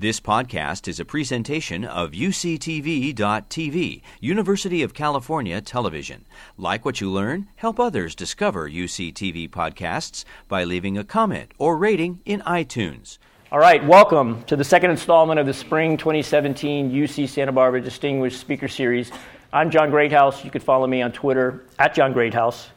This 0.00 0.20
podcast 0.20 0.86
is 0.86 1.00
a 1.00 1.04
presentation 1.04 1.84
of 1.84 2.12
UCTV.tv, 2.12 4.02
University 4.20 4.82
of 4.84 4.94
California 4.94 5.60
Television. 5.60 6.24
Like 6.56 6.84
what 6.84 7.00
you 7.00 7.10
learn, 7.10 7.48
help 7.56 7.80
others 7.80 8.14
discover 8.14 8.70
UCTV 8.70 9.50
podcasts 9.50 10.24
by 10.46 10.62
leaving 10.62 10.96
a 10.96 11.02
comment 11.02 11.50
or 11.58 11.76
rating 11.76 12.20
in 12.24 12.42
iTunes. 12.42 13.18
All 13.50 13.58
right, 13.58 13.84
welcome 13.84 14.44
to 14.44 14.54
the 14.54 14.62
second 14.62 14.92
installment 14.92 15.40
of 15.40 15.46
the 15.46 15.52
Spring 15.52 15.96
2017 15.96 16.92
UC 16.92 17.28
Santa 17.28 17.50
Barbara 17.50 17.80
Distinguished 17.80 18.38
Speaker 18.38 18.68
Series. 18.68 19.10
I'm 19.52 19.68
John 19.68 19.90
Greathouse. 19.90 20.44
You 20.44 20.52
can 20.52 20.60
follow 20.60 20.86
me 20.86 21.02
on 21.02 21.10
Twitter 21.10 21.64
at 21.76 21.92
John 21.92 22.12
Greathouse. 22.12 22.68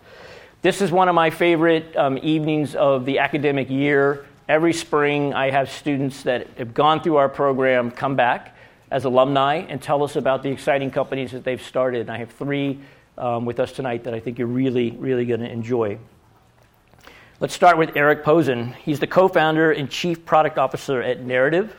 This 0.64 0.82
is 0.82 0.92
one 0.92 1.08
of 1.08 1.14
my 1.14 1.30
favorite 1.30 1.96
um, 1.96 2.18
evenings 2.24 2.74
of 2.74 3.06
the 3.06 3.20
academic 3.20 3.70
year. 3.70 4.26
Every 4.52 4.74
spring, 4.74 5.34
I 5.34 5.50
have 5.50 5.72
students 5.72 6.24
that 6.24 6.46
have 6.58 6.74
gone 6.74 7.02
through 7.02 7.16
our 7.16 7.30
program 7.30 7.90
come 7.90 8.18
back 8.18 8.54
as 8.92 9.06
alumni 9.06 9.64
and 9.70 9.82
tell 9.82 10.04
us 10.04 10.18
about 10.18 10.44
the 10.44 10.50
exciting 10.50 10.92
companies 10.92 11.32
that 11.32 11.46
they've 11.46 11.62
started. 11.62 12.02
And 12.02 12.12
I 12.12 12.18
have 12.18 12.32
three 12.32 12.82
um, 13.18 13.46
with 13.46 13.62
us 13.62 13.72
tonight 13.72 14.04
that 14.04 14.14
I 14.14 14.20
think 14.20 14.38
you're 14.38 14.50
really, 14.50 14.92
really 14.92 15.24
going 15.24 15.40
to 15.40 15.50
enjoy. 15.50 16.00
Let's 17.40 17.54
start 17.54 17.78
with 17.78 17.96
Eric 17.96 18.26
Posen. 18.26 18.74
He's 18.84 19.00
the 19.00 19.08
co 19.08 19.30
founder 19.30 19.72
and 19.72 19.90
chief 19.90 20.26
product 20.26 20.58
officer 20.58 21.02
at 21.02 21.22
Naritiv. 21.22 21.70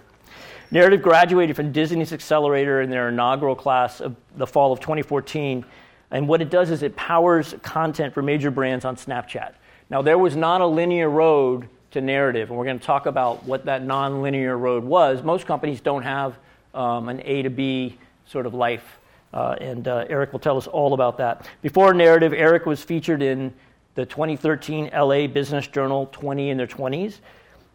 Naritiv 0.72 1.02
graduated 1.02 1.56
from 1.56 1.72
Disney's 1.72 2.14
Accelerator 2.14 2.80
in 2.80 2.88
their 2.88 3.10
inaugural 3.10 3.54
class 3.54 4.00
of 4.00 4.16
the 4.36 4.46
fall 4.46 4.72
of 4.72 4.80
2014. 4.80 5.62
And 6.10 6.26
what 6.26 6.40
it 6.40 6.48
does 6.48 6.70
is 6.70 6.82
it 6.82 6.96
powers 6.96 7.54
content 7.60 8.14
for 8.14 8.22
major 8.22 8.50
brands 8.50 8.86
on 8.86 8.96
Snapchat. 8.96 9.56
Now, 9.90 10.00
there 10.00 10.16
was 10.16 10.36
not 10.36 10.62
a 10.62 10.66
linear 10.66 11.10
road 11.10 11.68
to 11.92 12.00
Naritiv. 12.00 12.48
And 12.48 12.56
we're 12.56 12.64
going 12.64 12.78
to 12.78 12.84
talk 12.84 13.06
about 13.06 13.44
what 13.44 13.64
that 13.66 13.82
nonlinear 13.82 14.58
road 14.58 14.84
was. 14.84 15.22
Most 15.22 15.46
companies 15.46 15.80
don't 15.80 16.02
have 16.02 16.36
um, 16.74 17.08
an 17.08 17.22
A 17.24 17.42
to 17.42 17.50
B 17.50 17.98
sort 18.26 18.46
of 18.46 18.54
life. 18.54 18.98
Uh, 19.32 19.56
and 19.60 19.88
uh, 19.88 20.04
Eric 20.08 20.32
will 20.32 20.40
tell 20.40 20.56
us 20.56 20.66
all 20.66 20.94
about 20.94 21.18
that. 21.18 21.48
Before 21.62 21.92
Naritiv, 21.92 22.32
Eric 22.34 22.66
was 22.66 22.82
featured 22.82 23.22
in 23.22 23.52
the 23.94 24.04
2013 24.06 24.90
LA 24.94 25.26
Business 25.26 25.66
Journal 25.66 26.06
20 26.12 26.50
in 26.50 26.56
their 26.56 26.66
20s. 26.66 27.18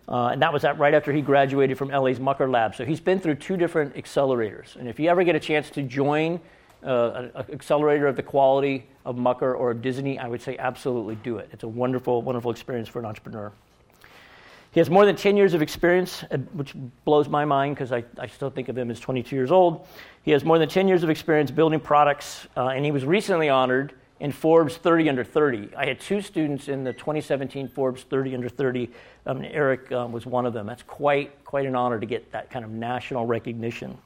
Uh, 0.08 0.28
and 0.28 0.42
that 0.42 0.54
was 0.54 0.64
at, 0.64 0.80
right 0.80 0.94
after 0.94 1.12
he 1.12 1.22
graduated 1.22 1.78
from 1.78 1.90
LA's 1.90 2.20
Mucker 2.20 2.50
Lab. 2.50 2.76
So 2.76 2.86
he's 2.86 3.02
been 3.02 3.20
through 3.20 3.36
two 3.36 3.58
different 3.58 3.96
accelerators. 3.96 4.76
And 4.76 4.88
if 4.88 5.00
you 5.00 5.10
ever 5.10 5.24
get 5.24 5.36
a 5.36 5.40
chance 5.40 5.70
to 5.72 5.84
join 5.84 6.40
uh, 6.84 7.28
an 7.36 7.46
accelerator 7.52 8.08
of 8.08 8.16
the 8.16 8.24
quality 8.24 8.88
of 9.06 9.18
Mucker 9.18 9.54
or 9.54 9.72
of 9.72 9.82
Disney, 9.82 10.18
I 10.18 10.28
would 10.28 10.42
say 10.42 10.58
absolutely 10.58 11.16
do 11.16 11.38
it. 11.38 11.50
It's 11.52 11.64
a 11.64 11.68
wonderful, 11.68 12.22
wonderful 12.22 12.52
experience 12.52 12.88
for 12.88 13.00
an 13.00 13.06
entrepreneur. 13.06 13.52
He 14.78 14.80
has 14.80 14.92
more 14.92 15.08
than 15.08 15.16
10 15.16 15.38
years 15.38 15.56
of 15.56 15.64
experience, 15.64 16.24
uh, 16.30 16.38
which 16.54 16.76
blows 17.04 17.28
my 17.28 17.46
mind 17.46 17.74
because 17.74 17.92
I, 17.92 18.04
I, 18.20 18.28
still 18.28 18.52
think 18.52 18.70
of 18.70 18.78
him 18.78 18.92
as 18.92 19.00
22 19.00 19.36
years 19.36 19.50
old. 19.50 19.88
He 20.22 20.30
has 20.30 20.46
more 20.46 20.60
than 20.60 20.70
10 20.70 20.88
years 20.88 21.02
of 21.02 21.10
experience 21.10 21.50
building 21.50 21.80
products, 21.80 22.48
uh, 22.56 22.68
and 22.68 22.86
he 22.86 22.92
was 22.92 23.04
recently 23.04 23.50
honored 23.50 23.94
in 24.20 24.32
Forbes 24.32 24.78
30 24.78 25.10
Under 25.10 25.24
30. 25.24 25.76
I 25.76 25.88
had 25.88 26.00
two 26.00 26.22
students 26.22 26.68
in 26.68 26.84
the 26.84 26.94
2017 26.94 27.70
Forbes 27.70 28.04
30 28.04 28.36
Under 28.36 28.50
30. 28.50 28.92
Um, 29.26 29.44
Eric 29.46 29.92
um, 29.92 30.12
was 30.12 30.28
one 30.28 30.46
of 30.46 30.54
them. 30.54 30.68
That's 30.68 30.84
quite, 30.84 31.44
quite 31.44 31.66
an 31.66 31.76
honor 31.76 32.00
to 32.00 32.06
get 32.06 32.32
that 32.34 32.52
kind 32.52 32.64
of 32.64 32.70
national 32.70 33.26
recognition. 33.26 33.98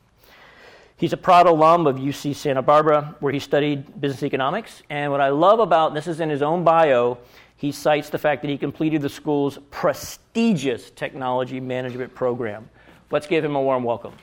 He's 0.95 1.11
a 1.11 1.17
proud 1.17 1.47
alum 1.47 1.85
of 1.85 1.97
UC 1.97 2.33
Santa 2.35 2.61
Barbara, 2.61 3.17
where 3.19 3.33
he 3.33 3.39
studied 3.39 3.99
business 3.99 4.23
economics. 4.23 4.83
And 4.89 5.11
what 5.11 5.19
I 5.19 5.31
love 5.31 5.59
about 5.59 5.93
this 5.93 6.07
is 6.07 6.21
in 6.21 6.29
his 6.29 6.41
own 6.41 6.63
bio 6.63 7.17
he 7.61 7.71
cites 7.71 8.09
the 8.09 8.17
fact 8.17 8.41
that 8.41 8.47
he 8.47 8.57
completed 8.57 9.03
the 9.03 9.09
school's 9.09 9.59
prestigious 9.69 10.89
technology 10.89 11.59
management 11.59 12.15
program. 12.15 12.67
Let's 13.11 13.27
give 13.27 13.45
him 13.45 13.55
a 13.55 13.61
warm 13.61 13.83
welcome. 13.83 14.13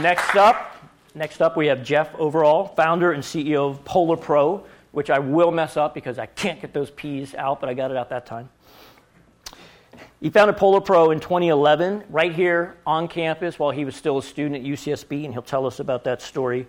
Next 0.00 0.36
up, 0.36 0.74
next 1.14 1.42
up 1.42 1.54
we 1.54 1.66
have 1.66 1.84
Jeff 1.84 2.14
Overall, 2.14 2.68
founder 2.68 3.12
and 3.12 3.22
CEO 3.22 3.68
of 3.68 3.84
Polar 3.84 4.16
Pro, 4.16 4.64
which 4.92 5.10
I 5.10 5.18
will 5.18 5.50
mess 5.50 5.76
up 5.76 5.94
because 5.94 6.18
I 6.18 6.26
can't 6.26 6.60
get 6.60 6.72
those 6.72 6.90
P's 6.90 7.34
out, 7.34 7.60
but 7.60 7.68
I 7.68 7.74
got 7.74 7.90
it 7.90 7.96
out 7.96 8.10
that 8.10 8.26
time. 8.26 8.48
He 10.20 10.28
founded 10.28 10.56
Polar 10.58 10.80
Pro 10.80 11.10
in 11.12 11.20
2011, 11.20 12.04
right 12.10 12.32
here 12.32 12.76
on 12.86 13.08
campus 13.08 13.58
while 13.58 13.70
he 13.70 13.84
was 13.84 13.96
still 13.96 14.18
a 14.18 14.22
student 14.22 14.56
at 14.56 14.62
UCSB, 14.62 15.24
and 15.24 15.32
he'll 15.32 15.42
tell 15.42 15.66
us 15.66 15.80
about 15.80 16.04
that 16.04 16.20
story. 16.20 16.66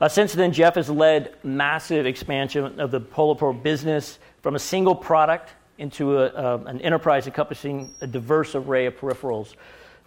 Uh, 0.00 0.08
since 0.08 0.32
then, 0.32 0.52
Jeff 0.52 0.76
has 0.76 0.88
led 0.88 1.34
massive 1.42 2.06
expansion 2.06 2.78
of 2.78 2.92
the 2.92 3.00
Polar 3.00 3.34
Pro 3.34 3.52
business 3.52 4.20
from 4.42 4.54
a 4.54 4.58
single 4.58 4.94
product 4.94 5.50
into 5.78 6.18
a, 6.18 6.26
uh, 6.26 6.62
an 6.66 6.80
enterprise 6.80 7.26
encompassing 7.26 7.92
a 8.00 8.06
diverse 8.06 8.54
array 8.54 8.86
of 8.86 8.96
peripherals 8.96 9.54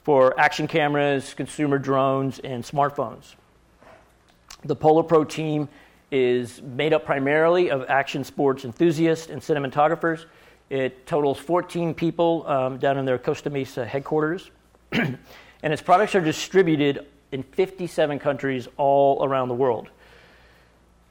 for 0.04 0.40
action 0.40 0.68
cameras, 0.68 1.34
consumer 1.34 1.78
drones, 1.78 2.40
and 2.40 2.64
smartphones. 2.64 3.36
The 4.64 4.76
Polar 4.76 5.04
Pro 5.04 5.26
team 5.26 5.68
is 6.12 6.62
made 6.62 6.94
up 6.94 7.06
primarily 7.06 7.72
of 7.72 7.86
action 7.90 8.24
sports 8.24 8.66
enthusiasts 8.66 9.30
and 9.30 9.42
cinematographers 9.42 10.26
it 10.72 11.06
totals 11.06 11.38
14 11.38 11.94
people 11.94 12.48
um, 12.48 12.78
down 12.78 12.98
in 12.98 13.04
their 13.04 13.18
Costa 13.18 13.50
Mesa 13.50 13.86
headquarters. 13.86 14.50
and 14.94 15.18
its 15.64 15.82
products 15.82 16.16
are 16.16 16.22
distributed 16.22 17.06
in 17.34 17.44
57 17.44 18.20
countries 18.20 18.70
all 18.78 19.22
around 19.22 19.50
the 19.50 19.54
world. 19.54 19.90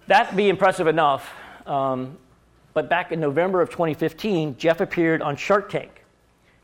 That'd 0.06 0.34
be 0.34 0.48
impressive 0.48 0.86
enough. 0.86 1.30
Um, 1.66 2.16
but 2.72 2.88
back 2.88 3.12
in 3.12 3.20
November 3.20 3.60
of 3.60 3.68
2015, 3.68 4.56
Jeff 4.56 4.80
appeared 4.80 5.20
on 5.20 5.36
Shark 5.36 5.68
Tank. 5.68 6.04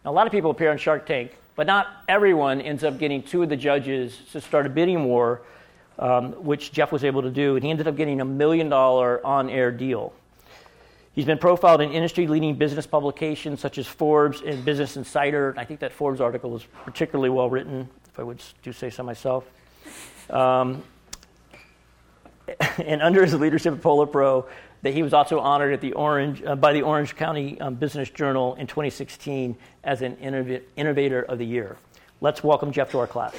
Now, 0.02 0.12
a 0.12 0.14
lot 0.14 0.26
of 0.26 0.32
people 0.32 0.50
appear 0.50 0.70
on 0.70 0.78
Shark 0.78 1.04
Tank, 1.04 1.36
but 1.54 1.66
not 1.66 1.88
everyone 2.08 2.62
ends 2.62 2.82
up 2.82 2.96
getting 2.96 3.22
two 3.22 3.42
of 3.42 3.50
the 3.50 3.58
judges 3.58 4.18
to 4.32 4.40
start 4.40 4.64
a 4.64 4.70
bidding 4.70 5.04
war, 5.04 5.42
um, 5.98 6.32
which 6.44 6.72
Jeff 6.72 6.92
was 6.92 7.04
able 7.04 7.22
to 7.22 7.30
do. 7.30 7.56
And 7.56 7.64
he 7.64 7.70
ended 7.70 7.88
up 7.88 7.96
getting 7.96 8.20
a 8.20 8.24
million 8.24 8.68
dollar 8.68 9.24
on 9.24 9.50
air 9.50 9.70
deal. 9.70 10.12
He's 11.14 11.24
been 11.24 11.38
profiled 11.38 11.80
in 11.80 11.92
industry 11.92 12.26
leading 12.26 12.56
business 12.56 12.86
publications 12.86 13.60
such 13.60 13.78
as 13.78 13.86
Forbes 13.86 14.42
and 14.42 14.64
Business 14.64 14.98
Insider. 14.98 15.54
I 15.56 15.64
think 15.64 15.80
that 15.80 15.92
Forbes 15.92 16.20
article 16.20 16.54
is 16.56 16.64
particularly 16.84 17.30
well 17.30 17.48
written, 17.48 17.88
if 18.06 18.18
I 18.18 18.22
would 18.22 18.42
do 18.62 18.72
say 18.72 18.90
so 18.90 19.02
myself. 19.02 19.44
Um, 20.28 20.82
and 22.78 23.00
under 23.00 23.24
his 23.24 23.34
leadership 23.34 23.72
at 23.72 23.80
Polar 23.80 24.06
Pro, 24.06 24.46
that 24.82 24.92
he 24.92 25.02
was 25.02 25.14
also 25.14 25.40
honored 25.40 25.72
at 25.72 25.80
the 25.80 25.94
Orange, 25.94 26.42
uh, 26.42 26.54
by 26.54 26.74
the 26.74 26.82
Orange 26.82 27.16
County 27.16 27.58
um, 27.62 27.76
Business 27.76 28.10
Journal 28.10 28.54
in 28.56 28.66
2016 28.66 29.56
as 29.84 30.02
an 30.02 30.16
Innovator 30.76 31.22
of 31.22 31.38
the 31.38 31.46
Year. 31.46 31.78
Let's 32.20 32.44
welcome 32.44 32.72
Jeff 32.72 32.90
to 32.90 32.98
our 32.98 33.06
class. 33.06 33.34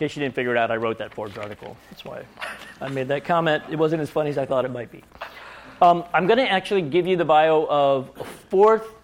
In 0.00 0.08
case 0.08 0.16
you 0.16 0.22
didn't 0.22 0.34
figure 0.34 0.52
it 0.52 0.56
out, 0.56 0.70
I 0.70 0.76
wrote 0.76 0.96
that 0.96 1.12
Forbes 1.12 1.36
article. 1.36 1.76
That's 1.90 2.06
why 2.06 2.24
I 2.80 2.88
made 2.88 3.08
that 3.08 3.26
comment. 3.26 3.62
It 3.68 3.76
wasn't 3.76 4.00
as 4.00 4.08
funny 4.08 4.30
as 4.30 4.38
I 4.38 4.46
thought 4.46 4.64
it 4.64 4.70
might 4.70 4.90
be. 4.90 5.04
Um, 5.82 6.04
I'm 6.14 6.26
going 6.26 6.38
to 6.38 6.50
actually 6.50 6.80
give 6.80 7.06
you 7.06 7.18
the 7.18 7.24
bio 7.26 7.66
of 7.68 8.10
a 8.18 8.24
fourth 8.24 8.94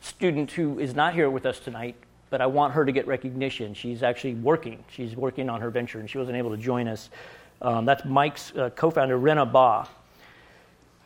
student 0.00 0.52
who 0.52 0.78
is 0.78 0.94
not 0.94 1.14
here 1.14 1.28
with 1.30 1.46
us 1.46 1.58
tonight, 1.58 1.96
but 2.30 2.40
I 2.40 2.46
want 2.46 2.74
her 2.74 2.84
to 2.84 2.92
get 2.92 3.08
recognition. 3.08 3.74
She's 3.74 4.04
actually 4.04 4.34
working. 4.34 4.84
She's 4.88 5.16
working 5.16 5.50
on 5.50 5.60
her 5.60 5.68
venture, 5.68 5.98
and 5.98 6.08
she 6.08 6.16
wasn't 6.16 6.36
able 6.36 6.50
to 6.50 6.56
join 6.56 6.86
us. 6.86 7.10
Um, 7.60 7.84
that's 7.84 8.04
Mike's 8.04 8.54
uh, 8.54 8.70
co-founder, 8.70 9.18
Rena 9.18 9.46
Ba. 9.46 9.88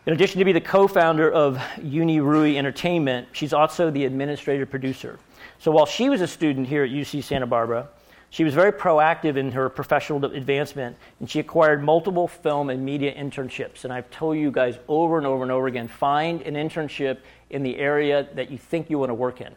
In 0.04 0.12
addition 0.12 0.40
to 0.40 0.44
be 0.44 0.52
the 0.52 0.60
co-founder 0.60 1.32
of 1.32 1.56
Unirui 1.78 2.56
Entertainment, 2.56 3.28
she's 3.32 3.54
also 3.54 3.90
the 3.90 4.04
administrative 4.04 4.68
producer. 4.68 5.18
So 5.60 5.70
while 5.70 5.86
she 5.86 6.10
was 6.10 6.20
a 6.20 6.26
student 6.26 6.66
here 6.66 6.84
at 6.84 6.90
UC 6.90 7.24
Santa 7.24 7.46
Barbara, 7.46 7.88
she 8.30 8.44
was 8.44 8.54
very 8.54 8.72
proactive 8.72 9.36
in 9.36 9.50
her 9.52 9.68
professional 9.68 10.24
advancement, 10.24 10.96
and 11.18 11.28
she 11.28 11.40
acquired 11.40 11.82
multiple 11.82 12.28
film 12.28 12.70
and 12.70 12.84
media 12.84 13.12
internships. 13.12 13.82
And 13.82 13.92
I've 13.92 14.08
told 14.10 14.36
you 14.38 14.52
guys 14.52 14.78
over 14.86 15.18
and 15.18 15.26
over 15.26 15.42
and 15.42 15.50
over 15.50 15.66
again 15.66 15.88
find 15.88 16.40
an 16.42 16.54
internship 16.54 17.18
in 17.50 17.64
the 17.64 17.76
area 17.76 18.28
that 18.34 18.50
you 18.50 18.56
think 18.56 18.88
you 18.88 18.98
want 18.98 19.10
to 19.10 19.14
work 19.14 19.40
in. 19.40 19.52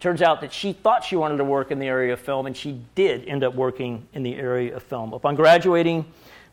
Turns 0.00 0.22
out 0.22 0.40
that 0.40 0.52
she 0.52 0.72
thought 0.72 1.04
she 1.04 1.14
wanted 1.14 1.36
to 1.36 1.44
work 1.44 1.70
in 1.70 1.78
the 1.78 1.86
area 1.86 2.12
of 2.12 2.18
film, 2.18 2.46
and 2.46 2.56
she 2.56 2.80
did 2.96 3.28
end 3.28 3.44
up 3.44 3.54
working 3.54 4.08
in 4.12 4.24
the 4.24 4.34
area 4.34 4.74
of 4.74 4.82
film. 4.82 5.12
Upon 5.12 5.36
graduating 5.36 6.04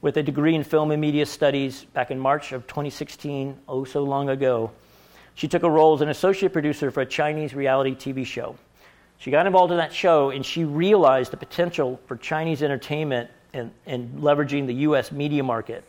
with 0.02 0.18
a 0.18 0.24
degree 0.24 0.54
in 0.54 0.64
film 0.64 0.92
and 0.92 1.02
media 1.02 1.26
studies 1.26 1.86
back 1.86 2.12
in 2.12 2.20
March 2.20 2.52
of 2.52 2.68
2016, 2.68 3.58
oh 3.68 3.84
so 3.84 4.04
long 4.04 4.30
ago, 4.30 4.70
she 5.34 5.48
took 5.48 5.64
a 5.64 5.70
role 5.70 5.96
as 5.96 6.02
an 6.02 6.10
associate 6.10 6.54
producer 6.54 6.92
for 6.92 7.02
a 7.02 7.06
Chinese 7.06 7.56
reality 7.56 7.96
TV 7.96 8.26
show. 8.26 8.58
She 9.20 9.32
got 9.32 9.46
involved 9.46 9.72
in 9.72 9.78
that 9.78 9.94
show 9.94 10.30
and 10.30 10.46
she 10.46 10.64
realized 10.64 11.32
the 11.32 11.38
potential 11.38 12.00
for 12.06 12.18
Chinese 12.18 12.62
entertainment 12.62 13.30
and, 13.54 13.72
and 13.86 14.22
leveraging 14.22 14.68
the 14.68 14.74
U.S. 14.76 15.12
media 15.12 15.44
market. 15.44 15.84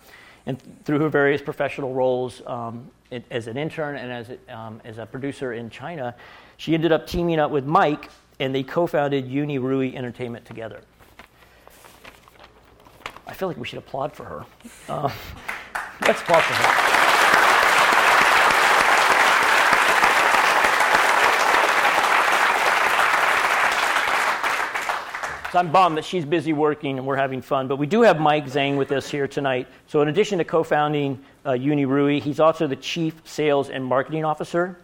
And 0.47 0.61
through 0.85 1.01
her 1.01 1.09
various 1.09 1.43
professional 1.43 1.93
roles 1.93 2.41
um, 2.47 2.91
as 3.31 3.47
an 3.47 3.57
intern 3.57 3.97
and 3.97 4.11
as 4.11 4.31
a, 4.31 4.57
um, 4.57 4.81
as 4.85 4.99
a 4.99 5.05
producer 5.05 5.53
in 5.53 5.69
China, 5.69 6.15
she 6.57 6.75
ended 6.75 6.91
up 6.91 7.07
teaming 7.07 7.39
up 7.39 7.51
with 7.51 7.67
Mike, 7.67 8.11
and 8.41 8.55
they 8.55 8.63
co-founded 8.63 9.29
Unirui 9.29 9.95
Entertainment 9.95 10.45
together. 10.45 10.81
I 13.27 13.35
feel 13.35 13.49
like 13.49 13.59
we 13.59 13.67
should 13.67 13.79
applaud 13.79 14.13
for 14.15 14.25
her. 14.25 14.47
Uh, 14.89 15.11
let's 16.01 16.21
applaud 16.23 16.43
for 16.43 16.55
her. 16.55 17.28
So 25.53 25.59
I'm 25.59 25.73
bummed 25.73 25.97
that 25.97 26.05
she's 26.05 26.27
busy 26.27 26.53
working 26.53 26.99
and 26.99 27.07
we're 27.07 27.17
having 27.17 27.41
fun. 27.41 27.69
But 27.69 27.77
we 27.77 27.87
do 27.87 28.03
have 28.03 28.21
Mike 28.21 28.45
Zhang 28.45 28.77
with 28.77 28.93
us 28.93 29.09
here 29.09 29.27
tonight. 29.27 29.67
So 29.87 30.03
in 30.03 30.09
addition 30.09 30.37
to 30.39 30.45
co-founding 30.45 31.19
uh, 31.47 31.53
UniRui, 31.53 32.21
he's 32.21 32.39
also 32.39 32.67
the 32.67 32.77
chief 32.77 33.15
sales 33.25 33.71
and 33.71 33.83
marketing 33.83 34.27
officer. 34.27 34.79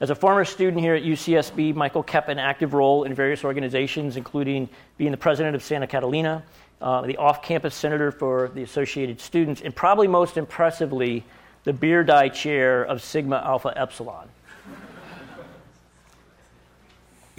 As 0.00 0.10
a 0.10 0.16
former 0.16 0.44
student 0.44 0.82
here 0.82 0.96
at 0.96 1.04
UCSB, 1.04 1.72
Michael 1.72 2.02
kept 2.02 2.28
an 2.30 2.40
active 2.40 2.74
role 2.74 3.04
in 3.04 3.14
various 3.14 3.44
organizations, 3.44 4.16
including 4.16 4.68
being 4.96 5.12
the 5.12 5.16
president 5.16 5.54
of 5.54 5.62
Santa 5.62 5.86
Catalina, 5.86 6.42
uh, 6.80 7.02
the 7.02 7.16
off-campus 7.16 7.74
senator 7.76 8.10
for 8.10 8.48
the 8.54 8.62
Associated 8.64 9.20
Students, 9.20 9.60
and 9.60 9.74
probably 9.74 10.08
most 10.08 10.36
impressively, 10.36 11.24
the 11.62 11.72
Beardy 11.72 12.28
chair 12.30 12.82
of 12.82 13.02
Sigma 13.02 13.40
Alpha 13.44 13.72
Epsilon. 13.76 14.28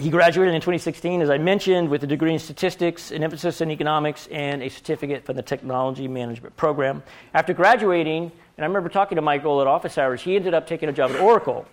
He 0.00 0.08
graduated 0.08 0.54
in 0.54 0.62
2016, 0.62 1.20
as 1.20 1.28
I 1.28 1.36
mentioned, 1.36 1.90
with 1.90 2.02
a 2.02 2.06
degree 2.06 2.32
in 2.32 2.38
statistics, 2.38 3.10
an 3.10 3.22
emphasis 3.22 3.60
in 3.60 3.70
economics, 3.70 4.28
and 4.28 4.62
a 4.62 4.70
certificate 4.70 5.26
from 5.26 5.36
the 5.36 5.42
technology 5.42 6.08
management 6.08 6.56
program. 6.56 7.02
After 7.34 7.52
graduating, 7.52 8.22
and 8.22 8.64
I 8.64 8.66
remember 8.66 8.88
talking 8.88 9.16
to 9.16 9.22
Michael 9.22 9.60
at 9.60 9.66
office 9.66 9.98
hours, 9.98 10.22
he 10.22 10.36
ended 10.36 10.54
up 10.54 10.66
taking 10.66 10.88
a 10.88 10.92
job 10.92 11.10
at 11.10 11.20
Oracle. 11.20 11.66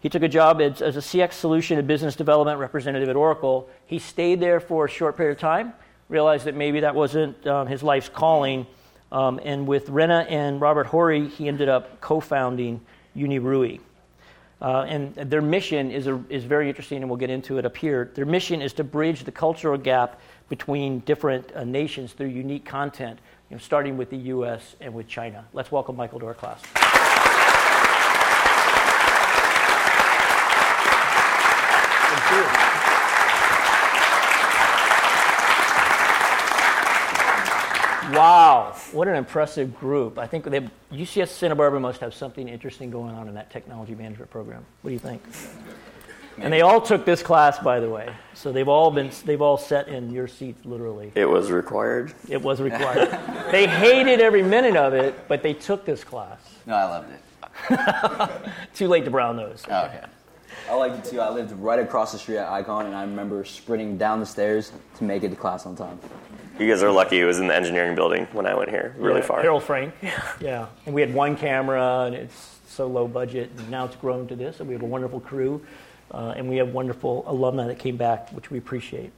He 0.00 0.08
took 0.08 0.24
a 0.24 0.28
job 0.28 0.60
as, 0.60 0.82
as 0.82 0.96
a 0.96 1.00
CX 1.00 1.34
solution 1.34 1.78
and 1.78 1.86
business 1.86 2.16
development 2.16 2.58
representative 2.58 3.08
at 3.08 3.14
Oracle. 3.14 3.68
He 3.86 4.00
stayed 4.00 4.40
there 4.40 4.58
for 4.58 4.86
a 4.86 4.88
short 4.88 5.16
period 5.16 5.36
of 5.36 5.40
time, 5.40 5.72
realized 6.08 6.46
that 6.46 6.56
maybe 6.56 6.80
that 6.80 6.96
wasn't 6.96 7.46
um, 7.46 7.68
his 7.68 7.84
life's 7.84 8.08
calling. 8.08 8.66
Um, 9.12 9.38
and 9.44 9.68
with 9.68 9.90
Rena 9.90 10.26
and 10.28 10.60
Robert 10.60 10.88
Horry, 10.88 11.28
he 11.28 11.46
ended 11.46 11.68
up 11.68 12.00
co 12.00 12.18
founding 12.18 12.80
UniRui. 13.16 13.78
Uh, 14.60 14.82
and 14.82 15.14
their 15.14 15.40
mission 15.40 15.90
is, 15.90 16.06
a, 16.06 16.22
is 16.28 16.44
very 16.44 16.68
interesting, 16.68 16.98
and 16.98 17.08
we'll 17.08 17.18
get 17.18 17.30
into 17.30 17.56
it 17.56 17.64
up 17.64 17.76
here. 17.76 18.10
Their 18.14 18.26
mission 18.26 18.60
is 18.60 18.74
to 18.74 18.84
bridge 18.84 19.24
the 19.24 19.32
cultural 19.32 19.78
gap 19.78 20.20
between 20.50 20.98
different 21.00 21.50
uh, 21.54 21.64
nations 21.64 22.12
through 22.12 22.26
unique 22.26 22.66
content, 22.66 23.18
you 23.48 23.56
know, 23.56 23.60
starting 23.60 23.96
with 23.96 24.10
the 24.10 24.18
U.S. 24.18 24.76
and 24.80 24.92
with 24.92 25.08
China. 25.08 25.46
Let's 25.54 25.72
welcome 25.72 25.96
Michael 25.96 26.20
to 26.20 26.26
our 26.26 26.34
class. 26.34 26.60
Thank 32.30 32.54
you. 32.54 32.59
Wow, 38.12 38.74
what 38.92 39.08
an 39.08 39.14
impressive 39.14 39.78
group. 39.78 40.18
I 40.18 40.26
think 40.26 40.44
they, 40.44 40.60
UCS 40.92 41.28
Santa 41.28 41.54
Barbara 41.54 41.80
must 41.80 42.00
have 42.00 42.14
something 42.14 42.48
interesting 42.48 42.90
going 42.90 43.14
on 43.14 43.28
in 43.28 43.34
that 43.34 43.50
technology 43.50 43.94
management 43.94 44.30
program. 44.30 44.64
What 44.82 44.90
do 44.90 44.92
you 44.92 44.98
think? 44.98 45.22
And 46.38 46.52
they 46.52 46.62
all 46.62 46.80
took 46.80 47.04
this 47.04 47.22
class, 47.22 47.58
by 47.58 47.80
the 47.80 47.88
way. 47.88 48.14
So 48.34 48.50
they've 48.50 48.68
all 48.68 48.90
been, 48.90 49.10
they've 49.24 49.42
all 49.42 49.58
sat 49.58 49.88
in 49.88 50.10
your 50.10 50.26
seats, 50.26 50.64
literally. 50.64 51.12
It 51.14 51.28
was 51.28 51.50
required. 51.50 52.14
It 52.28 52.40
was 52.40 52.60
required. 52.60 53.10
they 53.50 53.66
hated 53.66 54.20
every 54.20 54.42
minute 54.42 54.76
of 54.76 54.94
it, 54.94 55.28
but 55.28 55.42
they 55.42 55.52
took 55.52 55.84
this 55.84 56.02
class. 56.02 56.40
No, 56.66 56.74
I 56.74 56.84
loved 56.84 57.10
it. 57.12 57.20
Too 58.74 58.88
late 58.88 59.04
to 59.04 59.10
brown 59.10 59.36
those. 59.36 59.64
Oh, 59.68 59.84
okay. 59.86 60.04
I 60.68 60.74
liked 60.74 61.04
it 61.04 61.10
too. 61.10 61.20
I 61.20 61.30
lived 61.30 61.52
right 61.52 61.78
across 61.78 62.12
the 62.12 62.18
street 62.18 62.38
at 62.38 62.48
Icon, 62.48 62.86
and 62.86 62.94
I 62.94 63.02
remember 63.02 63.44
sprinting 63.44 63.98
down 63.98 64.20
the 64.20 64.26
stairs 64.26 64.72
to 64.96 65.04
make 65.04 65.22
it 65.22 65.30
to 65.30 65.36
class 65.36 65.66
on 65.66 65.76
time. 65.76 65.98
You 66.58 66.68
guys 66.68 66.82
are 66.82 66.90
lucky 66.92 67.20
it 67.20 67.24
was 67.24 67.38
in 67.38 67.46
the 67.46 67.54
engineering 67.54 67.94
building 67.94 68.26
when 68.32 68.46
I 68.46 68.54
went 68.54 68.68
here, 68.70 68.94
really 68.98 69.20
yeah, 69.20 69.26
far. 69.26 69.42
Harold 69.42 69.62
Frank. 69.62 69.94
Yeah. 70.02 70.32
yeah. 70.40 70.66
And 70.86 70.94
we 70.94 71.00
had 71.00 71.14
one 71.14 71.36
camera, 71.36 72.04
and 72.06 72.14
it's 72.14 72.60
so 72.68 72.86
low 72.86 73.08
budget. 73.08 73.50
And 73.56 73.70
now 73.70 73.86
it's 73.86 73.96
grown 73.96 74.28
to 74.28 74.36
this, 74.36 74.60
and 74.60 74.68
we 74.68 74.74
have 74.74 74.82
a 74.82 74.86
wonderful 74.86 75.20
crew. 75.20 75.64
Uh, 76.12 76.34
and 76.36 76.48
we 76.48 76.56
have 76.56 76.72
wonderful 76.72 77.24
alumni 77.26 77.66
that 77.68 77.78
came 77.78 77.96
back, 77.96 78.30
which 78.30 78.50
we 78.50 78.58
appreciate. 78.58 79.12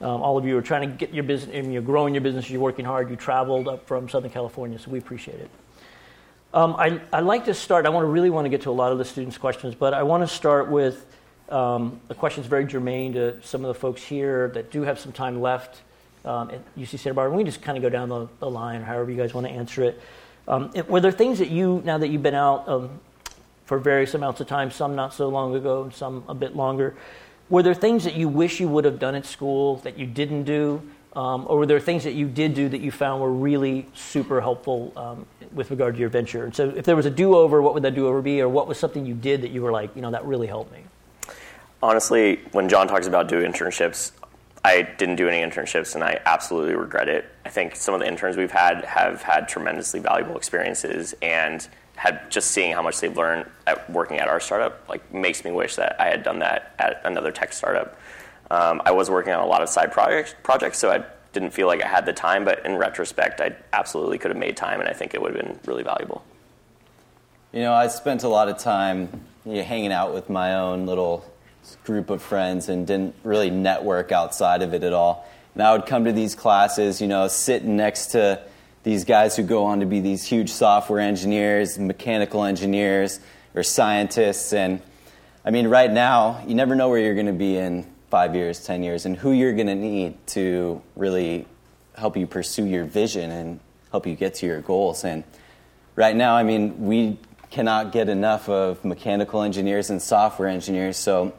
Um, 0.00 0.22
all 0.22 0.38
of 0.38 0.46
you 0.46 0.56
are 0.56 0.62
trying 0.62 0.88
to 0.88 0.96
get 0.96 1.12
your 1.12 1.24
business, 1.24 1.54
and 1.54 1.72
you're 1.72 1.82
growing 1.82 2.14
your 2.14 2.22
business, 2.22 2.48
you're 2.48 2.60
working 2.60 2.84
hard. 2.84 3.10
You 3.10 3.16
traveled 3.16 3.68
up 3.68 3.86
from 3.86 4.08
Southern 4.08 4.30
California, 4.30 4.78
so 4.78 4.90
we 4.90 4.98
appreciate 4.98 5.40
it. 5.40 5.50
Um, 6.52 6.74
I, 6.76 7.00
I 7.12 7.20
like 7.20 7.44
to 7.44 7.54
start, 7.54 7.86
I 7.86 7.90
want 7.90 8.02
to 8.02 8.08
really 8.08 8.28
want 8.30 8.44
to 8.44 8.48
get 8.48 8.62
to 8.62 8.70
a 8.70 8.72
lot 8.72 8.90
of 8.90 8.98
the 8.98 9.04
students' 9.04 9.38
questions, 9.38 9.76
but 9.76 9.94
I 9.94 10.02
want 10.02 10.28
to 10.28 10.34
start 10.34 10.68
with 10.68 11.06
um, 11.48 12.00
a 12.08 12.14
question 12.14 12.42
that's 12.42 12.50
very 12.50 12.64
germane 12.64 13.12
to 13.12 13.40
some 13.40 13.64
of 13.64 13.68
the 13.68 13.74
folks 13.74 14.02
here 14.02 14.48
that 14.54 14.72
do 14.72 14.82
have 14.82 14.98
some 14.98 15.12
time 15.12 15.40
left 15.40 15.82
um, 16.24 16.50
at 16.50 16.76
UC 16.76 16.98
Santa 16.98 17.14
Barbara. 17.14 17.36
We 17.36 17.44
just 17.44 17.62
kind 17.62 17.78
of 17.78 17.82
go 17.82 17.88
down 17.88 18.08
the, 18.08 18.26
the, 18.40 18.50
line, 18.50 18.82
however 18.82 19.12
you 19.12 19.16
guys 19.16 19.32
want 19.32 19.46
to 19.46 19.52
answer 19.52 19.84
it. 19.84 20.00
Um, 20.48 20.72
it. 20.74 20.90
Were 20.90 20.98
there 20.98 21.12
things 21.12 21.38
that 21.38 21.50
you, 21.50 21.82
now 21.84 21.98
that 21.98 22.08
you've 22.08 22.22
been 22.22 22.34
out 22.34 22.68
um, 22.68 22.98
for 23.64 23.78
various 23.78 24.14
amounts 24.14 24.40
of 24.40 24.48
time, 24.48 24.72
some 24.72 24.96
not 24.96 25.14
so 25.14 25.28
long 25.28 25.54
ago, 25.54 25.84
and 25.84 25.94
some 25.94 26.24
a 26.26 26.34
bit 26.34 26.56
longer, 26.56 26.96
were 27.48 27.62
there 27.62 27.74
things 27.74 28.02
that 28.02 28.16
you 28.16 28.28
wish 28.28 28.58
you 28.58 28.66
would 28.66 28.84
have 28.84 28.98
done 28.98 29.14
at 29.14 29.24
school 29.24 29.76
that 29.76 29.98
you 29.98 30.06
didn't 30.06 30.44
do? 30.44 30.82
Um, 31.14 31.44
or 31.48 31.58
were 31.58 31.66
there 31.66 31.80
things 31.80 32.04
that 32.04 32.14
you 32.14 32.28
did 32.28 32.54
do 32.54 32.68
that 32.68 32.80
you 32.80 32.92
found 32.92 33.20
were 33.20 33.32
really 33.32 33.86
super 33.94 34.40
helpful 34.40 34.92
um, 34.96 35.26
with 35.52 35.70
regard 35.70 35.94
to 35.94 36.00
your 36.00 36.08
venture? 36.08 36.44
And 36.44 36.54
so, 36.54 36.70
if 36.70 36.84
there 36.84 36.94
was 36.94 37.06
a 37.06 37.10
do 37.10 37.34
over, 37.34 37.60
what 37.60 37.74
would 37.74 37.82
that 37.82 37.96
do 37.96 38.06
over 38.06 38.22
be? 38.22 38.40
Or 38.40 38.48
what 38.48 38.68
was 38.68 38.78
something 38.78 39.04
you 39.04 39.14
did 39.14 39.42
that 39.42 39.50
you 39.50 39.62
were 39.62 39.72
like, 39.72 39.94
you 39.96 40.02
know, 40.02 40.12
that 40.12 40.24
really 40.24 40.46
helped 40.46 40.72
me? 40.72 40.84
Honestly, 41.82 42.40
when 42.52 42.68
John 42.68 42.86
talks 42.86 43.06
about 43.06 43.28
doing 43.28 43.50
internships, 43.50 44.12
I 44.64 44.82
didn't 44.82 45.16
do 45.16 45.28
any 45.28 45.38
internships 45.38 45.94
and 45.94 46.04
I 46.04 46.20
absolutely 46.26 46.74
regret 46.74 47.08
it. 47.08 47.24
I 47.44 47.48
think 47.48 47.74
some 47.74 47.94
of 47.94 48.00
the 48.00 48.06
interns 48.06 48.36
we've 48.36 48.50
had 48.50 48.84
have 48.84 49.22
had 49.22 49.48
tremendously 49.48 50.00
valuable 50.00 50.36
experiences 50.36 51.14
and 51.22 51.66
had 51.96 52.30
just 52.30 52.50
seeing 52.50 52.72
how 52.72 52.82
much 52.82 53.00
they've 53.00 53.16
learned 53.16 53.46
at 53.66 53.88
working 53.90 54.18
at 54.18 54.28
our 54.28 54.40
startup 54.40 54.86
like 54.88 55.12
makes 55.12 55.44
me 55.44 55.50
wish 55.50 55.76
that 55.76 55.98
I 56.00 56.08
had 56.08 56.22
done 56.22 56.38
that 56.40 56.74
at 56.78 57.00
another 57.04 57.32
tech 57.32 57.52
startup. 57.52 57.98
Um, 58.50 58.82
I 58.84 58.90
was 58.90 59.08
working 59.08 59.32
on 59.32 59.40
a 59.40 59.46
lot 59.46 59.62
of 59.62 59.68
side 59.68 59.92
projects, 59.92 60.34
projects, 60.42 60.78
so 60.78 60.90
I 60.90 61.04
didn't 61.32 61.50
feel 61.50 61.66
like 61.66 61.82
I 61.82 61.86
had 61.86 62.06
the 62.06 62.12
time, 62.12 62.44
but 62.44 62.64
in 62.66 62.76
retrospect, 62.76 63.40
I 63.40 63.54
absolutely 63.72 64.18
could 64.18 64.30
have 64.30 64.38
made 64.38 64.56
time 64.56 64.80
and 64.80 64.88
I 64.88 64.92
think 64.92 65.14
it 65.14 65.22
would 65.22 65.34
have 65.34 65.44
been 65.44 65.58
really 65.66 65.84
valuable. 65.84 66.24
You 67.52 67.60
know, 67.60 67.72
I 67.72 67.86
spent 67.88 68.24
a 68.24 68.28
lot 68.28 68.48
of 68.48 68.58
time 68.58 69.24
you 69.44 69.54
know, 69.54 69.62
hanging 69.62 69.92
out 69.92 70.12
with 70.12 70.28
my 70.28 70.54
own 70.54 70.86
little 70.86 71.24
group 71.84 72.10
of 72.10 72.22
friends 72.22 72.68
and 72.68 72.86
didn't 72.86 73.14
really 73.22 73.50
network 73.50 74.12
outside 74.12 74.62
of 74.62 74.74
it 74.74 74.82
at 74.82 74.92
all. 74.92 75.26
And 75.54 75.62
I 75.62 75.72
would 75.72 75.86
come 75.86 76.04
to 76.04 76.12
these 76.12 76.34
classes, 76.34 77.00
you 77.00 77.06
know, 77.06 77.28
sitting 77.28 77.76
next 77.76 78.08
to 78.08 78.42
these 78.82 79.04
guys 79.04 79.36
who 79.36 79.42
go 79.42 79.64
on 79.64 79.80
to 79.80 79.86
be 79.86 80.00
these 80.00 80.24
huge 80.24 80.50
software 80.50 81.00
engineers, 81.00 81.78
mechanical 81.78 82.44
engineers, 82.44 83.20
or 83.54 83.62
scientists. 83.62 84.52
And 84.52 84.80
I 85.44 85.50
mean, 85.50 85.68
right 85.68 85.90
now, 85.90 86.42
you 86.46 86.54
never 86.54 86.74
know 86.74 86.88
where 86.88 86.98
you're 86.98 87.14
going 87.14 87.26
to 87.26 87.32
be 87.32 87.56
in 87.56 87.86
five 88.10 88.34
years, 88.34 88.64
10 88.64 88.82
years, 88.82 89.06
and 89.06 89.16
who 89.16 89.32
you're 89.32 89.54
going 89.54 89.68
to 89.68 89.74
need 89.74 90.14
to 90.26 90.82
really 90.96 91.46
help 91.96 92.16
you 92.16 92.26
pursue 92.26 92.66
your 92.66 92.84
vision 92.84 93.30
and 93.30 93.60
help 93.90 94.06
you 94.06 94.14
get 94.14 94.34
to 94.34 94.46
your 94.46 94.60
goals. 94.60 95.04
And 95.04 95.24
right 95.94 96.14
now, 96.14 96.34
I 96.34 96.42
mean, 96.42 96.86
we 96.86 97.18
cannot 97.50 97.92
get 97.92 98.08
enough 98.08 98.48
of 98.48 98.84
mechanical 98.84 99.42
engineers 99.42 99.90
and 99.90 100.00
software 100.02 100.48
engineers. 100.48 100.96
So 100.96 101.32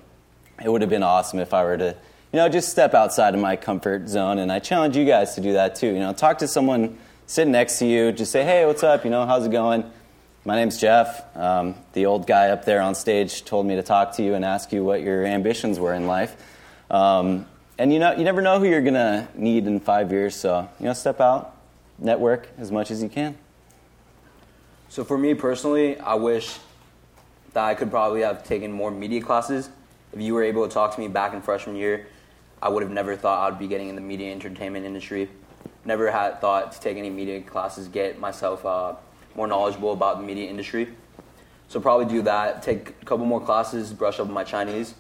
it 0.64 0.70
would 0.70 0.82
have 0.82 0.90
been 0.90 1.04
awesome 1.04 1.40
if 1.40 1.54
I 1.54 1.64
were 1.64 1.78
to, 1.78 1.96
you 2.32 2.38
know, 2.38 2.48
just 2.50 2.70
step 2.70 2.94
outside 2.94 3.34
of 3.34 3.42
my 3.42 3.56
comfort 3.56 4.08
zone. 4.08 4.40
And 4.40 4.52
I 4.52 4.60
challenge 4.60 4.96
you 4.96 5.06
guys 5.06 5.36
to 5.36 5.42
do 5.42 5.54
that 5.54 5.76
too. 5.76 5.88
You 5.88 6.00
know, 6.00 6.14
talk 6.14 6.40
to 6.40 6.48
someone 6.48 6.98
sitting 7.26 7.52
next 7.52 7.80
to 7.80 7.86
you. 7.86 8.12
Just 8.12 8.32
say, 8.32 8.44
hey, 8.44 8.66
what's 8.66 8.84
up? 8.84 9.04
You 9.04 9.12
know, 9.12 9.26
how's 9.26 9.46
it 9.46 9.52
going? 9.52 9.90
My 10.44 10.56
name's 10.56 10.80
Jeff. 10.80 11.24
Um, 11.36 11.76
the 11.94 12.08
old 12.08 12.28
guy 12.28 12.50
up 12.50 12.66
there 12.66 12.82
on 12.82 12.96
stage 12.96 13.46
told 13.46 13.66
me 13.66 13.76
to 13.76 13.84
talk 13.84 14.16
to 14.16 14.24
you 14.24 14.34
and 14.34 14.44
ask 14.44 14.72
you 14.72 14.84
what 14.84 15.02
your 15.02 15.26
ambitions 15.26 15.80
were 15.80 15.94
in 15.94 16.08
life. 16.08 16.36
Um, 16.92 17.48
and 17.80 17.92
you 17.92 17.98
know, 17.98 18.12
you 18.12 18.24
never 18.24 18.44
know 18.44 18.60
who 18.60 18.66
you're 18.66 18.82
gonna 18.82 19.28
need 19.34 19.66
in 19.66 19.80
five 19.80 20.12
years. 20.12 20.36
So 20.36 20.70
you 20.80 20.86
know, 20.86 20.94
step 20.94 21.20
out, 21.20 21.58
network 21.98 22.50
as 22.60 22.72
much 22.72 22.92
as 22.92 23.02
you 23.02 23.10
can. 23.10 23.36
So 24.90 25.04
for 25.04 25.18
me 25.18 25.34
personally, 25.34 25.98
I 25.98 26.14
wish 26.14 26.60
that 27.54 27.64
I 27.64 27.74
could 27.74 27.90
probably 27.90 28.22
have 28.22 28.44
taken 28.44 28.72
more 28.72 28.92
media 28.92 29.22
classes 29.22 29.70
if 30.14 30.22
you 30.22 30.34
were 30.34 30.44
able 30.44 30.68
to 30.68 30.74
talk 30.74 30.94
to 30.94 31.00
me 31.00 31.08
back 31.08 31.34
in 31.34 31.42
freshman 31.42 31.76
year, 31.76 32.08
I 32.62 32.70
would 32.70 32.84
have 32.84 32.92
never 32.92 33.16
thought 33.16 33.52
I'd 33.52 33.60
be 33.60 33.68
getting 33.68 33.90
in 33.90 33.96
the 33.96 34.02
media 34.02 34.32
entertainment 34.32 34.86
industry. 34.86 35.30
Never 35.86 36.12
had 36.12 36.42
thought 36.42 36.74
to 36.74 36.80
take 36.80 36.98
any 36.98 37.10
media 37.10 37.42
classes, 37.42 37.88
get 37.88 38.20
myself 38.20 38.66
uh, 38.66 38.96
more 39.36 39.48
knowledgeable 39.48 39.94
about 39.94 40.18
the 40.18 40.24
media 40.24 40.50
industry. 40.50 40.90
So 41.70 41.80
probably 41.80 42.06
do 42.06 42.22
that, 42.24 42.62
take 42.62 42.90
a 42.90 43.06
couple 43.06 43.26
more 43.26 43.40
classes, 43.40 43.94
brush 43.94 44.20
up 44.20 44.28
on 44.28 44.34
my 44.34 44.44
Chinese. 44.44 44.94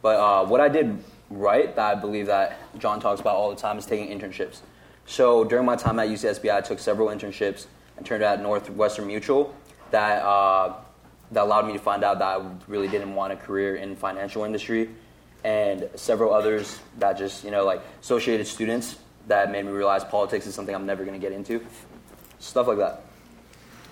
But 0.00 0.16
uh, 0.16 0.46
what 0.46 0.60
I 0.60 0.68
did 0.68 1.02
right 1.38 1.74
that 1.74 1.96
I 1.96 2.00
believe 2.00 2.26
that 2.26 2.58
John 2.78 3.00
talks 3.00 3.20
about 3.20 3.36
all 3.36 3.50
the 3.50 3.60
time 3.60 3.78
is 3.78 3.86
taking 3.86 4.08
internships. 4.16 4.60
So 5.06 5.44
during 5.44 5.66
my 5.66 5.76
time 5.76 5.98
at 5.98 6.08
UCSB, 6.08 6.52
I 6.52 6.60
took 6.60 6.78
several 6.78 7.08
internships 7.08 7.66
and 7.96 8.06
turned 8.06 8.22
out 8.22 8.38
at 8.38 8.42
Northwestern 8.42 9.06
Mutual 9.06 9.54
that 9.90 10.22
uh, 10.22 10.74
that 11.32 11.42
allowed 11.42 11.66
me 11.66 11.72
to 11.72 11.78
find 11.78 12.04
out 12.04 12.18
that 12.18 12.40
I 12.40 12.50
really 12.68 12.88
didn't 12.88 13.14
want 13.14 13.32
a 13.32 13.36
career 13.36 13.76
in 13.76 13.96
financial 13.96 14.44
industry, 14.44 14.90
and 15.44 15.88
several 15.94 16.32
others 16.32 16.78
that 16.98 17.18
just 17.18 17.44
you 17.44 17.50
know 17.50 17.64
like 17.64 17.82
associated 18.00 18.46
students 18.46 18.96
that 19.28 19.50
made 19.50 19.64
me 19.64 19.72
realize 19.72 20.04
politics 20.04 20.46
is 20.46 20.54
something 20.54 20.74
I'm 20.74 20.86
never 20.86 21.04
going 21.04 21.18
to 21.18 21.24
get 21.24 21.32
into. 21.32 21.64
Stuff 22.38 22.66
like 22.66 22.78
that. 22.78 23.02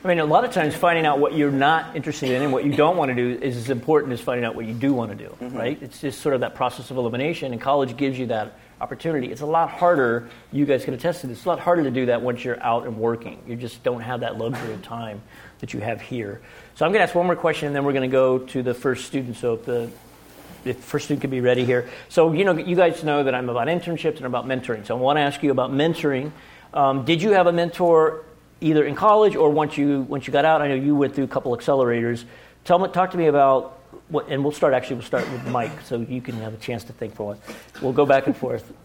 I 0.02 0.08
mean, 0.08 0.18
a 0.18 0.24
lot 0.24 0.44
of 0.44 0.52
times 0.52 0.74
finding 0.74 1.04
out 1.04 1.18
what 1.18 1.34
you're 1.34 1.50
not 1.50 1.94
interested 1.94 2.30
in 2.30 2.40
and 2.40 2.52
what 2.52 2.64
you 2.64 2.72
don't 2.72 2.96
want 2.96 3.10
to 3.10 3.14
do 3.14 3.38
is 3.42 3.56
as 3.56 3.68
important 3.68 4.14
as 4.14 4.20
finding 4.20 4.46
out 4.46 4.54
what 4.54 4.64
you 4.64 4.72
do 4.72 4.94
want 4.94 5.10
to 5.10 5.16
do, 5.16 5.28
mm-hmm. 5.28 5.56
right? 5.56 5.82
It's 5.82 6.00
just 6.00 6.22
sort 6.22 6.34
of 6.34 6.40
that 6.40 6.54
process 6.54 6.90
of 6.90 6.96
elimination, 6.96 7.52
and 7.52 7.60
college 7.60 7.94
gives 7.98 8.18
you 8.18 8.26
that 8.28 8.54
opportunity. 8.80 9.30
It's 9.30 9.42
a 9.42 9.46
lot 9.46 9.68
harder, 9.68 10.30
you 10.52 10.64
guys 10.64 10.86
can 10.86 10.94
attest 10.94 11.20
to 11.20 11.26
this, 11.26 11.38
it's 11.38 11.44
a 11.44 11.50
lot 11.50 11.60
harder 11.60 11.82
to 11.82 11.90
do 11.90 12.06
that 12.06 12.22
once 12.22 12.42
you're 12.42 12.62
out 12.62 12.86
and 12.86 12.96
working. 12.96 13.42
You 13.46 13.56
just 13.56 13.82
don't 13.82 14.00
have 14.00 14.20
that 14.20 14.38
luxury 14.38 14.72
of 14.72 14.80
time 14.80 15.20
that 15.58 15.74
you 15.74 15.80
have 15.80 16.00
here. 16.00 16.40
So 16.76 16.86
I'm 16.86 16.92
going 16.92 17.00
to 17.00 17.02
ask 17.02 17.14
one 17.14 17.26
more 17.26 17.36
question, 17.36 17.66
and 17.66 17.76
then 17.76 17.84
we're 17.84 17.92
going 17.92 18.08
to 18.08 18.12
go 18.12 18.38
to 18.38 18.62
the 18.62 18.72
first 18.72 19.04
student. 19.04 19.36
So 19.36 19.54
if 19.54 19.66
the 19.66 19.90
if 20.64 20.78
first 20.78 21.06
student 21.06 21.22
could 21.22 21.30
be 21.30 21.40
ready 21.40 21.64
here. 21.64 21.88
So 22.08 22.32
you 22.32 22.44
know, 22.44 22.56
you 22.56 22.76
guys 22.76 23.02
know 23.04 23.22
that 23.22 23.34
I'm 23.34 23.48
about 23.48 23.68
internships 23.68 24.16
and 24.16 24.26
about 24.26 24.46
mentoring. 24.46 24.86
So 24.86 24.96
I 24.96 25.00
want 25.00 25.16
to 25.16 25.22
ask 25.22 25.42
you 25.42 25.50
about 25.50 25.72
mentoring. 25.72 26.32
Um, 26.72 27.04
did 27.04 27.22
you 27.22 27.30
have 27.32 27.46
a 27.46 27.52
mentor 27.52 28.24
either 28.60 28.84
in 28.84 28.94
college 28.94 29.36
or 29.36 29.50
once 29.50 29.76
you 29.76 30.02
once 30.02 30.26
you 30.26 30.32
got 30.32 30.44
out? 30.44 30.62
I 30.62 30.68
know 30.68 30.74
you 30.74 30.94
went 30.94 31.14
through 31.14 31.24
a 31.24 31.28
couple 31.28 31.56
accelerators. 31.56 32.24
Tell 32.64 32.78
me, 32.78 32.88
talk 32.88 33.10
to 33.12 33.18
me 33.18 33.26
about 33.26 33.78
what, 34.08 34.28
and 34.28 34.42
we'll 34.42 34.52
start 34.52 34.74
actually. 34.74 34.96
We'll 34.96 35.06
start 35.06 35.30
with 35.30 35.46
Mike, 35.48 35.80
so 35.84 36.00
you 36.00 36.20
can 36.20 36.34
have 36.36 36.54
a 36.54 36.58
chance 36.58 36.84
to 36.84 36.92
think 36.92 37.14
for 37.14 37.26
once. 37.26 37.40
We'll 37.80 37.92
go 37.92 38.06
back 38.06 38.26
and 38.26 38.36
forth. 38.36 38.72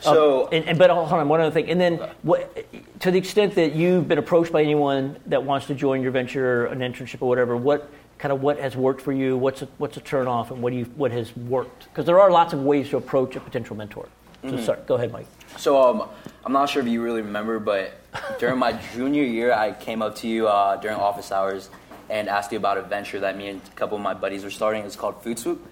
So, 0.00 0.42
um, 0.42 0.48
and, 0.52 0.64
and, 0.66 0.78
but 0.78 0.90
hold 0.90 1.10
on, 1.10 1.26
one 1.26 1.40
other 1.40 1.50
thing, 1.50 1.70
and 1.70 1.80
then 1.80 1.96
what, 2.22 2.54
to 3.00 3.10
the 3.10 3.18
extent 3.18 3.54
that 3.54 3.74
you've 3.74 4.06
been 4.06 4.18
approached 4.18 4.52
by 4.52 4.62
anyone 4.62 5.16
that 5.26 5.42
wants 5.42 5.66
to 5.68 5.74
join 5.74 6.02
your 6.02 6.12
venture, 6.12 6.66
an 6.66 6.80
internship 6.80 7.22
or 7.22 7.28
whatever, 7.28 7.56
what 7.56 7.90
kind 8.18 8.30
of 8.30 8.42
what 8.42 8.58
has 8.58 8.76
worked 8.76 9.00
for 9.00 9.12
you? 9.12 9.36
What's 9.36 9.62
a, 9.62 9.68
what's 9.78 9.96
a 9.96 10.00
turn 10.00 10.26
off, 10.26 10.50
and 10.50 10.62
what 10.62 10.70
do 10.70 10.78
you 10.78 10.84
what 10.96 11.12
has 11.12 11.34
worked? 11.36 11.84
Because 11.84 12.04
there 12.04 12.20
are 12.20 12.30
lots 12.30 12.52
of 12.52 12.62
ways 12.62 12.90
to 12.90 12.98
approach 12.98 13.36
a 13.36 13.40
potential 13.40 13.74
mentor. 13.74 14.06
So 14.42 14.48
mm-hmm. 14.48 14.62
start, 14.62 14.86
go 14.86 14.94
ahead, 14.94 15.12
Mike. 15.12 15.26
So 15.58 15.82
um, 15.82 16.08
I'm 16.44 16.52
not 16.52 16.68
sure 16.68 16.82
if 16.82 16.88
you 16.88 17.02
really 17.02 17.22
remember, 17.22 17.58
but 17.58 17.92
during 18.38 18.58
my 18.58 18.72
junior 18.94 19.24
year, 19.24 19.52
I 19.52 19.72
came 19.72 20.02
up 20.02 20.16
to 20.16 20.28
you 20.28 20.48
uh, 20.48 20.76
during 20.76 20.96
office 20.96 21.32
hours 21.32 21.70
and 22.08 22.28
asked 22.28 22.52
you 22.52 22.58
about 22.58 22.78
a 22.78 22.82
venture 22.82 23.20
that 23.20 23.36
me 23.36 23.48
and 23.48 23.60
a 23.60 23.70
couple 23.76 23.96
of 23.96 24.02
my 24.02 24.14
buddies 24.14 24.44
were 24.44 24.50
starting. 24.50 24.84
It's 24.84 24.96
called 24.96 25.22
Food 25.22 25.38
Swoop. 25.38 25.66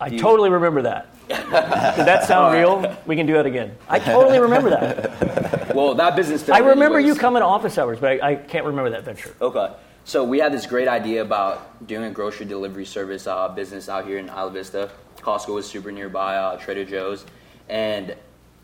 I 0.00 0.10
totally 0.10 0.50
remember 0.50 0.82
that. 0.82 1.08
Did 1.28 2.06
that 2.06 2.24
sound 2.24 2.54
right. 2.54 2.60
real? 2.60 2.96
We 3.06 3.16
can 3.16 3.26
do 3.26 3.34
that 3.34 3.46
again. 3.46 3.76
I 3.88 3.98
totally 3.98 4.38
remember 4.38 4.70
that. 4.70 5.74
well, 5.74 5.94
that 5.94 6.14
business. 6.16 6.48
I 6.48 6.58
remember 6.58 6.98
was... 6.98 7.06
you 7.06 7.14
coming 7.14 7.40
to 7.40 7.46
office 7.46 7.78
hours, 7.78 7.98
but 7.98 8.22
I, 8.22 8.32
I, 8.32 8.34
can't 8.36 8.64
remember 8.64 8.90
that 8.90 9.04
venture. 9.04 9.34
Okay. 9.40 9.72
So 10.04 10.22
we 10.22 10.38
had 10.38 10.52
this 10.52 10.66
great 10.66 10.86
idea 10.86 11.22
about 11.22 11.86
doing 11.86 12.04
a 12.04 12.10
grocery 12.10 12.46
delivery 12.46 12.84
service 12.84 13.26
uh, 13.26 13.48
business 13.48 13.88
out 13.88 14.06
here 14.06 14.18
in 14.18 14.28
Isla 14.28 14.50
Vista. 14.50 14.90
Costco 15.20 15.54
was 15.54 15.66
super 15.66 15.90
nearby, 15.90 16.36
uh, 16.36 16.56
Trader 16.58 16.84
Joe's, 16.84 17.24
and 17.68 18.14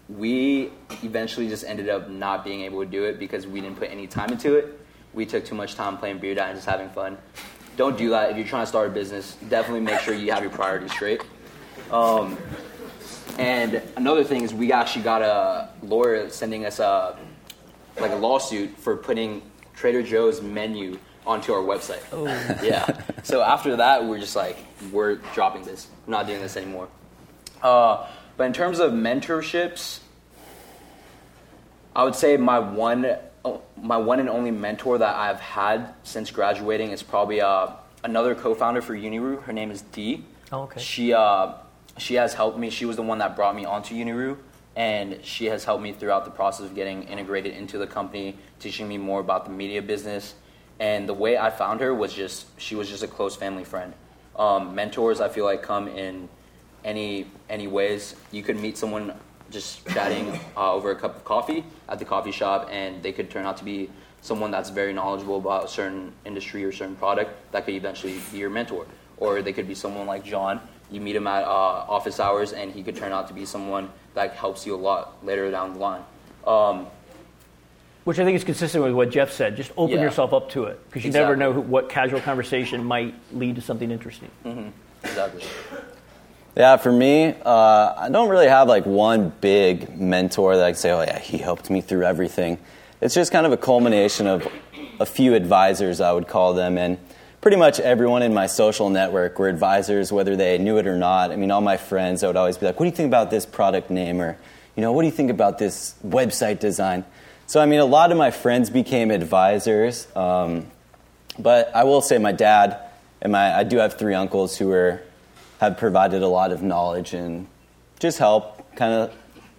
we 0.08 0.70
eventually 1.02 1.48
just 1.48 1.64
ended 1.64 1.88
up 1.88 2.08
not 2.08 2.44
being 2.44 2.62
able 2.62 2.80
to 2.80 2.90
do 2.90 3.04
it 3.04 3.18
because 3.18 3.46
we 3.46 3.60
didn't 3.60 3.78
put 3.78 3.90
any 3.90 4.06
time 4.06 4.30
into 4.30 4.56
it. 4.56 4.78
We 5.14 5.26
took 5.26 5.44
too 5.44 5.54
much 5.54 5.74
time 5.74 5.96
playing 5.98 6.18
beer 6.18 6.38
and 6.38 6.56
just 6.56 6.66
having 6.66 6.90
fun. 6.90 7.18
Don't 7.76 7.96
do 7.96 8.10
that 8.10 8.30
if 8.30 8.36
you're 8.36 8.46
trying 8.46 8.62
to 8.62 8.66
start 8.66 8.88
a 8.88 8.90
business. 8.90 9.36
Definitely 9.48 9.80
make 9.80 10.00
sure 10.00 10.14
you 10.14 10.32
have 10.32 10.42
your 10.42 10.52
priorities 10.52 10.92
straight. 10.92 11.22
Um, 11.90 12.36
and 13.38 13.82
another 13.96 14.24
thing 14.24 14.42
is 14.42 14.52
we 14.52 14.72
actually 14.72 15.02
got 15.02 15.22
a 15.22 15.68
lawyer 15.82 16.28
sending 16.28 16.66
us 16.66 16.78
a 16.78 17.18
like 17.98 18.12
a 18.12 18.16
lawsuit 18.16 18.76
for 18.78 18.96
putting 18.96 19.42
Trader 19.74 20.02
Joe's 20.02 20.40
menu 20.42 20.98
onto 21.26 21.52
our 21.52 21.62
website. 21.62 22.02
Oh. 22.12 22.26
Yeah. 22.62 23.00
So 23.22 23.42
after 23.42 23.76
that, 23.76 24.04
we're 24.04 24.18
just 24.18 24.36
like, 24.36 24.56
we're 24.90 25.16
dropping 25.34 25.62
this. 25.62 25.88
We're 26.06 26.12
not 26.12 26.26
doing 26.26 26.40
this 26.40 26.56
anymore. 26.56 26.88
Uh, 27.62 28.06
but 28.36 28.44
in 28.44 28.52
terms 28.52 28.78
of 28.78 28.92
mentorships, 28.92 30.00
I 31.94 32.04
would 32.04 32.14
say 32.14 32.36
my 32.36 32.58
one 32.58 33.16
my 33.76 33.96
one 33.96 34.20
and 34.20 34.28
only 34.28 34.50
mentor 34.50 34.98
that 34.98 35.16
I've 35.16 35.40
had 35.40 35.94
since 36.04 36.30
graduating 36.30 36.92
is 36.92 37.02
probably 37.02 37.40
uh, 37.40 37.70
another 38.04 38.34
co-founder 38.34 38.80
for 38.80 38.94
Unirui. 38.94 39.42
Her 39.42 39.52
name 39.52 39.70
is 39.70 39.82
Dee. 39.82 40.24
Oh, 40.52 40.62
okay. 40.62 40.80
She 40.80 41.12
uh, 41.12 41.54
she 41.98 42.14
has 42.14 42.34
helped 42.34 42.58
me. 42.58 42.70
She 42.70 42.84
was 42.84 42.96
the 42.96 43.02
one 43.02 43.18
that 43.18 43.36
brought 43.36 43.54
me 43.56 43.64
onto 43.64 43.94
Unirui, 43.94 44.36
and 44.76 45.18
she 45.24 45.46
has 45.46 45.64
helped 45.64 45.82
me 45.82 45.92
throughout 45.92 46.24
the 46.24 46.30
process 46.30 46.66
of 46.66 46.74
getting 46.74 47.02
integrated 47.04 47.54
into 47.54 47.78
the 47.78 47.86
company, 47.86 48.36
teaching 48.60 48.88
me 48.88 48.98
more 48.98 49.20
about 49.20 49.44
the 49.44 49.50
media 49.50 49.82
business. 49.82 50.34
And 50.80 51.08
the 51.08 51.14
way 51.14 51.36
I 51.36 51.50
found 51.50 51.80
her 51.80 51.94
was 51.94 52.14
just 52.14 52.46
she 52.60 52.74
was 52.74 52.88
just 52.88 53.02
a 53.02 53.08
close 53.08 53.36
family 53.36 53.64
friend. 53.64 53.92
Um, 54.36 54.74
mentors, 54.74 55.20
I 55.20 55.28
feel 55.28 55.44
like, 55.44 55.62
come 55.62 55.88
in 55.88 56.28
any 56.84 57.26
any 57.48 57.66
ways. 57.66 58.14
You 58.30 58.42
could 58.42 58.58
meet 58.58 58.76
someone 58.76 59.14
just 59.50 59.86
chatting 59.88 60.38
uh, 60.56 60.72
over 60.72 60.90
a 60.90 60.96
cup 60.96 61.16
of 61.16 61.24
coffee 61.24 61.64
at 61.88 61.98
the 61.98 62.04
coffee 62.04 62.32
shop, 62.32 62.68
and 62.70 63.02
they 63.02 63.12
could 63.12 63.30
turn 63.30 63.44
out 63.44 63.56
to 63.58 63.64
be 63.64 63.90
someone 64.20 64.50
that's 64.50 64.70
very 64.70 64.92
knowledgeable 64.92 65.38
about 65.38 65.64
a 65.64 65.68
certain 65.68 66.12
industry 66.24 66.64
or 66.64 66.72
certain 66.72 66.96
product 66.96 67.30
that 67.52 67.64
could 67.64 67.74
eventually 67.74 68.20
be 68.30 68.38
your 68.38 68.50
mentor. 68.50 68.86
Or 69.18 69.42
they 69.42 69.52
could 69.52 69.68
be 69.68 69.74
someone 69.74 70.06
like 70.06 70.24
John. 70.24 70.60
You 70.90 71.00
meet 71.00 71.16
him 71.16 71.26
at 71.26 71.44
uh, 71.44 71.48
office 71.48 72.20
hours, 72.20 72.52
and 72.52 72.72
he 72.72 72.82
could 72.82 72.96
turn 72.96 73.12
out 73.12 73.28
to 73.28 73.34
be 73.34 73.44
someone 73.44 73.90
that 74.14 74.32
helps 74.34 74.66
you 74.66 74.74
a 74.74 74.76
lot 74.76 75.24
later 75.24 75.50
down 75.50 75.74
the 75.74 75.78
line. 75.78 76.02
Um, 76.46 76.86
which 78.04 78.18
I 78.18 78.24
think 78.24 78.34
is 78.34 78.44
consistent 78.44 78.82
with 78.82 78.94
what 78.94 79.10
Jeff 79.10 79.30
said. 79.30 79.56
Just 79.56 79.70
open 79.76 79.96
yeah. 79.96 80.02
yourself 80.02 80.32
up 80.32 80.50
to 80.50 80.64
it 80.64 80.80
because 80.88 81.04
you 81.04 81.08
exactly. 81.08 81.22
never 81.22 81.36
know 81.36 81.52
who, 81.52 81.60
what 81.60 81.88
casual 81.88 82.20
conversation 82.20 82.84
might 82.84 83.14
lead 83.32 83.54
to 83.56 83.60
something 83.60 83.90
interesting. 83.90 84.30
Mm-hmm. 84.44 84.68
Exactly. 85.04 85.44
Yeah, 86.54 86.76
for 86.76 86.92
me, 86.92 87.34
uh, 87.46 87.94
I 87.96 88.10
don't 88.10 88.28
really 88.28 88.48
have 88.48 88.68
like 88.68 88.84
one 88.84 89.30
big 89.40 89.98
mentor 89.98 90.56
that 90.56 90.64
I 90.64 90.72
can 90.72 90.78
say, 90.78 90.90
oh, 90.90 91.00
yeah, 91.00 91.18
he 91.18 91.38
helped 91.38 91.70
me 91.70 91.80
through 91.80 92.04
everything. 92.04 92.58
It's 93.00 93.14
just 93.14 93.32
kind 93.32 93.46
of 93.46 93.52
a 93.52 93.56
culmination 93.56 94.26
of 94.26 94.46
a 95.00 95.06
few 95.06 95.34
advisors, 95.34 96.02
I 96.02 96.12
would 96.12 96.28
call 96.28 96.52
them. 96.52 96.76
And 96.76 96.98
pretty 97.40 97.56
much 97.56 97.80
everyone 97.80 98.22
in 98.22 98.34
my 98.34 98.46
social 98.46 98.90
network 98.90 99.38
were 99.38 99.48
advisors, 99.48 100.12
whether 100.12 100.36
they 100.36 100.58
knew 100.58 100.76
it 100.76 100.86
or 100.86 100.98
not. 100.98 101.30
I 101.30 101.36
mean, 101.36 101.50
all 101.50 101.62
my 101.62 101.78
friends, 101.78 102.22
I 102.22 102.26
would 102.26 102.36
always 102.36 102.58
be 102.58 102.66
like, 102.66 102.78
what 102.78 102.84
do 102.84 102.90
you 102.90 102.96
think 102.96 103.08
about 103.08 103.30
this 103.30 103.46
product 103.46 103.88
name? 103.88 104.20
Or, 104.20 104.36
you 104.76 104.82
know, 104.82 104.92
what 104.92 105.02
do 105.02 105.06
you 105.06 105.12
think 105.12 105.30
about 105.30 105.56
this 105.56 105.94
website 106.06 106.60
design? 106.60 107.06
So, 107.46 107.60
I 107.60 107.66
mean, 107.66 107.80
a 107.80 107.86
lot 107.86 108.12
of 108.12 108.18
my 108.18 108.30
friends 108.30 108.68
became 108.68 109.10
advisors. 109.10 110.06
Um, 110.14 110.66
but 111.38 111.74
I 111.74 111.84
will 111.84 112.02
say 112.02 112.18
my 112.18 112.32
dad 112.32 112.78
and 113.22 113.32
my, 113.32 113.56
I 113.56 113.64
do 113.64 113.78
have 113.78 113.98
three 113.98 114.14
uncles 114.14 114.58
who 114.58 114.68
were 114.68 115.02
have 115.62 115.78
provided 115.78 116.24
a 116.24 116.26
lot 116.26 116.50
of 116.50 116.60
knowledge 116.60 117.14
and 117.14 117.46
just 118.00 118.18
help 118.18 118.74
kind 118.74 118.92
of 118.92 119.12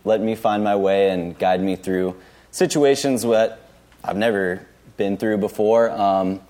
let 0.04 0.20
me 0.20 0.36
find 0.36 0.62
my 0.62 0.76
way 0.76 1.10
and 1.12 1.40
guide 1.40 1.64
me 1.64 1.78
through 1.78 2.14
situations 2.52 3.22
that 3.22 3.62
I've 4.04 4.18
never 4.18 4.68
been 4.98 5.16
through 5.16 5.38
before. 5.38 5.90
Um, 5.90 6.42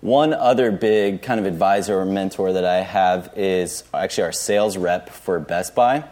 one 0.00 0.34
other 0.34 0.72
big 0.72 1.22
kind 1.22 1.38
of 1.38 1.46
advisor 1.46 2.00
or 2.00 2.04
mentor 2.04 2.54
that 2.54 2.64
I 2.64 2.78
have 2.78 3.32
is 3.36 3.84
actually 3.94 4.24
our 4.24 4.32
sales 4.32 4.76
rep 4.76 5.08
for 5.08 5.38
Best 5.38 5.76
Buy. 5.76 6.02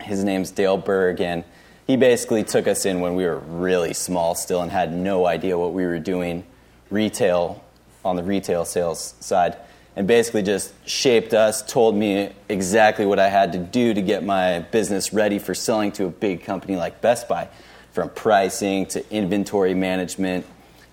His 0.00 0.22
name's 0.22 0.52
Dale 0.52 0.76
Berg, 0.76 1.20
and 1.20 1.42
he 1.84 1.96
basically 1.96 2.44
took 2.44 2.68
us 2.68 2.86
in 2.86 3.00
when 3.00 3.16
we 3.16 3.24
were 3.24 3.38
really 3.38 3.92
small 3.92 4.36
still 4.36 4.62
and 4.62 4.70
had 4.70 4.92
no 4.92 5.26
idea 5.26 5.58
what 5.58 5.72
we 5.72 5.84
were 5.84 5.98
doing 5.98 6.44
retail 6.90 7.64
on 8.04 8.14
the 8.14 8.22
retail 8.22 8.64
sales 8.64 9.14
side 9.18 9.56
and 9.96 10.06
basically 10.06 10.42
just 10.42 10.72
shaped 10.88 11.34
us, 11.34 11.62
told 11.62 11.94
me 11.94 12.32
exactly 12.48 13.06
what 13.06 13.18
I 13.18 13.28
had 13.28 13.52
to 13.52 13.58
do 13.58 13.94
to 13.94 14.02
get 14.02 14.24
my 14.24 14.60
business 14.60 15.12
ready 15.12 15.38
for 15.38 15.54
selling 15.54 15.92
to 15.92 16.06
a 16.06 16.10
big 16.10 16.44
company 16.44 16.76
like 16.76 17.00
Best 17.00 17.28
Buy, 17.28 17.48
from 17.92 18.10
pricing 18.10 18.86
to 18.86 19.12
inventory 19.14 19.74
management 19.74 20.44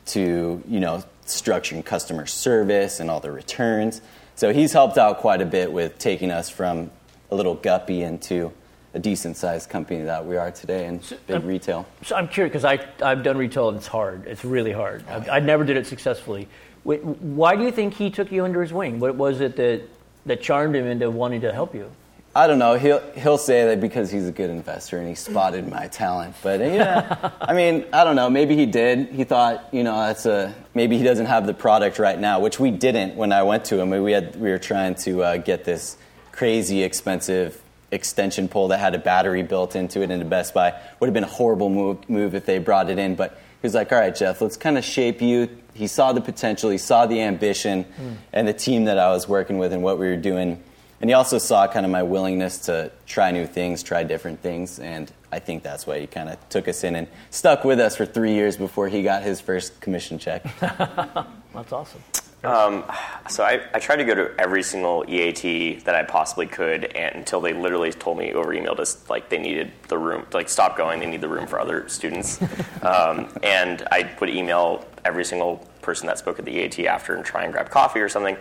to, 0.07 0.61
you 0.67 0.79
know, 0.79 1.03
structuring 1.25 1.83
customer 1.83 2.25
service 2.25 2.99
and 2.99 3.09
all 3.09 3.19
the 3.19 3.31
returns. 3.31 4.01
So 4.35 4.53
he's 4.53 4.73
helped 4.73 4.97
out 4.97 5.19
quite 5.19 5.41
a 5.41 5.45
bit 5.45 5.71
with 5.71 5.97
taking 5.97 6.31
us 6.31 6.49
from 6.49 6.91
a 7.31 7.35
little 7.35 7.55
guppy 7.55 8.01
into 8.01 8.51
a 8.93 8.99
decent 8.99 9.37
sized 9.37 9.69
company 9.69 10.03
that 10.03 10.25
we 10.25 10.35
are 10.35 10.51
today 10.51 10.85
in 10.85 11.01
so, 11.01 11.17
big 11.25 11.37
uh, 11.37 11.39
retail. 11.41 11.85
So 12.03 12.15
I'm 12.15 12.27
curious 12.27 12.51
because 12.51 12.91
I've 13.01 13.23
done 13.23 13.37
retail 13.37 13.69
and 13.69 13.77
it's 13.77 13.87
hard. 13.87 14.27
It's 14.27 14.43
really 14.43 14.73
hard. 14.73 15.05
I, 15.07 15.37
I 15.37 15.39
never 15.39 15.63
did 15.63 15.77
it 15.77 15.87
successfully. 15.87 16.47
Why 16.83 17.55
do 17.55 17.63
you 17.63 17.71
think 17.71 17.93
he 17.93 18.09
took 18.09 18.31
you 18.31 18.43
under 18.43 18.61
his 18.61 18.73
wing? 18.73 18.99
What 18.99 19.15
was 19.15 19.41
it 19.41 19.55
that, 19.57 19.81
that 20.25 20.41
charmed 20.41 20.75
him 20.75 20.85
into 20.85 21.09
wanting 21.11 21.41
to 21.41 21.53
help 21.53 21.75
you? 21.75 21.91
I 22.33 22.47
don't 22.47 22.59
know. 22.59 22.75
He'll 22.75 23.01
he'll 23.11 23.37
say 23.37 23.65
that 23.65 23.81
because 23.81 24.09
he's 24.09 24.25
a 24.25 24.31
good 24.31 24.49
investor 24.49 24.97
and 24.97 25.05
he 25.05 25.15
spotted 25.15 25.67
my 25.67 25.87
talent. 25.87 26.33
But 26.41 26.61
yeah, 26.61 27.31
I 27.41 27.53
mean, 27.53 27.85
I 27.91 28.05
don't 28.05 28.15
know. 28.15 28.29
Maybe 28.29 28.55
he 28.55 28.65
did. 28.65 29.09
He 29.09 29.25
thought, 29.25 29.67
you 29.73 29.83
know, 29.83 29.97
that's 29.97 30.25
a 30.25 30.55
maybe 30.73 30.97
he 30.97 31.03
doesn't 31.03 31.25
have 31.25 31.45
the 31.45 31.53
product 31.53 31.99
right 31.99 32.17
now, 32.17 32.39
which 32.39 32.57
we 32.57 32.71
didn't 32.71 33.15
when 33.15 33.33
I 33.33 33.43
went 33.43 33.65
to 33.65 33.81
him. 33.81 33.89
We 33.89 34.13
had 34.13 34.37
we 34.37 34.49
were 34.49 34.59
trying 34.59 34.95
to 34.95 35.23
uh, 35.23 35.37
get 35.37 35.65
this 35.65 35.97
crazy 36.31 36.83
expensive 36.83 37.61
extension 37.91 38.47
pole 38.47 38.69
that 38.69 38.79
had 38.79 38.95
a 38.95 38.99
battery 38.99 39.43
built 39.43 39.75
into 39.75 40.01
it 40.01 40.09
into 40.09 40.23
Best 40.23 40.53
Buy. 40.53 40.73
Would 41.01 41.07
have 41.07 41.13
been 41.13 41.25
a 41.25 41.27
horrible 41.27 41.69
move, 41.69 42.09
move 42.09 42.33
if 42.33 42.45
they 42.45 42.59
brought 42.59 42.89
it 42.89 42.97
in, 42.97 43.15
but 43.15 43.37
he 43.61 43.67
was 43.67 43.75
like, 43.75 43.91
all 43.91 43.99
right, 43.99 44.15
Jeff, 44.15 44.41
let's 44.41 44.57
kind 44.57 44.77
of 44.77 44.83
shape 44.83 45.21
you. 45.21 45.47
He 45.73 45.87
saw 45.87 46.13
the 46.13 46.21
potential, 46.21 46.69
he 46.71 46.79
saw 46.79 47.05
the 47.05 47.21
ambition, 47.21 47.83
mm. 47.83 48.15
and 48.33 48.47
the 48.47 48.53
team 48.53 48.85
that 48.85 48.97
I 48.97 49.09
was 49.09 49.27
working 49.27 49.59
with 49.59 49.71
and 49.71 49.83
what 49.83 49.99
we 49.99 50.07
were 50.07 50.17
doing. 50.17 50.61
And 50.99 51.09
he 51.09 51.13
also 51.13 51.37
saw 51.37 51.67
kind 51.67 51.85
of 51.85 51.91
my 51.91 52.03
willingness 52.03 52.59
to 52.65 52.91
try 53.05 53.31
new 53.31 53.45
things, 53.45 53.83
try 53.83 54.03
different 54.03 54.41
things, 54.41 54.79
and 54.79 55.11
I 55.31 55.39
think 55.39 55.63
that's 55.63 55.87
why 55.87 55.99
he 55.99 56.07
kind 56.07 56.29
of 56.29 56.49
took 56.49 56.67
us 56.67 56.83
in 56.83 56.95
and 56.95 57.07
stuck 57.29 57.63
with 57.63 57.79
us 57.79 57.95
for 57.95 58.05
three 58.05 58.33
years 58.33 58.57
before 58.57 58.87
he 58.87 59.01
got 59.03 59.23
his 59.23 59.39
first 59.39 59.79
commission 59.79 60.19
check. 60.19 60.43
that's 60.59 61.71
awesome. 61.71 62.01
Um, 62.43 62.85
so 63.29 63.43
I, 63.43 63.61
I, 63.71 63.77
tried 63.77 63.97
to 63.97 64.03
go 64.03 64.15
to 64.15 64.31
every 64.39 64.63
single 64.63 65.05
EAT 65.07 65.85
that 65.85 65.93
I 65.93 66.01
possibly 66.01 66.47
could, 66.47 66.85
and, 66.85 67.15
until 67.15 67.39
they 67.39 67.53
literally 67.53 67.91
told 67.91 68.17
me 68.17 68.33
over 68.33 68.51
email 68.51 68.73
just 68.73 69.11
like 69.11 69.29
they 69.29 69.37
needed 69.37 69.71
the 69.89 69.97
room, 69.99 70.25
like 70.33 70.49
stop 70.49 70.75
going, 70.75 70.99
they 70.99 71.05
need 71.05 71.21
the 71.21 71.29
room 71.29 71.45
for 71.45 71.59
other 71.59 71.87
students. 71.87 72.41
um, 72.81 73.31
and 73.43 73.87
I 73.91 74.09
would 74.19 74.31
email 74.31 74.87
every 75.05 75.23
single 75.23 75.57
person 75.83 76.07
that 76.07 76.17
spoke 76.17 76.39
at 76.39 76.45
the 76.45 76.51
EAT 76.51 76.87
after 76.87 77.15
and 77.15 77.23
try 77.23 77.43
and 77.43 77.53
grab 77.53 77.69
coffee 77.69 77.99
or 77.99 78.09
something. 78.09 78.37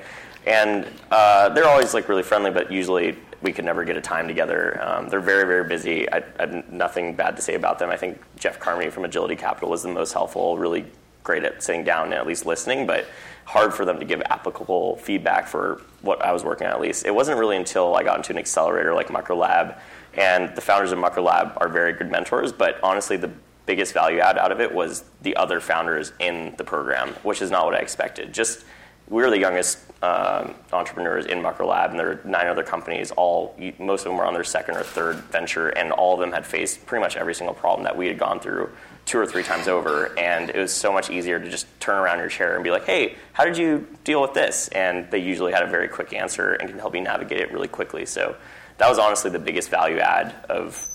And 0.46 0.86
uh, 1.10 1.50
they're 1.50 1.68
always 1.68 1.92
like 1.92 2.08
really 2.08 2.22
friendly, 2.22 2.50
but 2.50 2.72
usually 2.72 3.18
we 3.42 3.52
could 3.52 3.66
never 3.66 3.84
get 3.84 3.98
a 3.98 4.00
time 4.00 4.26
together. 4.26 4.82
Um, 4.82 5.08
they're 5.10 5.20
very, 5.20 5.46
very 5.46 5.68
busy. 5.68 6.10
I, 6.10 6.22
I, 6.38 6.46
have 6.46 6.72
nothing 6.72 7.14
bad 7.14 7.36
to 7.36 7.42
say 7.42 7.54
about 7.54 7.78
them. 7.78 7.90
I 7.90 7.96
think 7.96 8.18
Jeff 8.38 8.58
Carmody 8.58 8.88
from 8.88 9.04
Agility 9.04 9.36
Capital 9.36 9.68
was 9.68 9.82
the 9.82 9.88
most 9.88 10.12
helpful, 10.14 10.56
really 10.56 10.86
great 11.22 11.44
at 11.44 11.62
sitting 11.62 11.84
down 11.84 12.06
and 12.06 12.14
at 12.14 12.26
least 12.26 12.46
listening, 12.46 12.86
but 12.86 13.06
hard 13.50 13.74
for 13.74 13.84
them 13.84 13.98
to 13.98 14.04
give 14.04 14.22
applicable 14.26 14.94
feedback 14.98 15.48
for 15.48 15.82
what 16.02 16.24
I 16.24 16.30
was 16.30 16.44
working 16.44 16.68
on 16.68 16.72
at 16.72 16.80
least. 16.80 17.04
It 17.04 17.12
wasn't 17.12 17.36
really 17.36 17.56
until 17.56 17.96
I 17.96 18.04
got 18.04 18.16
into 18.16 18.30
an 18.30 18.38
accelerator 18.38 18.94
like 18.94 19.10
Mucker 19.10 19.34
Lab, 19.34 19.74
and 20.14 20.54
the 20.54 20.60
founders 20.60 20.92
of 20.92 20.98
Mucker 20.98 21.20
Lab 21.20 21.54
are 21.56 21.68
very 21.68 21.92
good 21.92 22.12
mentors, 22.12 22.52
but 22.52 22.78
honestly, 22.80 23.16
the 23.16 23.32
biggest 23.66 23.92
value 23.92 24.20
add 24.20 24.38
out 24.38 24.52
of 24.52 24.60
it 24.60 24.72
was 24.72 25.02
the 25.22 25.34
other 25.34 25.58
founders 25.58 26.12
in 26.20 26.54
the 26.58 26.64
program, 26.64 27.08
which 27.24 27.42
is 27.42 27.50
not 27.50 27.66
what 27.66 27.74
I 27.74 27.78
expected. 27.78 28.32
Just 28.32 28.64
we 29.08 29.20
were 29.20 29.30
the 29.30 29.38
youngest 29.40 29.80
um, 30.04 30.54
entrepreneurs 30.72 31.26
in 31.26 31.42
Mucker 31.42 31.64
Lab, 31.64 31.90
and 31.90 31.98
there 31.98 32.12
are 32.12 32.20
nine 32.24 32.46
other 32.46 32.62
companies. 32.62 33.10
All 33.10 33.56
most 33.80 34.02
of 34.02 34.04
them 34.04 34.16
were 34.16 34.26
on 34.26 34.32
their 34.32 34.44
second 34.44 34.76
or 34.76 34.84
third 34.84 35.16
venture, 35.16 35.70
and 35.70 35.90
all 35.90 36.14
of 36.14 36.20
them 36.20 36.30
had 36.30 36.46
faced 36.46 36.86
pretty 36.86 37.02
much 37.02 37.16
every 37.16 37.34
single 37.34 37.54
problem 37.54 37.82
that 37.82 37.96
we 37.96 38.06
had 38.06 38.16
gone 38.16 38.38
through 38.38 38.70
two 39.10 39.18
or 39.18 39.26
three 39.26 39.42
times 39.42 39.66
over. 39.66 40.16
And 40.16 40.50
it 40.50 40.56
was 40.56 40.72
so 40.72 40.92
much 40.92 41.10
easier 41.10 41.40
to 41.40 41.50
just 41.50 41.66
turn 41.80 41.98
around 41.98 42.20
your 42.20 42.28
chair 42.28 42.54
and 42.54 42.62
be 42.62 42.70
like, 42.70 42.84
"Hey, 42.84 43.16
how 43.32 43.44
did 43.44 43.58
you 43.58 43.86
deal 44.04 44.22
with 44.22 44.34
this?" 44.34 44.68
And 44.68 45.10
they 45.10 45.18
usually 45.18 45.52
had 45.52 45.64
a 45.64 45.66
very 45.66 45.88
quick 45.88 46.12
answer 46.12 46.52
and 46.52 46.70
can 46.70 46.78
help 46.78 46.94
you 46.94 47.00
navigate 47.00 47.40
it 47.40 47.52
really 47.52 47.68
quickly. 47.68 48.06
So 48.06 48.36
that 48.78 48.88
was 48.88 48.98
honestly 48.98 49.30
the 49.30 49.40
biggest 49.40 49.68
value 49.68 49.98
add 49.98 50.34
of 50.48 50.86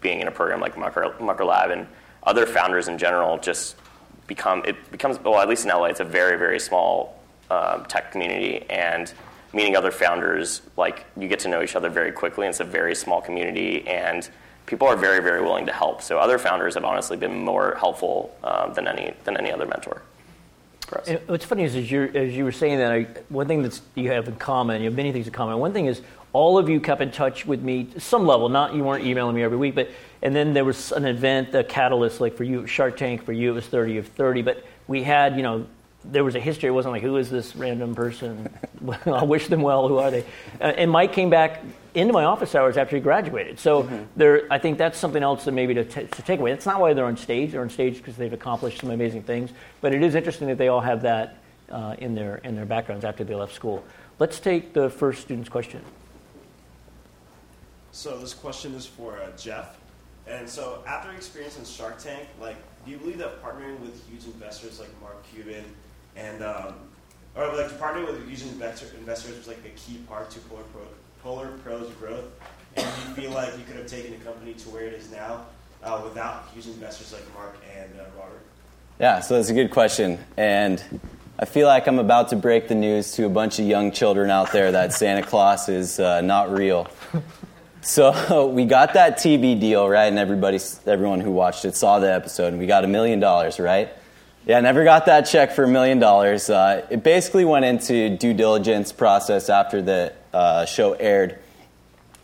being 0.00 0.20
in 0.20 0.28
a 0.28 0.30
program 0.30 0.60
like 0.60 0.78
Mucker, 0.78 1.14
Mucker 1.20 1.44
Lab, 1.44 1.70
and 1.70 1.88
other 2.22 2.46
founders 2.46 2.86
in 2.86 2.96
general 2.96 3.38
just 3.38 3.76
become 4.28 4.62
it 4.64 4.76
becomes 4.92 5.18
well 5.18 5.40
at 5.40 5.48
least 5.48 5.64
in 5.64 5.70
LA 5.70 5.86
it's 5.86 6.00
a 6.00 6.04
very 6.04 6.38
very 6.38 6.58
small 6.58 7.20
uh, 7.50 7.78
tech 7.84 8.10
community 8.10 8.64
and 8.70 9.12
meeting 9.52 9.76
other 9.76 9.90
founders, 9.90 10.62
like 10.76 11.06
you 11.16 11.28
get 11.28 11.40
to 11.40 11.48
know 11.48 11.62
each 11.62 11.76
other 11.76 11.88
very 11.88 12.12
quickly. 12.12 12.46
It's 12.46 12.60
a 12.60 12.64
very 12.64 12.94
small 12.94 13.20
community, 13.20 13.86
and 13.86 14.28
people 14.66 14.88
are 14.88 14.96
very, 14.96 15.20
very 15.20 15.42
willing 15.42 15.66
to 15.66 15.72
help. 15.72 16.02
So 16.02 16.18
other 16.18 16.38
founders 16.38 16.74
have 16.74 16.84
honestly 16.84 17.16
been 17.16 17.44
more 17.44 17.76
helpful 17.78 18.36
uh, 18.42 18.72
than 18.72 18.88
any 18.88 19.14
than 19.24 19.36
any 19.36 19.52
other 19.52 19.66
mentor. 19.66 20.02
what's 21.26 21.44
funny 21.44 21.64
is, 21.64 21.74
as, 21.74 21.84
as 22.14 22.36
you 22.36 22.44
were 22.44 22.52
saying 22.52 22.78
that, 22.78 22.92
I, 22.92 23.02
one 23.28 23.46
thing 23.46 23.62
that 23.62 23.80
you 23.94 24.10
have 24.10 24.28
in 24.28 24.36
common, 24.36 24.82
you 24.82 24.88
have 24.88 24.96
many 24.96 25.12
things 25.12 25.26
in 25.26 25.32
common. 25.32 25.58
One 25.58 25.72
thing 25.72 25.86
is 25.86 26.02
all 26.32 26.58
of 26.58 26.68
you 26.68 26.80
kept 26.80 27.00
in 27.00 27.10
touch 27.10 27.46
with 27.46 27.62
me 27.62 27.84
to 27.84 28.00
some 28.00 28.26
level. 28.26 28.48
Not 28.48 28.74
you 28.74 28.84
weren't 28.84 29.04
emailing 29.04 29.36
me 29.36 29.42
every 29.42 29.56
week, 29.56 29.74
but 29.74 29.88
and 30.22 30.34
then 30.34 30.52
there 30.54 30.64
was 30.64 30.92
an 30.92 31.04
event, 31.04 31.52
the 31.52 31.64
catalyst, 31.64 32.20
like 32.20 32.36
for 32.36 32.44
you, 32.44 32.66
Shark 32.66 32.96
Tank. 32.96 33.24
For 33.24 33.32
you, 33.32 33.50
it 33.50 33.54
was 33.54 33.66
thirty 33.66 33.98
of 33.98 34.08
thirty. 34.08 34.42
But 34.42 34.64
we 34.86 35.02
had, 35.02 35.36
you 35.36 35.42
know, 35.42 35.66
there 36.10 36.24
was 36.24 36.34
a 36.34 36.40
history. 36.40 36.68
It 36.68 36.72
wasn't 36.72 36.92
like, 36.92 37.02
who 37.02 37.16
is 37.16 37.30
this 37.30 37.56
random 37.56 37.94
person? 37.94 38.52
I 39.06 39.24
wish 39.24 39.48
them 39.48 39.62
well. 39.62 39.88
Who 39.88 39.98
are 39.98 40.10
they? 40.10 40.24
Uh, 40.60 40.64
and 40.64 40.90
Mike 40.90 41.12
came 41.12 41.30
back 41.30 41.62
into 41.94 42.12
my 42.12 42.24
office 42.24 42.54
hours 42.54 42.76
after 42.76 42.96
he 42.96 43.02
graduated. 43.02 43.58
So 43.58 43.84
mm-hmm. 43.84 44.04
there, 44.16 44.46
I 44.50 44.58
think 44.58 44.78
that's 44.78 44.98
something 44.98 45.22
else 45.22 45.44
that 45.44 45.52
maybe 45.52 45.74
to, 45.74 45.84
t- 45.84 46.06
to 46.06 46.22
take 46.22 46.40
away. 46.40 46.50
That's 46.50 46.66
not 46.66 46.80
why 46.80 46.92
they're 46.92 47.06
on 47.06 47.16
stage. 47.16 47.52
They're 47.52 47.62
on 47.62 47.70
stage 47.70 47.98
because 47.98 48.16
they've 48.16 48.32
accomplished 48.32 48.80
some 48.80 48.90
amazing 48.90 49.22
things. 49.22 49.50
But 49.80 49.94
it 49.94 50.02
is 50.02 50.14
interesting 50.14 50.48
that 50.48 50.58
they 50.58 50.68
all 50.68 50.80
have 50.80 51.02
that 51.02 51.38
uh, 51.70 51.96
in 51.98 52.14
their 52.14 52.36
in 52.36 52.54
their 52.54 52.66
backgrounds 52.66 53.04
after 53.04 53.24
they 53.24 53.34
left 53.34 53.54
school. 53.54 53.84
Let's 54.18 54.38
take 54.38 54.74
the 54.74 54.90
first 54.90 55.22
student's 55.22 55.48
question. 55.48 55.80
So 57.92 58.18
this 58.18 58.34
question 58.34 58.74
is 58.74 58.86
for 58.86 59.18
uh, 59.18 59.30
Jeff. 59.36 59.76
And 60.26 60.48
so 60.48 60.82
after 60.86 61.12
experience 61.12 61.58
in 61.58 61.64
Shark 61.64 61.98
Tank, 61.98 62.28
like, 62.40 62.56
do 62.84 62.90
you 62.90 62.96
believe 62.96 63.18
that 63.18 63.42
partnering 63.42 63.78
with 63.80 64.08
huge 64.08 64.24
investors 64.24 64.80
like 64.80 64.88
Mark 65.00 65.22
Cuban 65.32 65.64
and 66.16 66.42
um, 66.42 66.74
or 67.36 67.46
like 67.56 67.70
partnering 67.78 68.06
with 68.06 68.28
using 68.28 68.48
investor, 68.50 68.86
investors 68.96 69.36
was 69.36 69.48
like 69.48 69.64
a 69.64 69.70
key 69.70 69.98
part 70.08 70.30
to 70.30 70.38
Polar, 70.40 70.62
Pro, 70.72 70.82
Polar 71.22 71.48
Pro's 71.58 71.90
growth. 71.94 72.24
And 72.76 72.86
you 72.86 73.14
feel 73.14 73.30
like 73.32 73.56
you 73.58 73.64
could 73.64 73.76
have 73.76 73.86
taken 73.86 74.12
the 74.12 74.24
company 74.24 74.54
to 74.54 74.68
where 74.70 74.84
it 74.84 74.94
is 74.94 75.10
now 75.10 75.46
uh, 75.82 76.00
without 76.02 76.48
using 76.54 76.72
investors 76.74 77.12
like 77.12 77.22
Mark 77.34 77.56
and 77.76 77.90
uh, 78.00 78.04
Robert? 78.18 78.40
Yeah, 78.98 79.20
so 79.20 79.34
that's 79.34 79.48
a 79.48 79.54
good 79.54 79.70
question. 79.70 80.18
And 80.36 80.82
I 81.38 81.44
feel 81.44 81.66
like 81.66 81.86
I'm 81.86 81.98
about 81.98 82.28
to 82.28 82.36
break 82.36 82.68
the 82.68 82.74
news 82.74 83.12
to 83.12 83.26
a 83.26 83.28
bunch 83.28 83.58
of 83.58 83.66
young 83.66 83.90
children 83.92 84.30
out 84.30 84.52
there 84.52 84.72
that 84.72 84.92
Santa 84.92 85.22
Claus 85.22 85.68
is 85.68 85.98
uh, 85.98 86.20
not 86.20 86.50
real. 86.52 86.88
So 87.80 88.46
we 88.54 88.64
got 88.64 88.94
that 88.94 89.18
TV 89.18 89.58
deal, 89.58 89.88
right? 89.88 90.06
And 90.06 90.18
everybody, 90.18 90.60
everyone 90.86 91.20
who 91.20 91.32
watched 91.32 91.64
it 91.64 91.76
saw 91.76 91.98
the 91.98 92.12
episode, 92.12 92.48
and 92.48 92.58
we 92.58 92.66
got 92.66 92.84
a 92.84 92.88
million 92.88 93.20
dollars, 93.20 93.58
right? 93.58 93.90
Yeah, 94.46 94.60
never 94.60 94.84
got 94.84 95.06
that 95.06 95.22
check 95.22 95.52
for 95.52 95.64
a 95.64 95.68
million 95.68 95.98
dollars. 95.98 96.50
Uh, 96.50 96.86
it 96.90 97.02
basically 97.02 97.46
went 97.46 97.64
into 97.64 98.14
due 98.14 98.34
diligence 98.34 98.92
process 98.92 99.48
after 99.48 99.80
the 99.80 100.12
uh, 100.34 100.66
show 100.66 100.92
aired. 100.92 101.38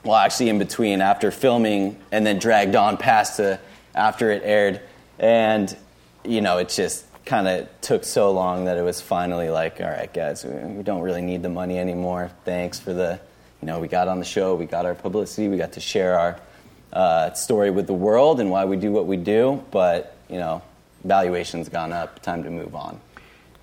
Well, 0.04 0.16
actually, 0.16 0.50
in 0.50 0.58
between, 0.58 1.00
after 1.00 1.30
filming, 1.30 1.98
and 2.12 2.26
then 2.26 2.38
dragged 2.38 2.76
on 2.76 2.98
past 2.98 3.36
to 3.36 3.58
after 3.94 4.30
it 4.30 4.42
aired. 4.44 4.82
And, 5.18 5.74
you 6.22 6.42
know, 6.42 6.58
it 6.58 6.68
just 6.68 7.06
kind 7.24 7.48
of 7.48 7.68
took 7.80 8.04
so 8.04 8.32
long 8.32 8.66
that 8.66 8.76
it 8.76 8.82
was 8.82 9.00
finally 9.00 9.48
like, 9.48 9.80
all 9.80 9.88
right, 9.88 10.12
guys, 10.12 10.44
we 10.44 10.82
don't 10.82 11.00
really 11.00 11.22
need 11.22 11.42
the 11.42 11.48
money 11.48 11.78
anymore. 11.78 12.30
Thanks 12.44 12.78
for 12.78 12.92
the, 12.92 13.18
you 13.62 13.66
know, 13.66 13.78
we 13.78 13.88
got 13.88 14.08
on 14.08 14.18
the 14.18 14.26
show, 14.26 14.54
we 14.54 14.66
got 14.66 14.84
our 14.84 14.94
publicity, 14.94 15.48
we 15.48 15.56
got 15.56 15.72
to 15.72 15.80
share 15.80 16.18
our 16.18 16.40
uh, 16.92 17.32
story 17.32 17.70
with 17.70 17.86
the 17.86 17.94
world 17.94 18.40
and 18.40 18.50
why 18.50 18.66
we 18.66 18.76
do 18.76 18.92
what 18.92 19.06
we 19.06 19.16
do. 19.16 19.64
But, 19.70 20.16
you 20.28 20.38
know, 20.38 20.60
valuation's 21.04 21.68
gone 21.68 21.92
up, 21.92 22.20
time 22.22 22.42
to 22.42 22.50
move 22.50 22.74
on. 22.74 23.00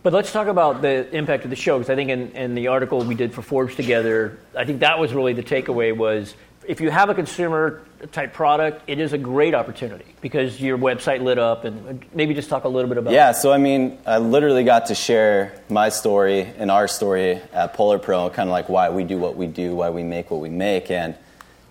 But 0.03 0.13
let's 0.13 0.31
talk 0.31 0.47
about 0.47 0.81
the 0.81 1.13
impact 1.15 1.43
of 1.43 1.49
the 1.49 1.55
show 1.55 1.77
because 1.77 1.89
I 1.89 1.95
think 1.95 2.09
in, 2.09 2.31
in, 2.31 2.55
the 2.55 2.67
article 2.67 3.03
we 3.03 3.15
did 3.15 3.33
for 3.33 3.41
Forbes 3.41 3.75
together, 3.75 4.37
I 4.55 4.63
think 4.63 4.79
that 4.79 4.99
was 4.99 5.13
really 5.13 5.33
the 5.33 5.43
takeaway 5.43 5.95
was 5.95 6.33
if 6.67 6.81
you 6.81 6.89
have 6.89 7.09
a 7.09 7.15
consumer 7.15 7.81
type 8.11 8.33
product, 8.33 8.83
it 8.87 8.99
is 8.99 9.13
a 9.13 9.17
great 9.17 9.55
opportunity 9.55 10.05
because 10.21 10.61
your 10.61 10.77
website 10.77 11.21
lit 11.21 11.39
up 11.39 11.63
and 11.63 12.05
maybe 12.13 12.33
just 12.33 12.49
talk 12.49 12.65
a 12.65 12.67
little 12.67 12.89
bit 12.89 12.97
about 12.97 13.13
Yeah, 13.13 13.31
so 13.31 13.51
I 13.51 13.57
mean, 13.57 13.97
I 14.05 14.17
literally 14.17 14.63
got 14.63 14.87
to 14.87 14.95
share 14.95 15.61
my 15.69 15.89
story 15.89 16.41
and 16.41 16.69
our 16.69 16.87
story 16.87 17.41
at 17.53 17.73
Polar 17.73 17.99
Pro, 17.99 18.29
kind 18.29 18.49
of 18.49 18.51
like 18.51 18.69
why 18.69 18.89
we 18.89 19.03
do 19.03 19.17
what 19.17 19.35
we 19.35 19.47
do, 19.47 19.75
why 19.75 19.89
we 19.89 20.03
make 20.03 20.29
what 20.29 20.41
we 20.41 20.49
make 20.49 20.91
and 20.91 21.15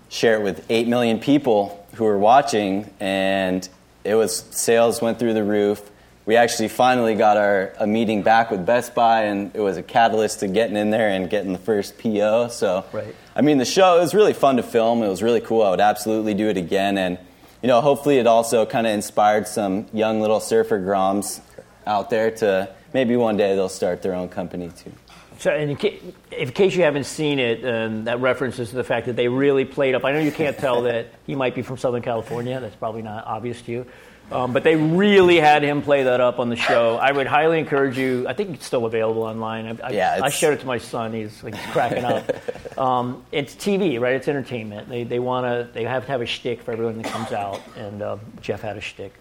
share 0.09 0.35
it 0.35 0.43
with 0.43 0.65
8 0.71 0.89
million 0.89 1.21
people 1.21 1.87
who 1.95 2.07
are 2.07 2.19
watching 2.19 2.91
and 2.99 3.69
it 4.07 4.15
was 4.15 4.45
sales 4.51 5.03
went 5.03 5.19
through 5.19 5.35
the 5.35 5.45
roof. 5.45 5.91
We 6.25 6.37
actually 6.37 6.69
finally 6.69 7.15
got 7.15 7.37
our 7.37 7.73
a 7.79 7.87
meeting 7.87 8.23
back 8.23 8.51
with 8.51 8.65
Best 8.65 8.95
Buy, 8.95 9.25
and 9.25 9.55
it 9.55 9.61
was 9.61 9.77
a 9.77 9.83
catalyst 9.83 10.41
to 10.41 10.49
getting 10.49 10.77
in 10.77 10.91
there 10.91 11.09
and 11.09 11.29
getting 11.29 11.53
the 11.53 11.59
first 11.59 11.99
PO. 11.99 12.49
So, 12.49 12.85
right. 12.93 13.15
I 13.35 13.43
mean, 13.43 13.59
the 13.59 13.65
show 13.65 13.97
it 13.99 14.01
was 14.01 14.15
really 14.15 14.33
fun 14.33 14.57
to 14.57 14.63
film. 14.63 15.03
It 15.03 15.09
was 15.09 15.23
really 15.23 15.41
cool. 15.41 15.63
I 15.63 15.71
would 15.71 15.81
absolutely 15.81 16.35
do 16.35 16.49
it 16.49 16.57
again, 16.57 16.99
and 16.99 17.19
you 17.63 17.69
know, 17.69 17.81
hopefully, 17.81 18.19
it 18.19 18.27
also 18.27 18.67
kind 18.67 18.87
of 18.87 18.93
inspired 18.93 19.47
some 19.47 19.87
young 19.93 20.21
little 20.21 20.41
surfer 20.41 20.81
groms 20.81 21.41
out 21.87 22.11
there 22.11 22.31
to 22.31 22.69
maybe 22.93 23.17
one 23.17 23.37
day 23.37 23.55
they'll 23.55 23.69
start 23.69 24.03
their 24.03 24.15
own 24.15 24.29
company 24.29 24.71
too. 24.77 24.93
So, 25.39 25.55
in, 25.55 25.77
case, 25.77 26.03
in 26.33 26.51
case 26.53 26.75
you 26.75 26.83
haven't 26.83 27.05
seen 27.05 27.39
it, 27.39 27.65
um, 27.65 28.05
that 28.05 28.21
references 28.21 28.71
to 28.71 28.77
the 28.77 28.85
fact 28.85 29.07
that 29.07 29.17
they 29.17 29.29
really 29.29 29.65
played 29.65 29.95
up. 29.95 30.05
I 30.05 30.13
know 30.13 30.21
you 30.21 30.33
can't 30.33 30.57
tell 30.57 30.83
that 30.83 31.09
he 31.27 31.35
might 31.35 31.55
be 31.55 31.63
from 31.63 31.77
Southern 31.77 32.03
California. 32.03 32.59
That's 32.59 32.77
probably 32.77 33.03
not 33.03 33.27
obvious 33.27 33.61
to 33.63 33.73
you. 33.73 33.87
Um, 34.31 34.53
but 34.53 34.65
they 34.65 34.75
really 34.75 35.37
had 35.37 35.63
him 35.63 35.83
play 35.83 36.03
that 36.03 36.21
up 36.21 36.41
on 36.41 36.49
the 36.49 36.57
show. 36.57 36.97
I 36.97 37.13
would 37.13 37.29
highly 37.29 37.61
encourage 37.61 37.97
you. 37.97 38.27
I 38.29 38.33
think 38.33 38.55
it's 38.55 38.67
still 38.67 38.85
available 38.85 39.23
online. 39.23 39.79
I, 39.83 39.91
yeah, 39.91 40.19
I, 40.21 40.27
I 40.27 40.29
shared 40.31 40.55
it 40.55 40.61
to 40.61 40.67
my 40.67 40.79
son. 40.79 41.13
He's 41.13 41.43
like 41.43 41.57
cracking 41.73 42.05
up. 42.05 42.31
Um, 42.77 43.25
it's 43.33 43.55
TV, 43.55 43.99
right? 43.99 44.17
It's 44.17 44.29
entertainment. 44.29 44.91
They 44.91 45.03
they 45.03 45.19
want 45.19 45.47
to. 45.47 45.73
They 45.73 45.85
have 45.85 46.05
to 46.05 46.13
have 46.13 46.21
a 46.21 46.27
shtick 46.27 46.61
for 46.61 46.73
everyone 46.73 47.01
that 47.01 47.11
comes 47.11 47.33
out, 47.33 47.63
and 47.75 48.03
uh, 48.03 48.19
Jeff 48.43 48.61
had 48.61 48.77
a 48.77 48.83
shtick. 48.83 49.15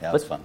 Yeah, 0.00 0.10
was 0.10 0.24
fun. 0.24 0.42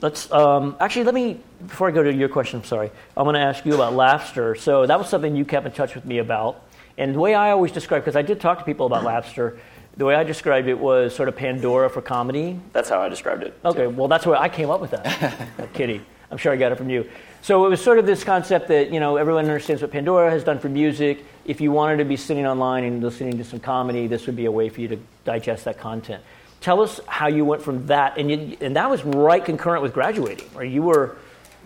Let's 0.00 0.32
um, 0.32 0.74
actually 0.80 1.04
let 1.04 1.14
me 1.14 1.40
before 1.66 1.88
I 1.88 1.90
go 1.90 2.02
to 2.02 2.12
your 2.12 2.28
question. 2.28 2.60
I'm 2.60 2.64
sorry. 2.64 2.90
I'm 3.16 3.24
going 3.24 3.34
to 3.34 3.40
ask 3.40 3.64
you 3.64 3.74
about 3.74 3.92
Laughster. 3.94 4.58
So 4.58 4.86
that 4.86 4.98
was 4.98 5.08
something 5.08 5.34
you 5.36 5.44
kept 5.44 5.66
in 5.66 5.72
touch 5.72 5.94
with 5.94 6.04
me 6.04 6.18
about, 6.18 6.62
And 6.96 7.14
the 7.14 7.20
way 7.20 7.34
I 7.34 7.50
always 7.50 7.72
describe, 7.72 8.02
because 8.02 8.16
I 8.16 8.22
did 8.22 8.40
talk 8.40 8.58
to 8.58 8.64
people 8.64 8.86
about 8.86 9.04
Laughster, 9.04 9.58
the 9.96 10.04
way 10.04 10.14
I 10.14 10.24
described 10.24 10.68
it 10.68 10.78
was 10.78 11.14
sort 11.14 11.28
of 11.28 11.36
Pandora 11.36 11.88
for 11.88 12.02
comedy. 12.02 12.58
That's 12.72 12.88
how 12.88 13.00
I 13.00 13.08
described 13.08 13.42
it. 13.42 13.54
Okay, 13.64 13.86
well, 13.86 14.08
that's 14.08 14.26
where 14.26 14.36
I 14.36 14.48
came 14.48 14.70
up 14.70 14.80
with 14.80 14.90
that. 14.92 15.06
I'm. 15.58 16.04
I'm 16.30 16.38
sure 16.38 16.52
I 16.52 16.56
got 16.56 16.72
it 16.72 16.78
from 16.78 16.90
you. 16.90 17.08
So 17.42 17.64
it 17.66 17.68
was 17.68 17.80
sort 17.80 17.98
of 17.98 18.06
this 18.06 18.24
concept 18.24 18.68
that 18.68 18.90
you 18.90 18.98
know 18.98 19.16
everyone 19.16 19.44
understands 19.44 19.82
what 19.82 19.92
Pandora 19.92 20.30
has 20.30 20.42
done 20.42 20.58
for 20.58 20.68
music. 20.68 21.24
If 21.44 21.60
you 21.60 21.70
wanted 21.70 21.98
to 21.98 22.04
be 22.04 22.16
sitting 22.16 22.46
online 22.46 22.84
and 22.84 23.02
listening 23.02 23.38
to 23.38 23.44
some 23.44 23.60
comedy, 23.60 24.06
this 24.06 24.26
would 24.26 24.34
be 24.34 24.46
a 24.46 24.50
way 24.50 24.68
for 24.68 24.80
you 24.80 24.88
to 24.88 24.98
digest 25.24 25.66
that 25.66 25.78
content. 25.78 26.24
Tell 26.60 26.80
us 26.80 26.98
how 27.06 27.26
you 27.28 27.44
went 27.44 27.60
from 27.60 27.86
that, 27.88 28.16
and 28.16 28.30
you, 28.30 28.56
and 28.62 28.76
that 28.76 28.88
was 28.88 29.04
right 29.04 29.44
concurrent 29.44 29.82
with 29.82 29.92
graduating, 29.92 30.48
right? 30.54 30.70
You 30.70 30.82
were, 30.82 31.18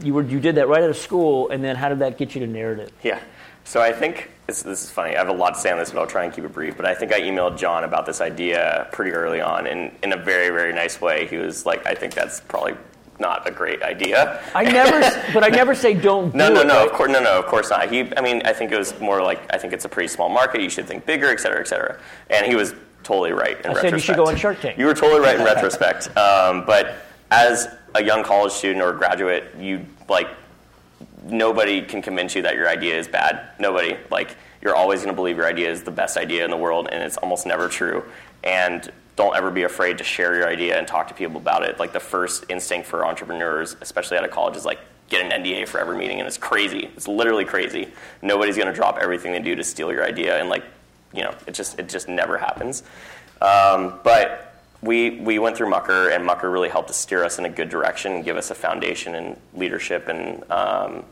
you 0.03 0.15
were, 0.15 0.23
you 0.23 0.41
did 0.41 0.55
that 0.57 0.69
right 0.69 0.83
out 0.83 0.91
of 0.91 0.97
school, 0.97 1.51
and 1.51 1.63
then 1.63 1.77
how 1.77 1.89
did 1.89 1.99
that 2.01 2.19
get 2.19 2.35
you 2.35 2.41
to 2.41 2.47
Naritiv? 2.47 2.91
Yeah. 3.03 3.21
So 3.65 3.83
I 3.83 3.93
think 3.93 4.31
this, 4.47 4.63
this, 4.63 4.85
is 4.85 4.91
funny. 4.91 5.15
I 5.15 5.19
have 5.19 5.29
a 5.29 5.33
lot 5.33 5.55
to 5.55 5.61
say 5.61 5.71
on 5.71 5.79
this, 5.79 5.91
but 5.91 6.01
I'll 6.01 6.07
try 6.07 6.25
and 6.25 6.33
keep 6.33 6.45
it 6.45 6.53
brief. 6.55 6.77
But 6.77 6.87
I 6.87 6.95
think 6.95 7.13
I 7.13 7.21
emailed 7.21 7.59
John 7.59 7.85
about 7.85 8.07
this 8.07 8.23
idea 8.23 8.89
pretty 8.93 9.11
early 9.11 9.43
on, 9.43 9.67
and 9.67 9.95
in 10.03 10.15
a 10.15 10.17
very, 10.17 10.49
very 10.49 10.73
nice 10.73 11.01
way. 11.03 11.27
He 11.27 11.37
was 11.37 11.67
like, 11.67 11.87
"I 11.87 11.95
think 11.95 12.15
that's 12.15 12.41
probably 12.41 12.75
not 13.19 13.47
a 13.47 13.51
great 13.51 13.83
idea." 13.83 14.43
I 14.55 14.65
never, 14.65 15.01
but 15.35 15.45
I 15.45 15.49
never 15.49 15.75
say 15.75 15.93
don't. 15.93 16.35
No, 16.35 16.49
do 16.49 16.55
no, 16.55 16.61
it, 16.63 16.67
no. 16.67 16.75
right? 16.79 16.87
Of 16.87 16.93
course, 16.95 17.11
no, 17.11 17.21
no. 17.21 17.39
Of 17.39 17.45
course 17.45 17.69
not. 17.69 17.93
He, 17.93 18.11
I 18.17 18.23
mean, 18.23 18.41
I 18.47 18.55
think 18.55 18.73
it 18.73 18.79
was 18.79 18.99
more 19.01 19.23
like 19.23 19.43
I 19.53 19.59
think 19.59 19.75
it's 19.75 19.85
a 19.85 19.89
pretty 19.91 20.09
small 20.09 20.31
market. 20.31 20.63
You 20.63 20.71
should 20.71 20.87
think 20.87 21.05
bigger, 21.05 21.29
et 21.29 21.41
cetera, 21.41 21.61
et 21.61 21.69
cetera. 21.69 22.01
And 22.31 22.47
he 22.47 22.55
was 22.55 22.75
totally 23.03 23.33
right. 23.33 23.61
In 23.61 23.67
I 23.67 23.75
retrospect. 23.75 23.81
said 23.83 23.93
you 23.93 23.99
should 23.99 24.17
go 24.17 24.29
on 24.29 24.37
Shark 24.37 24.61
Tank. 24.61 24.79
You 24.79 24.87
were 24.87 24.95
totally 24.95 25.21
right 25.21 25.39
in 25.39 25.45
retrospect. 25.55 26.17
Um, 26.17 26.65
but 26.65 26.97
as 27.31 27.69
a 27.95 28.03
young 28.03 28.23
college 28.23 28.53
student 28.53 28.83
or 28.83 28.93
graduate, 28.93 29.55
you 29.59 29.85
like 30.09 30.29
nobody 31.25 31.83
can 31.83 32.03
convince 32.03 32.35
you 32.35 32.43
that 32.43 32.55
your 32.55 32.69
idea 32.69 32.99
is 32.99 33.09
bad. 33.09 33.51
Nobody. 33.59 33.97
Like 34.11 34.37
you're 34.63 34.75
always 34.75 35.01
going 35.01 35.13
to 35.13 35.17
believe 35.17 35.37
your 35.37 35.47
idea 35.47 35.71
is 35.71 35.83
the 35.83 35.91
best 35.91 36.17
idea 36.17 36.45
in 36.45 36.51
the 36.51 36.57
world, 36.57 36.89
and 36.91 37.03
it's 37.03 37.17
almost 37.17 37.47
never 37.47 37.69
true. 37.69 38.05
And 38.45 38.91
don't 39.17 39.37
ever 39.37 39.51
be 39.51 39.65
afraid 39.65 39.99
to 39.99 40.05
share 40.05 40.37
your 40.37 40.49
idea 40.49 40.79
and 40.79 40.87
talk 40.87 41.09
to 41.09 41.15
people 41.15 41.39
about 41.39 41.65
it. 41.65 41.79
Like 41.79 41.93
the 41.93 42.01
first 42.01 42.45
instinct 42.49 42.87
for 42.87 43.05
entrepreneurs, 43.05 43.77
especially 43.81 44.17
out 44.17 44.25
of 44.25 44.31
college, 44.31 44.57
is 44.57 44.65
like 44.65 44.79
get 45.09 45.25
an 45.25 45.43
NDA 45.43 45.67
for 45.69 45.81
every 45.81 45.97
meeting, 45.97 46.19
and 46.19 46.27
it's 46.27 46.39
crazy. 46.39 46.91
It's 46.97 47.09
literally 47.09 47.45
crazy. 47.45 47.89
Nobody's 48.23 48.57
going 48.57 48.69
to 48.69 48.75
drop 48.75 48.99
everything 48.99 49.33
they 49.33 49.41
do 49.41 49.55
to 49.55 49.65
steal 49.65 49.93
your 49.93 50.05
idea, 50.05 50.39
and 50.39 50.49
like 50.49 50.65
you 51.13 51.23
know, 51.23 51.35
it 51.47 51.55
just 51.55 51.79
it 51.79 51.89
just 51.89 52.09
never 52.09 52.39
happens. 52.39 52.83
Um, 53.41 54.01
but 54.03 54.48
we 54.83 55.21
we 55.21 55.39
went 55.39 55.57
through 55.57 55.71
Mucker, 55.71 56.11
and 56.11 56.25
Mucker 56.25 56.51
really 56.51 56.69
helped 56.69 56.89
to 56.89 56.95
steer 56.95 57.25
us 57.25 57.39
in 57.39 57.45
a 57.45 57.49
good 57.49 57.69
direction 57.69 58.13
and 58.13 58.25
give 58.25 58.37
us 58.37 58.51
a 58.51 58.55
foundation 58.55 59.15
and 59.15 59.37
leadership. 59.55 60.09
And 60.09 60.49
um, 60.51 61.05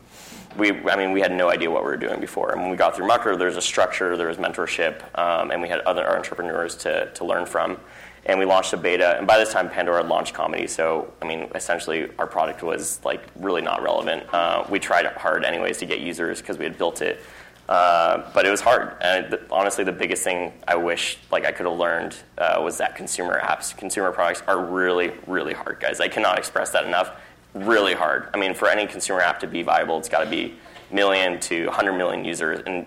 we, 0.57 0.71
I 0.89 0.95
mean, 0.95 1.11
we 1.11 1.21
had 1.21 1.31
no 1.31 1.49
idea 1.49 1.69
what 1.69 1.83
we 1.83 1.89
were 1.89 1.97
doing 1.97 2.19
before. 2.19 2.51
And 2.51 2.61
when 2.61 2.71
we 2.71 2.77
got 2.77 2.95
through 2.95 3.07
Mucker, 3.07 3.35
there 3.35 3.47
was 3.47 3.57
a 3.57 3.61
structure, 3.61 4.15
there 4.17 4.27
was 4.27 4.37
mentorship, 4.37 5.03
um, 5.17 5.51
and 5.51 5.61
we 5.61 5.67
had 5.67 5.79
other 5.81 6.07
entrepreneurs 6.15 6.75
to 6.77 7.11
to 7.13 7.25
learn 7.25 7.45
from. 7.45 7.77
And 8.25 8.37
we 8.39 8.45
launched 8.45 8.73
a 8.73 8.77
beta, 8.77 9.17
and 9.17 9.25
by 9.25 9.37
this 9.37 9.53
time, 9.53 9.69
Pandora 9.69 10.01
had 10.01 10.09
launched 10.09 10.33
comedy. 10.33 10.67
So, 10.67 11.13
I 11.21 11.25
mean, 11.25 11.49
essentially, 11.55 12.09
our 12.19 12.27
product 12.27 12.61
was 12.61 12.99
like 13.05 13.21
really 13.37 13.61
not 13.61 13.81
relevant. 13.81 14.23
Uh, 14.33 14.65
we 14.69 14.79
tried 14.79 15.05
hard, 15.05 15.45
anyways, 15.45 15.77
to 15.77 15.85
get 15.85 16.01
users 16.01 16.41
because 16.41 16.57
we 16.57 16.65
had 16.65 16.77
built 16.77 17.01
it. 17.01 17.21
Uh, 17.67 18.29
but 18.33 18.45
it 18.45 18.49
was 18.49 18.61
hard. 18.61 18.95
And 19.01 19.29
th- 19.29 19.41
honestly, 19.51 19.83
the 19.83 19.91
biggest 19.91 20.23
thing 20.23 20.53
I 20.67 20.75
wish 20.75 21.17
like 21.31 21.45
I 21.45 21.51
could 21.51 21.65
have 21.65 21.77
learned 21.77 22.15
uh, 22.37 22.61
was 22.63 22.77
that 22.77 22.95
consumer 22.95 23.41
apps, 23.41 23.75
consumer 23.75 24.11
products 24.11 24.41
are 24.47 24.63
really, 24.63 25.11
really 25.27 25.53
hard, 25.53 25.79
guys. 25.79 25.99
I 25.99 26.07
cannot 26.07 26.37
express 26.37 26.71
that 26.71 26.85
enough. 26.85 27.11
Really 27.53 27.93
hard. 27.93 28.29
I 28.33 28.37
mean, 28.37 28.53
for 28.53 28.69
any 28.69 28.87
consumer 28.87 29.19
app 29.19 29.39
to 29.41 29.47
be 29.47 29.63
viable, 29.63 29.97
it's 29.97 30.07
got 30.07 30.23
to 30.23 30.29
be 30.29 30.55
million 30.91 31.39
to 31.41 31.65
100 31.65 31.93
million 31.93 32.23
users, 32.23 32.61
and 32.65 32.85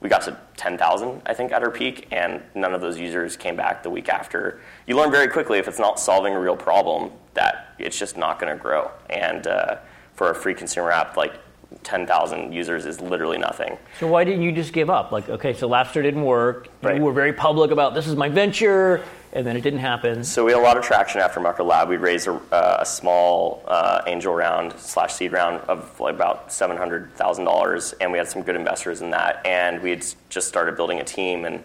we 0.00 0.08
got 0.08 0.22
to 0.22 0.36
10,000, 0.56 1.22
I 1.26 1.34
think, 1.34 1.52
at 1.52 1.62
our 1.62 1.70
peak, 1.70 2.08
and 2.10 2.42
none 2.54 2.74
of 2.74 2.80
those 2.80 2.98
users 2.98 3.36
came 3.36 3.56
back 3.56 3.82
the 3.82 3.90
week 3.90 4.08
after. 4.08 4.60
You 4.86 4.96
learn 4.96 5.10
very 5.10 5.28
quickly 5.28 5.58
if 5.58 5.68
it's 5.68 5.78
not 5.78 6.00
solving 6.00 6.34
a 6.34 6.40
real 6.40 6.56
problem 6.56 7.12
that 7.34 7.74
it's 7.78 7.98
just 7.98 8.16
not 8.16 8.38
going 8.38 8.56
to 8.56 8.60
grow. 8.60 8.90
And 9.10 9.46
uh, 9.46 9.76
for 10.14 10.30
a 10.30 10.34
free 10.34 10.54
consumer 10.54 10.90
app, 10.90 11.16
like 11.16 11.34
10,000 11.82 12.52
users 12.52 12.86
is 12.86 13.00
literally 13.00 13.38
nothing. 13.38 13.76
So 14.00 14.06
why 14.06 14.24
didn't 14.24 14.42
you 14.42 14.52
just 14.52 14.72
give 14.72 14.90
up? 14.90 15.12
Like, 15.12 15.28
okay, 15.28 15.54
so 15.54 15.68
Laughster 15.68 16.02
didn't 16.02 16.24
work. 16.24 16.68
Right. 16.82 16.96
You 16.96 17.02
were 17.02 17.12
very 17.12 17.32
public 17.32 17.70
about 17.70 17.94
this 17.94 18.06
is 18.06 18.16
my 18.16 18.28
venture, 18.28 19.04
and 19.32 19.46
then 19.46 19.56
it 19.56 19.62
didn't 19.62 19.80
happen. 19.80 20.24
So 20.24 20.44
we 20.44 20.52
had 20.52 20.60
a 20.60 20.62
lot 20.62 20.76
of 20.76 20.84
traction 20.84 21.20
after 21.20 21.40
Mucker 21.40 21.62
Lab. 21.62 21.88
We 21.88 21.96
raised 21.96 22.28
a, 22.28 22.34
uh, 22.52 22.78
a 22.80 22.86
small 22.86 23.62
uh, 23.66 24.02
angel 24.06 24.34
round 24.34 24.74
slash 24.78 25.14
seed 25.14 25.32
round 25.32 25.60
of 25.68 25.98
like 26.00 26.14
about 26.14 26.52
seven 26.52 26.76
hundred 26.76 27.14
thousand 27.14 27.44
dollars, 27.44 27.94
and 28.00 28.12
we 28.12 28.18
had 28.18 28.28
some 28.28 28.42
good 28.42 28.56
investors 28.56 29.00
in 29.00 29.10
that. 29.10 29.44
And 29.46 29.82
we 29.82 29.90
had 29.90 30.04
just 30.28 30.48
started 30.48 30.76
building 30.76 31.00
a 31.00 31.04
team, 31.04 31.44
and 31.44 31.62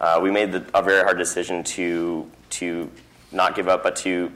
uh, 0.00 0.20
we 0.22 0.30
made 0.30 0.52
the, 0.52 0.64
a 0.74 0.82
very 0.82 1.02
hard 1.02 1.18
decision 1.18 1.62
to 1.64 2.30
to 2.50 2.90
not 3.30 3.54
give 3.54 3.68
up, 3.68 3.82
but 3.82 3.96
to 3.96 4.30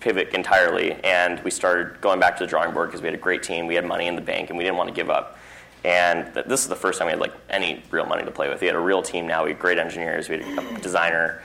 pivot 0.00 0.34
entirely. 0.34 0.92
And 1.04 1.42
we 1.44 1.50
started 1.50 2.00
going 2.00 2.20
back 2.20 2.36
to 2.38 2.44
the 2.44 2.48
drawing 2.48 2.72
board 2.72 2.88
because 2.88 3.02
we 3.02 3.06
had 3.06 3.14
a 3.14 3.20
great 3.20 3.42
team, 3.42 3.66
we 3.66 3.74
had 3.74 3.84
money 3.84 4.06
in 4.06 4.16
the 4.16 4.22
bank, 4.22 4.48
and 4.50 4.58
we 4.58 4.64
didn't 4.64 4.76
want 4.76 4.88
to 4.88 4.94
give 4.94 5.10
up. 5.10 5.38
And 5.84 6.32
th- 6.34 6.46
this 6.46 6.62
is 6.62 6.68
the 6.68 6.76
first 6.76 6.98
time 6.98 7.06
we 7.06 7.12
had 7.12 7.20
like 7.20 7.34
any 7.48 7.82
real 7.90 8.06
money 8.06 8.24
to 8.24 8.30
play 8.30 8.48
with. 8.48 8.60
We 8.60 8.66
had 8.66 8.76
a 8.76 8.80
real 8.80 9.02
team 9.02 9.26
now. 9.26 9.44
We 9.44 9.50
had 9.50 9.58
great 9.58 9.78
engineers. 9.78 10.28
We 10.28 10.42
had 10.42 10.58
a 10.58 10.80
designer, 10.80 11.42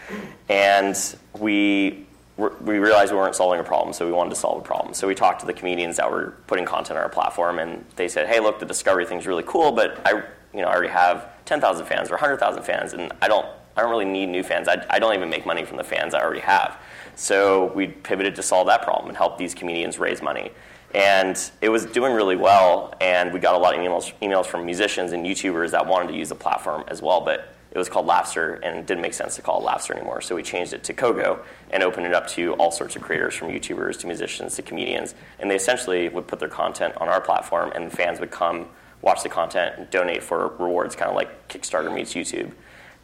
and 0.50 0.96
we 1.38 2.08
we 2.38 2.80
realized 2.80 3.12
we 3.12 3.20
weren't 3.20 3.36
solving 3.36 3.60
a 3.60 3.64
problem, 3.64 3.94
so 3.94 4.06
we 4.06 4.12
wanted 4.12 4.32
to 4.32 4.36
solve 4.36 4.60
a 4.60 4.66
problem. 4.66 4.96
So 4.96 5.08
we 5.08 5.14
talked 5.14 5.42
to 5.42 5.46
the 5.46 5.54
comedians 5.54 5.98
that 5.98 6.10
were 6.10 6.34
putting 6.48 6.66
content 6.66 6.98
on 6.98 7.04
our 7.04 7.10
platform, 7.10 7.60
and 7.60 7.86
they 7.98 8.08
said, 8.08 8.28
"Hey, 8.28 8.40
look, 8.40 8.60
the 8.60 8.66
discovery 8.66 9.06
thing's 9.06 9.28
really 9.28 9.44
cool, 9.46 9.72
but 9.74 10.02
I, 10.06 10.24
you 10.54 10.62
know, 10.62 10.68
I 10.68 10.74
already 10.74 10.90
have 10.90 11.28
10,000 11.46 11.86
fans 11.86 12.10
or 12.10 12.14
100,000 12.14 12.64
fans, 12.64 12.94
and 12.94 13.12
I 13.22 13.28
don't, 13.28 13.46
I 13.76 13.82
don't 13.82 13.92
really 13.92 14.06
need 14.06 14.28
new 14.28 14.44
fans. 14.44 14.68
I, 14.68 14.84
I 14.90 14.98
don't 14.98 15.14
even 15.14 15.30
make 15.30 15.46
money 15.46 15.66
from 15.66 15.78
the 15.78 15.84
fans 15.84 16.14
I 16.14 16.22
already 16.22 16.42
have." 16.42 16.78
So 17.16 17.72
we 17.74 17.88
pivoted 17.88 18.36
to 18.36 18.44
solve 18.44 18.68
that 18.68 18.82
problem 18.82 19.10
and 19.10 19.18
help 19.18 19.38
these 19.38 19.54
comedians 19.54 20.00
raise 20.00 20.22
money. 20.22 20.52
And 20.94 21.40
it 21.62 21.70
was 21.70 21.86
doing 21.86 22.14
really 22.14 22.36
well, 22.36 22.94
and 23.00 23.32
we 23.32 23.40
got 23.40 23.56
a 23.56 23.58
lot 23.58 23.74
of 23.74 23.80
emails, 23.80 24.12
emails 24.22 24.46
from 24.46 24.66
musicians 24.66 25.14
and 25.14 25.26
YouTubers 25.26 25.72
that 25.72 25.88
wanted 25.88 26.10
to 26.10 26.18
use 26.18 26.30
the 26.30 26.36
platform 26.36 26.84
as 26.90 27.02
well, 27.02 27.22
but 27.22 27.56
it 27.72 27.78
was 27.78 27.88
called 27.88 28.06
Laughster, 28.06 28.60
and 28.62 28.78
it 28.78 28.86
didn't 28.86 29.02
make 29.02 29.14
sense 29.14 29.38
to 29.38 29.42
call 29.42 29.66
it 29.66 29.70
Laughster 29.70 29.92
anymore. 29.92 30.20
So 30.20 30.36
we 30.36 30.44
changed 30.44 30.74
it 30.74 30.84
to 30.84 30.94
Kogo 30.94 31.40
and 31.70 31.82
opened 31.82 32.06
it 32.06 32.14
up 32.14 32.28
to 32.30 32.54
all 32.56 32.72
sorts 32.72 32.98
of 32.98 33.02
creators, 33.02 33.34
from 33.34 33.48
YouTubers 33.48 33.98
to 34.00 34.08
musicians 34.08 34.58
to 34.58 34.62
comedians. 34.62 35.16
And 35.40 35.50
they 35.50 35.56
essentially 35.56 36.10
would 36.10 36.28
put 36.28 36.40
their 36.40 36.50
content 36.50 36.96
on 36.98 37.08
our 37.08 37.22
platform, 37.22 37.72
and 37.74 37.90
fans 37.90 38.20
would 38.20 38.32
come 38.32 38.68
watch 39.02 39.24
the 39.24 39.30
content 39.30 39.76
and 39.78 39.90
donate 39.90 40.22
for 40.22 40.50
rewards, 40.60 40.98
kind 40.98 41.10
of 41.10 41.16
like 41.16 41.48
Kickstarter 41.48 41.94
meets 41.94 42.14
YouTube. 42.14 42.52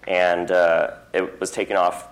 And 0.06 0.52
uh, 0.52 0.96
it 1.14 1.40
was 1.40 1.52
taking 1.52 1.78
off 1.78 2.10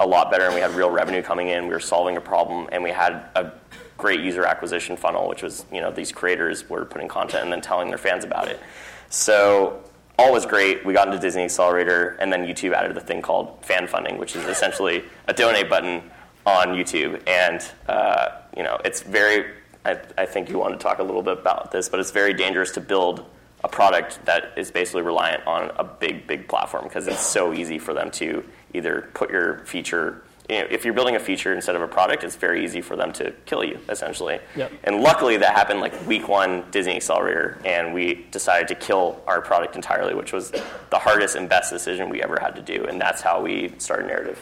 a 0.00 0.06
lot 0.06 0.30
better 0.30 0.44
and 0.44 0.54
we 0.54 0.60
had 0.60 0.72
real 0.72 0.90
revenue 0.90 1.22
coming 1.22 1.48
in. 1.48 1.64
We 1.64 1.74
were 1.74 1.80
solving 1.80 2.16
a 2.16 2.20
problem 2.20 2.68
and 2.72 2.82
we 2.82 2.90
had 2.90 3.12
a 3.34 3.52
great 3.96 4.20
user 4.20 4.44
acquisition 4.44 4.96
funnel, 4.96 5.28
which 5.28 5.42
was, 5.42 5.64
you 5.72 5.80
know, 5.80 5.90
these 5.90 6.12
creators 6.12 6.68
were 6.68 6.84
putting 6.84 7.08
content 7.08 7.44
and 7.44 7.52
then 7.52 7.60
telling 7.60 7.88
their 7.88 7.98
fans 7.98 8.24
about 8.24 8.48
it. 8.48 8.60
So 9.08 9.82
all 10.18 10.32
was 10.32 10.46
great. 10.46 10.84
We 10.84 10.92
got 10.92 11.08
into 11.08 11.20
Disney 11.20 11.44
Accelerator 11.44 12.16
and 12.20 12.32
then 12.32 12.44
YouTube 12.44 12.72
added 12.72 12.94
the 12.94 13.00
thing 13.00 13.22
called 13.22 13.64
fan 13.64 13.86
funding, 13.86 14.18
which 14.18 14.36
is 14.36 14.44
essentially 14.46 15.04
a 15.28 15.32
donate 15.32 15.68
button 15.68 16.10
on 16.46 16.68
YouTube. 16.68 17.22
And, 17.26 17.64
uh, 17.88 18.40
you 18.56 18.62
know, 18.62 18.78
it's 18.84 19.02
very, 19.02 19.52
I, 19.84 20.00
I 20.18 20.26
think 20.26 20.48
you 20.48 20.58
want 20.58 20.78
to 20.78 20.82
talk 20.82 20.98
a 20.98 21.02
little 21.02 21.22
bit 21.22 21.38
about 21.38 21.70
this, 21.70 21.88
but 21.88 22.00
it's 22.00 22.10
very 22.10 22.34
dangerous 22.34 22.72
to 22.72 22.80
build 22.80 23.24
a 23.62 23.68
product 23.68 24.24
that 24.26 24.52
is 24.58 24.70
basically 24.70 25.02
reliant 25.02 25.46
on 25.46 25.70
a 25.76 25.84
big, 25.84 26.26
big 26.26 26.46
platform 26.48 26.84
because 26.84 27.08
it's 27.08 27.24
so 27.24 27.54
easy 27.54 27.78
for 27.78 27.94
them 27.94 28.10
to 28.10 28.44
either 28.74 29.08
put 29.14 29.30
your 29.30 29.58
feature. 29.60 30.22
You 30.50 30.58
know, 30.60 30.66
if 30.70 30.84
you're 30.84 30.92
building 30.92 31.16
a 31.16 31.20
feature 31.20 31.54
instead 31.54 31.74
of 31.74 31.80
a 31.80 31.88
product, 31.88 32.22
it's 32.22 32.36
very 32.36 32.62
easy 32.64 32.82
for 32.82 32.96
them 32.96 33.14
to 33.14 33.30
kill 33.46 33.64
you, 33.64 33.78
essentially. 33.88 34.40
Yep. 34.56 34.72
And 34.84 35.00
luckily, 35.00 35.38
that 35.38 35.54
happened 35.54 35.80
like 35.80 36.06
week 36.06 36.28
one 36.28 36.64
Disney 36.70 36.96
Accelerator, 36.96 37.58
and 37.64 37.94
we 37.94 38.26
decided 38.30 38.68
to 38.68 38.74
kill 38.74 39.22
our 39.26 39.40
product 39.40 39.74
entirely, 39.74 40.14
which 40.14 40.34
was 40.34 40.50
the 40.50 40.98
hardest 40.98 41.34
and 41.36 41.48
best 41.48 41.72
decision 41.72 42.10
we 42.10 42.22
ever 42.22 42.38
had 42.38 42.54
to 42.56 42.62
do, 42.62 42.84
and 42.84 43.00
that's 43.00 43.22
how 43.22 43.40
we 43.40 43.72
started 43.78 44.10
Naritiv. 44.10 44.36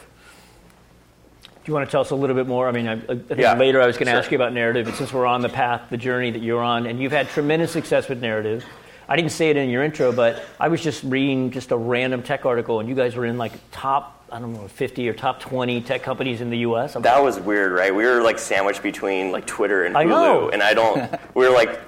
Do 1.64 1.70
you 1.70 1.74
want 1.74 1.86
to 1.86 1.92
tell 1.92 2.00
us 2.00 2.10
a 2.10 2.16
little 2.16 2.34
bit 2.34 2.48
more? 2.48 2.66
I 2.66 2.72
mean, 2.72 2.88
I, 2.88 2.94
I 2.94 2.96
think 2.96 3.38
Yeah, 3.38 3.54
later 3.54 3.80
I 3.80 3.86
was 3.86 3.96
going 3.96 4.06
to 4.06 4.12
sure. 4.12 4.18
ask 4.18 4.32
you 4.32 4.36
about 4.36 4.52
Naritiv, 4.52 4.86
but 4.86 4.96
since 4.96 5.12
we're 5.12 5.26
on 5.26 5.42
the 5.42 5.48
path, 5.48 5.82
the 5.90 5.96
journey 5.96 6.32
that 6.32 6.42
you're 6.42 6.62
on, 6.62 6.86
and 6.86 7.00
you've 7.00 7.12
had 7.12 7.28
tremendous 7.28 7.70
success 7.70 8.08
with 8.08 8.20
Naritiv. 8.20 8.64
I 9.08 9.14
didn't 9.14 9.30
say 9.30 9.50
it 9.50 9.56
in 9.56 9.70
your 9.70 9.84
intro, 9.84 10.10
but 10.10 10.42
I 10.58 10.66
was 10.66 10.80
just 10.82 11.04
reading 11.04 11.52
just 11.52 11.70
a 11.70 11.76
random 11.76 12.24
tech 12.24 12.46
article, 12.46 12.80
and 12.80 12.88
you 12.88 12.96
guys 12.96 13.14
were 13.14 13.26
in 13.26 13.38
like 13.38 13.52
top, 13.70 14.21
I 14.32 14.38
don't 14.38 14.54
know, 14.54 14.66
50 14.66 15.06
or 15.10 15.12
top 15.12 15.40
20 15.40 15.82
tech 15.82 16.02
companies 16.02 16.40
in 16.40 16.48
the 16.48 16.58
U.S. 16.58 16.96
I'm 16.96 17.02
That 17.02 17.22
was 17.22 17.38
weird, 17.38 17.72
right? 17.72 17.94
We 17.94 18.04
were 18.06 18.22
like 18.22 18.38
sandwiched 18.38 18.82
between 18.82 19.30
like 19.30 19.46
Twitter 19.46 19.84
and 19.84 19.94
I 19.96 20.04
Hulu, 20.04 20.08
know. 20.08 20.48
and 20.48 20.62
I 20.62 20.72
don't. 20.72 21.12
we 21.34 21.46
were 21.46 21.52
like 21.52 21.78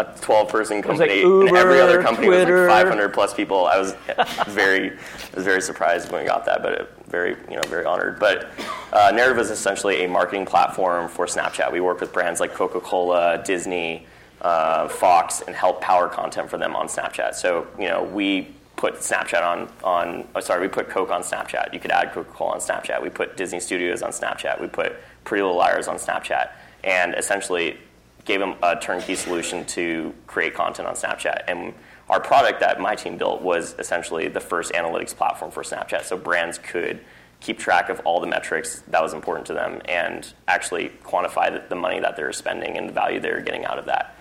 a 0.00 0.04
12 0.20 0.48
person 0.48 0.82
company, 0.82 1.22
like 1.24 1.48
and 1.48 1.56
every 1.56 1.80
other 1.80 2.02
company 2.02 2.26
Twitter. 2.26 2.62
was 2.62 2.70
like 2.70 2.86
500 2.86 3.10
plus 3.14 3.32
people. 3.34 3.66
I 3.66 3.78
was 3.78 3.94
very, 4.48 4.90
I 4.90 4.96
was 5.36 5.44
very 5.44 5.62
surprised 5.62 6.10
when 6.10 6.22
we 6.22 6.26
got 6.26 6.44
that, 6.46 6.60
but 6.62 6.72
it, 6.72 6.94
very, 7.06 7.36
you 7.48 7.54
know, 7.54 7.62
very 7.68 7.84
honored. 7.84 8.18
But 8.18 8.50
uh, 8.92 9.12
Naritiv 9.12 9.38
is 9.38 9.50
essentially 9.50 10.04
a 10.04 10.08
marketing 10.08 10.44
platform 10.46 11.08
for 11.08 11.26
Snapchat. 11.26 11.70
We 11.70 11.80
work 11.80 12.00
with 12.00 12.12
brands 12.12 12.40
like 12.40 12.52
Coca-Cola, 12.52 13.42
Disney, 13.44 14.06
uh, 14.40 14.88
Fox, 14.88 15.42
and 15.46 15.54
help 15.54 15.80
power 15.80 16.08
content 16.08 16.50
for 16.50 16.58
them 16.58 16.74
on 16.74 16.88
Snapchat. 16.88 17.34
So 17.34 17.68
you 17.78 17.86
know, 17.86 18.02
we 18.02 18.48
put 18.82 18.94
Snapchat 18.94 19.44
on 19.44 19.70
on. 19.84 20.26
Oh, 20.34 20.40
sorry, 20.40 20.60
we 20.60 20.66
put 20.66 20.88
Coke 20.88 21.12
on 21.12 21.22
Snapchat. 21.22 21.72
You 21.72 21.78
could 21.78 21.92
add 21.92 22.12
Coca 22.12 22.32
Cola 22.32 22.54
on 22.54 22.58
Snapchat. 22.58 23.00
We 23.00 23.10
put 23.10 23.36
Disney 23.36 23.60
Studios 23.60 24.02
on 24.02 24.10
Snapchat. 24.10 24.60
We 24.60 24.66
put 24.66 24.96
Pretty 25.22 25.40
Little 25.40 25.56
Liars 25.56 25.86
on 25.86 25.98
Snapchat, 25.98 26.50
and 26.82 27.14
essentially 27.14 27.78
gave 28.24 28.40
them 28.40 28.56
a 28.60 28.74
turnkey 28.74 29.14
solution 29.14 29.64
to 29.66 30.12
create 30.26 30.54
content 30.54 30.88
on 30.88 30.96
Snapchat. 30.96 31.44
And 31.46 31.74
our 32.08 32.18
product 32.18 32.58
that 32.58 32.80
my 32.80 32.96
team 32.96 33.16
built 33.16 33.40
was 33.40 33.76
essentially 33.78 34.26
the 34.26 34.40
first 34.40 34.72
analytics 34.72 35.14
platform 35.14 35.52
for 35.52 35.62
Snapchat, 35.62 36.02
so 36.02 36.16
brands 36.16 36.58
could 36.58 36.98
keep 37.38 37.60
track 37.60 37.88
of 37.88 38.00
all 38.00 38.18
the 38.18 38.26
metrics 38.26 38.80
that 38.88 39.00
was 39.00 39.12
important 39.12 39.46
to 39.46 39.54
them 39.54 39.80
and 39.88 40.32
actually 40.48 40.90
quantify 41.04 41.52
the, 41.52 41.62
the 41.68 41.76
money 41.76 42.00
that 42.00 42.16
they're 42.16 42.32
spending 42.32 42.76
and 42.76 42.88
the 42.88 42.92
value 42.92 43.20
they're 43.20 43.40
getting 43.40 43.64
out 43.64 43.78
of 43.78 43.84
that. 43.84 44.16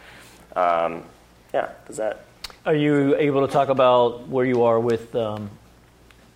Um, 0.55 1.03
yeah, 1.51 1.69
does 1.87 1.97
that? 1.97 2.25
Are 2.65 2.75
you 2.75 3.15
able 3.15 3.45
to 3.45 3.51
talk 3.51 3.69
about 3.69 4.27
where 4.27 4.45
you 4.45 4.63
are 4.63 4.79
with? 4.79 5.15
Um, 5.15 5.49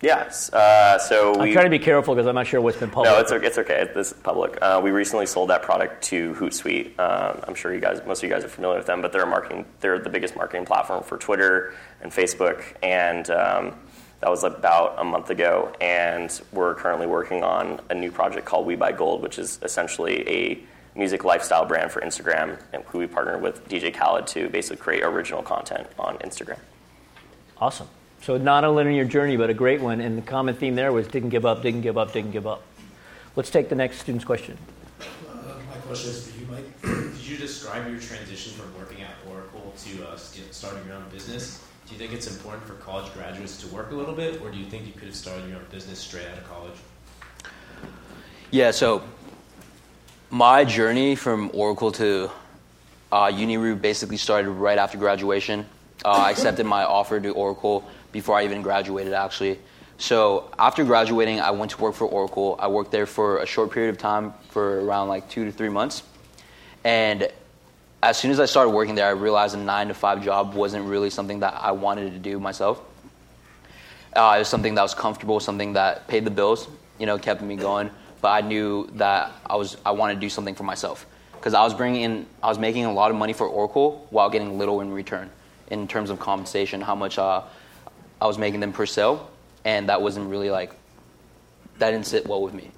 Yes. 0.02 0.52
Uh, 0.52 0.98
so 0.98 1.34
I'm 1.34 1.40
we, 1.40 1.52
trying 1.52 1.64
to 1.64 1.70
be 1.70 1.78
careful 1.78 2.14
because 2.14 2.26
I'm 2.26 2.34
not 2.34 2.46
sure 2.46 2.60
what's 2.60 2.76
been 2.76 2.90
public. 2.90 3.10
No, 3.10 3.18
it's 3.18 3.32
okay. 3.32 3.46
It's 3.46 3.58
okay. 3.58 3.90
This 3.94 4.12
is 4.12 4.18
public. 4.18 4.58
Uh, 4.60 4.80
we 4.84 4.90
recently 4.90 5.24
sold 5.24 5.48
that 5.50 5.62
product 5.62 6.04
to 6.04 6.34
Hootsuite. 6.34 6.98
Um, 6.98 7.42
I'm 7.48 7.54
sure 7.54 7.72
you 7.72 7.80
guys, 7.80 8.02
most 8.06 8.22
of 8.22 8.28
you 8.28 8.34
guys 8.34 8.44
are 8.44 8.48
familiar 8.48 8.76
with 8.76 8.86
them, 8.86 9.00
but 9.00 9.10
they're 9.10 9.22
a 9.22 9.26
marketing. 9.26 9.64
They're 9.80 9.98
the 9.98 10.10
biggest 10.10 10.36
marketing 10.36 10.66
platform 10.66 11.02
for 11.02 11.16
Twitter 11.16 11.74
and 12.02 12.12
Facebook, 12.12 12.62
and 12.82 13.30
um, 13.30 13.74
that 14.20 14.28
was 14.28 14.44
about 14.44 14.96
a 14.98 15.04
month 15.04 15.30
ago. 15.30 15.74
And 15.80 16.40
we're 16.52 16.74
currently 16.74 17.06
working 17.06 17.42
on 17.42 17.80
a 17.88 17.94
new 17.94 18.10
project 18.10 18.44
called 18.44 18.66
We 18.66 18.76
Buy 18.76 18.92
Gold, 18.92 19.22
which 19.22 19.38
is 19.38 19.58
essentially 19.62 20.28
a 20.28 20.58
music 20.96 21.24
lifestyle 21.24 21.66
brand 21.66 21.90
for 21.90 22.00
Instagram, 22.00 22.58
and 22.72 22.82
who 22.84 22.98
we 22.98 23.06
partnered 23.06 23.42
with 23.42 23.68
DJ 23.68 23.94
Khaled 23.94 24.26
to 24.28 24.48
basically 24.48 24.78
create 24.78 25.02
original 25.02 25.42
content 25.42 25.86
on 25.98 26.16
Instagram. 26.18 26.58
Awesome. 27.58 27.88
So 28.22 28.38
not 28.38 28.64
a 28.64 28.70
linear 28.70 29.04
journey, 29.04 29.36
but 29.36 29.50
a 29.50 29.54
great 29.54 29.80
one. 29.80 30.00
And 30.00 30.18
the 30.18 30.22
common 30.22 30.54
theme 30.54 30.74
there 30.74 30.92
was 30.92 31.06
didn't 31.06 31.28
give 31.28 31.46
up, 31.46 31.62
didn't 31.62 31.82
give 31.82 31.98
up, 31.98 32.12
didn't 32.12 32.32
give 32.32 32.46
up. 32.46 32.62
Let's 33.36 33.50
take 33.50 33.68
the 33.68 33.74
next 33.74 34.00
student's 34.00 34.24
question. 34.24 34.56
Uh, 35.28 35.34
my 35.70 35.76
question 35.86 36.10
is 36.10 36.26
for 36.26 36.40
you, 36.40 36.46
Mike. 36.46 36.82
Could 36.82 37.26
you 37.26 37.36
describe 37.36 37.88
your 37.88 38.00
transition 38.00 38.52
from 38.54 38.74
working 38.78 39.02
at 39.02 39.12
Oracle 39.30 39.74
to 39.84 40.08
uh, 40.08 40.16
starting 40.16 40.86
your 40.86 40.96
own 40.96 41.08
business? 41.10 41.62
Do 41.86 41.92
you 41.92 41.98
think 41.98 42.12
it's 42.12 42.26
important 42.26 42.64
for 42.66 42.74
college 42.74 43.12
graduates 43.12 43.58
to 43.58 43.68
work 43.68 43.92
a 43.92 43.94
little 43.94 44.14
bit, 44.14 44.40
or 44.40 44.50
do 44.50 44.58
you 44.58 44.66
think 44.66 44.86
you 44.86 44.92
could 44.92 45.04
have 45.04 45.14
started 45.14 45.48
your 45.48 45.58
own 45.58 45.66
business 45.70 46.00
straight 46.00 46.26
out 46.26 46.38
of 46.38 46.48
college? 46.48 46.74
Yeah, 48.50 48.70
so 48.70 49.02
my 50.30 50.64
journey 50.64 51.14
from 51.14 51.50
Oracle 51.54 51.92
to 51.92 52.30
uh, 53.12 53.26
Unirui 53.26 53.80
basically 53.80 54.16
started 54.16 54.50
right 54.50 54.78
after 54.78 54.98
graduation. 54.98 55.64
Uh, 56.04 56.10
I 56.10 56.30
accepted 56.30 56.66
my 56.66 56.84
offer 56.84 57.20
to 57.20 57.30
Oracle 57.30 57.84
before 58.12 58.36
I 58.36 58.44
even 58.44 58.62
graduated, 58.62 59.12
actually. 59.12 59.58
So 59.98 60.50
after 60.58 60.84
graduating, 60.84 61.40
I 61.40 61.52
went 61.52 61.70
to 61.72 61.80
work 61.80 61.94
for 61.94 62.06
Oracle. 62.06 62.56
I 62.58 62.66
worked 62.66 62.90
there 62.90 63.06
for 63.06 63.38
a 63.38 63.46
short 63.46 63.70
period 63.70 63.90
of 63.90 63.98
time, 63.98 64.34
for 64.50 64.84
around 64.84 65.08
like 65.08 65.28
two 65.30 65.44
to 65.44 65.52
three 65.52 65.68
months. 65.68 66.02
And 66.84 67.28
as 68.02 68.18
soon 68.18 68.30
as 68.30 68.40
I 68.40 68.46
started 68.46 68.70
working 68.70 68.94
there, 68.94 69.06
I 69.06 69.10
realized 69.10 69.54
a 69.54 69.58
nine 69.58 69.88
to 69.88 69.94
five 69.94 70.22
job 70.22 70.54
wasn't 70.54 70.84
really 70.86 71.10
something 71.10 71.40
that 71.40 71.54
I 71.54 71.72
wanted 71.72 72.12
to 72.12 72.18
do 72.18 72.38
myself. 72.38 72.80
Uh, 74.14 74.34
it 74.36 74.40
was 74.40 74.48
something 74.48 74.74
that 74.74 74.82
was 74.82 74.94
comfortable, 74.94 75.40
something 75.40 75.74
that 75.74 76.08
paid 76.08 76.24
the 76.24 76.30
bills, 76.30 76.68
you 76.98 77.06
know, 77.06 77.18
kept 77.18 77.42
me 77.42 77.56
going. 77.56 77.90
But 78.20 78.28
I 78.28 78.46
knew 78.46 78.88
that 78.94 79.32
I 79.44 79.56
was 79.56 79.76
I 79.84 79.92
wanted 79.92 80.14
to 80.14 80.20
do 80.20 80.28
something 80.28 80.54
for 80.54 80.64
myself 80.64 81.06
because 81.32 81.54
I 81.54 81.62
was 81.62 81.74
bringing 81.74 82.02
in, 82.02 82.26
I 82.42 82.48
was 82.48 82.58
making 82.58 82.86
a 82.86 82.92
lot 82.92 83.10
of 83.10 83.16
money 83.16 83.32
for 83.32 83.46
Oracle 83.46 84.06
while 84.10 84.30
getting 84.30 84.58
little 84.58 84.80
in 84.80 84.90
return 84.90 85.30
in 85.70 85.86
terms 85.86 86.10
of 86.10 86.18
compensation, 86.18 86.80
how 86.80 86.94
much 86.94 87.18
uh, 87.18 87.42
I 88.20 88.26
was 88.26 88.38
making 88.38 88.60
them 88.60 88.72
per 88.72 88.86
sale, 88.86 89.30
and 89.64 89.88
that 89.88 90.00
wasn't 90.02 90.28
really 90.30 90.50
like 90.50 90.72
that 91.78 91.90
didn't 91.90 92.06
sit 92.06 92.26
well 92.26 92.42
with 92.42 92.54
me. 92.54 92.70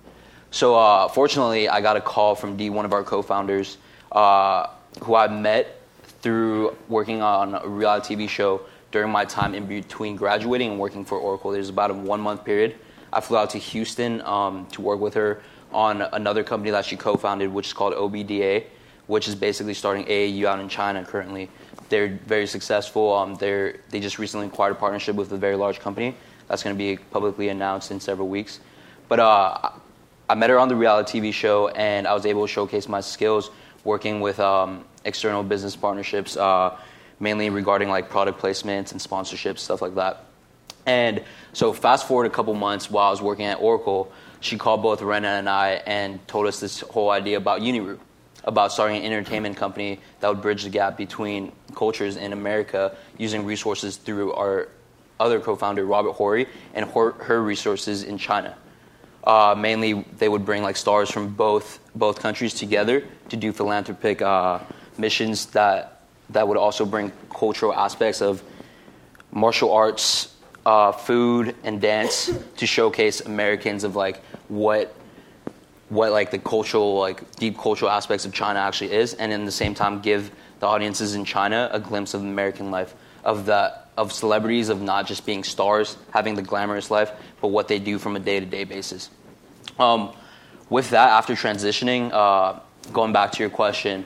So 0.51 0.77
uh, 0.77 1.09
fortunately, 1.09 1.69
I 1.69 1.81
got 1.81 1.97
a 1.97 2.01
call 2.01 2.35
from 2.35 2.57
D, 2.57 2.71
one 2.71 2.85
of 2.85 2.93
our 2.93 3.05
co-founders, 3.05 3.77
uh, 4.11 4.69
who 5.03 5.15
I 5.15 5.29
met 5.29 5.81
through 6.21 6.77
working 6.89 7.23
on 7.23 7.55
a 7.55 7.69
reality 7.69 8.17
TV 8.17 8.29
show 8.29 8.63
during 8.91 9.11
my 9.11 9.25
time 9.25 9.55
in 9.55 9.67
between 9.67 10.17
graduating 10.17 10.73
and 10.73 10.81
working 10.81 11.05
for 11.05 11.19
Oracle. 11.19 11.53
There's 11.53 11.69
about 11.69 11.91
a 11.91 11.95
one 11.95 12.21
month 12.21 12.45
period. 12.45 12.77
I 13.13 13.21
flew 13.21 13.37
out 13.37 13.51
to 13.51 13.59
Houston 13.59 14.21
um, 14.23 14.67
to 14.73 14.83
work 14.83 15.01
with 15.01 15.15
her 15.15 15.41
on 15.73 16.03
another 16.03 16.45
company 16.45 16.71
that 16.71 16.85
she 16.85 16.97
co-founded, 16.97 17.53
which 17.53 17.69
is 17.69 17.73
called 17.73 17.95
OBDA, 17.95 18.65
which 19.07 19.29
is 19.29 19.35
basically 19.35 19.75
starting 19.75 20.05
AAU 20.05 20.45
out 20.45 20.61
in 20.61 20.69
China 20.69 21.05
currently. 21.05 21.51
They're 21.89 22.19
very 22.27 22.47
successful. 22.47 23.13
Um, 23.15 23.35
they're, 23.37 23.77
they 23.91 24.01
just 24.01 24.19
recently 24.19 24.47
acquired 24.47 24.73
a 24.73 24.75
partnership 24.75 25.17
with 25.17 25.33
a 25.33 25.37
very 25.37 25.57
large 25.57 25.81
company 25.81 26.15
that's 26.49 26.63
going 26.63 26.75
to 26.75 26.79
be 26.79 26.97
publicly 27.11 27.49
announced 27.49 27.91
in 27.91 28.01
several 28.01 28.29
weeks. 28.29 28.61
But 29.09 29.21
uh, 29.21 29.71
I 30.29 30.35
met 30.35 30.51
her 30.51 30.59
on 30.59 30.69
the 30.69 30.77
reality 30.77 31.21
TV 31.21 31.33
show, 31.33 31.69
and 31.69 32.07
I 32.07 32.13
was 32.13 32.27
able 32.27 32.47
to 32.47 32.53
showcase 32.53 32.89
my 32.89 33.01
skills 33.01 33.51
working 33.85 34.21
with 34.21 34.39
um, 34.41 34.85
external 35.05 35.43
business 35.43 35.77
partnerships, 35.77 36.37
uh, 36.37 36.77
mainly 37.21 37.49
regarding 37.49 37.89
like 37.89 38.11
product 38.11 38.41
placements 38.41 38.93
and 38.93 39.01
sponsorships, 39.01 39.61
stuff 39.61 39.81
like 39.81 39.95
that. 39.95 40.28
And 40.89 41.23
so, 41.53 41.75
fast 41.75 42.09
forward 42.09 42.25
a 42.25 42.31
couple 42.31 42.55
months 42.55 42.91
while 42.91 43.09
I 43.09 43.11
was 43.11 43.21
working 43.21 43.45
at 43.45 43.61
Oracle, 43.61 44.11
she 44.41 44.57
called 44.57 44.83
both 44.83 45.03
Rena 45.03 45.29
and 45.29 45.47
I 45.47 45.83
and 45.87 46.27
told 46.27 46.47
us 46.47 46.61
this 46.61 46.81
whole 46.81 47.11
idea 47.11 47.37
about 47.37 47.61
Unirui, 47.61 47.99
about 48.45 48.73
starting 48.73 48.97
an 48.97 49.05
entertainment 49.05 49.59
company 49.59 50.01
that 50.21 50.29
would 50.29 50.41
bridge 50.41 50.65
the 50.65 50.71
gap 50.71 50.97
between 50.97 51.53
cultures 51.75 52.17
in 52.17 52.33
America 52.33 52.97
using 53.19 53.45
resources 53.45 53.99
through 53.99 54.33
our 54.33 54.69
other 55.21 55.41
co-founder 55.41 55.85
Robert 55.85 56.13
Horry 56.13 56.47
and 56.73 56.89
her, 56.93 57.13
her 57.13 57.43
resources 57.43 58.03
in 58.03 58.17
China. 58.17 58.57
Uh, 59.25 59.55
mainly, 59.59 60.07
they 60.17 60.31
would 60.31 60.47
bring 60.47 60.63
like 60.63 60.79
stars 60.79 61.11
from 61.11 61.35
both 61.35 61.81
both 61.95 62.19
countries 62.19 62.55
together 62.55 63.05
to 63.29 63.37
do 63.37 63.53
philanthropic 63.53 64.23
uh, 64.23 64.61
missions 64.97 65.47
that 65.47 66.01
that 66.31 66.49
would 66.49 66.57
also 66.57 66.87
bring 66.87 67.13
cultural 67.29 67.75
aspects 67.75 68.23
of 68.23 68.43
martial 69.31 69.71
arts, 69.71 70.35
uh, 70.69 70.93
food, 70.93 71.57
and 71.65 71.81
dance 71.81 72.31
to 72.59 72.67
showcase 72.67 73.23
Americans 73.23 73.85
of 73.85 73.97
like 73.97 74.23
what 74.49 74.95
what 75.89 76.13
like 76.13 76.31
the 76.31 76.39
cultural 76.39 76.99
like 76.99 77.35
deep 77.37 77.57
cultural 77.57 77.91
aspects 77.91 78.27
of 78.27 78.35
China 78.35 78.59
actually 78.59 78.93
is, 78.93 79.15
and 79.15 79.33
in 79.33 79.47
the 79.47 79.51
same 79.51 79.73
time 79.73 80.03
give 80.03 80.31
the 80.61 80.67
audiences 80.67 81.15
in 81.15 81.25
China 81.25 81.71
a 81.73 81.81
glimpse 81.81 82.13
of 82.13 82.21
American 82.21 82.71
life 82.71 82.95
of 83.25 83.47
the 83.47 83.75
of 83.97 84.13
celebrities 84.13 84.69
of 84.69 84.83
not 84.83 85.07
just 85.07 85.25
being 85.25 85.43
stars, 85.43 85.97
having 86.13 86.35
the 86.35 86.43
glamorous 86.43 86.91
life, 86.91 87.13
but 87.41 87.49
what 87.49 87.67
they 87.67 87.79
do 87.79 87.99
from 87.99 88.15
a 88.15 88.21
day 88.21 88.39
to 88.39 88.45
day 88.45 88.65
basis. 88.65 89.09
Um, 89.79 90.13
with 90.69 90.91
that, 90.91 91.13
after 91.13 91.33
transitioning, 91.33 92.13
uh, 92.13 92.61
going 92.93 93.15
back 93.15 93.33
to 93.33 93.43
your 93.43 93.49
question, 93.49 94.05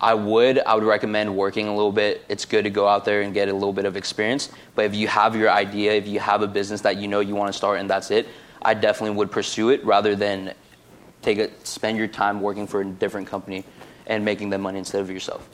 I 0.00 0.14
would 0.14 0.60
I 0.60 0.74
would 0.74 0.84
recommend 0.84 1.34
working 1.34 1.66
a 1.66 1.74
little 1.74 1.92
bit. 1.92 2.24
It's 2.28 2.44
good 2.44 2.64
to 2.64 2.70
go 2.70 2.86
out 2.86 3.04
there 3.04 3.22
and 3.22 3.34
get 3.34 3.48
a 3.48 3.52
little 3.52 3.72
bit 3.72 3.84
of 3.84 3.96
experience. 3.96 4.50
But 4.74 4.84
if 4.84 4.94
you 4.94 5.08
have 5.08 5.34
your 5.34 5.50
idea, 5.50 5.92
if 5.92 6.06
you 6.06 6.20
have 6.20 6.42
a 6.42 6.46
business 6.46 6.80
that 6.82 6.96
you 6.98 7.08
know 7.08 7.20
you 7.20 7.34
want 7.34 7.52
to 7.52 7.56
start 7.56 7.80
and 7.80 7.90
that's 7.90 8.10
it, 8.10 8.28
I 8.62 8.74
definitely 8.74 9.16
would 9.16 9.30
pursue 9.30 9.70
it 9.70 9.84
rather 9.84 10.14
than 10.14 10.54
take 11.22 11.38
it 11.38 11.66
spend 11.66 11.98
your 11.98 12.06
time 12.06 12.40
working 12.40 12.66
for 12.66 12.80
a 12.80 12.84
different 12.84 13.26
company 13.26 13.64
and 14.06 14.24
making 14.24 14.50
them 14.50 14.62
money 14.62 14.78
instead 14.78 15.00
of 15.00 15.10
yourself. 15.10 15.48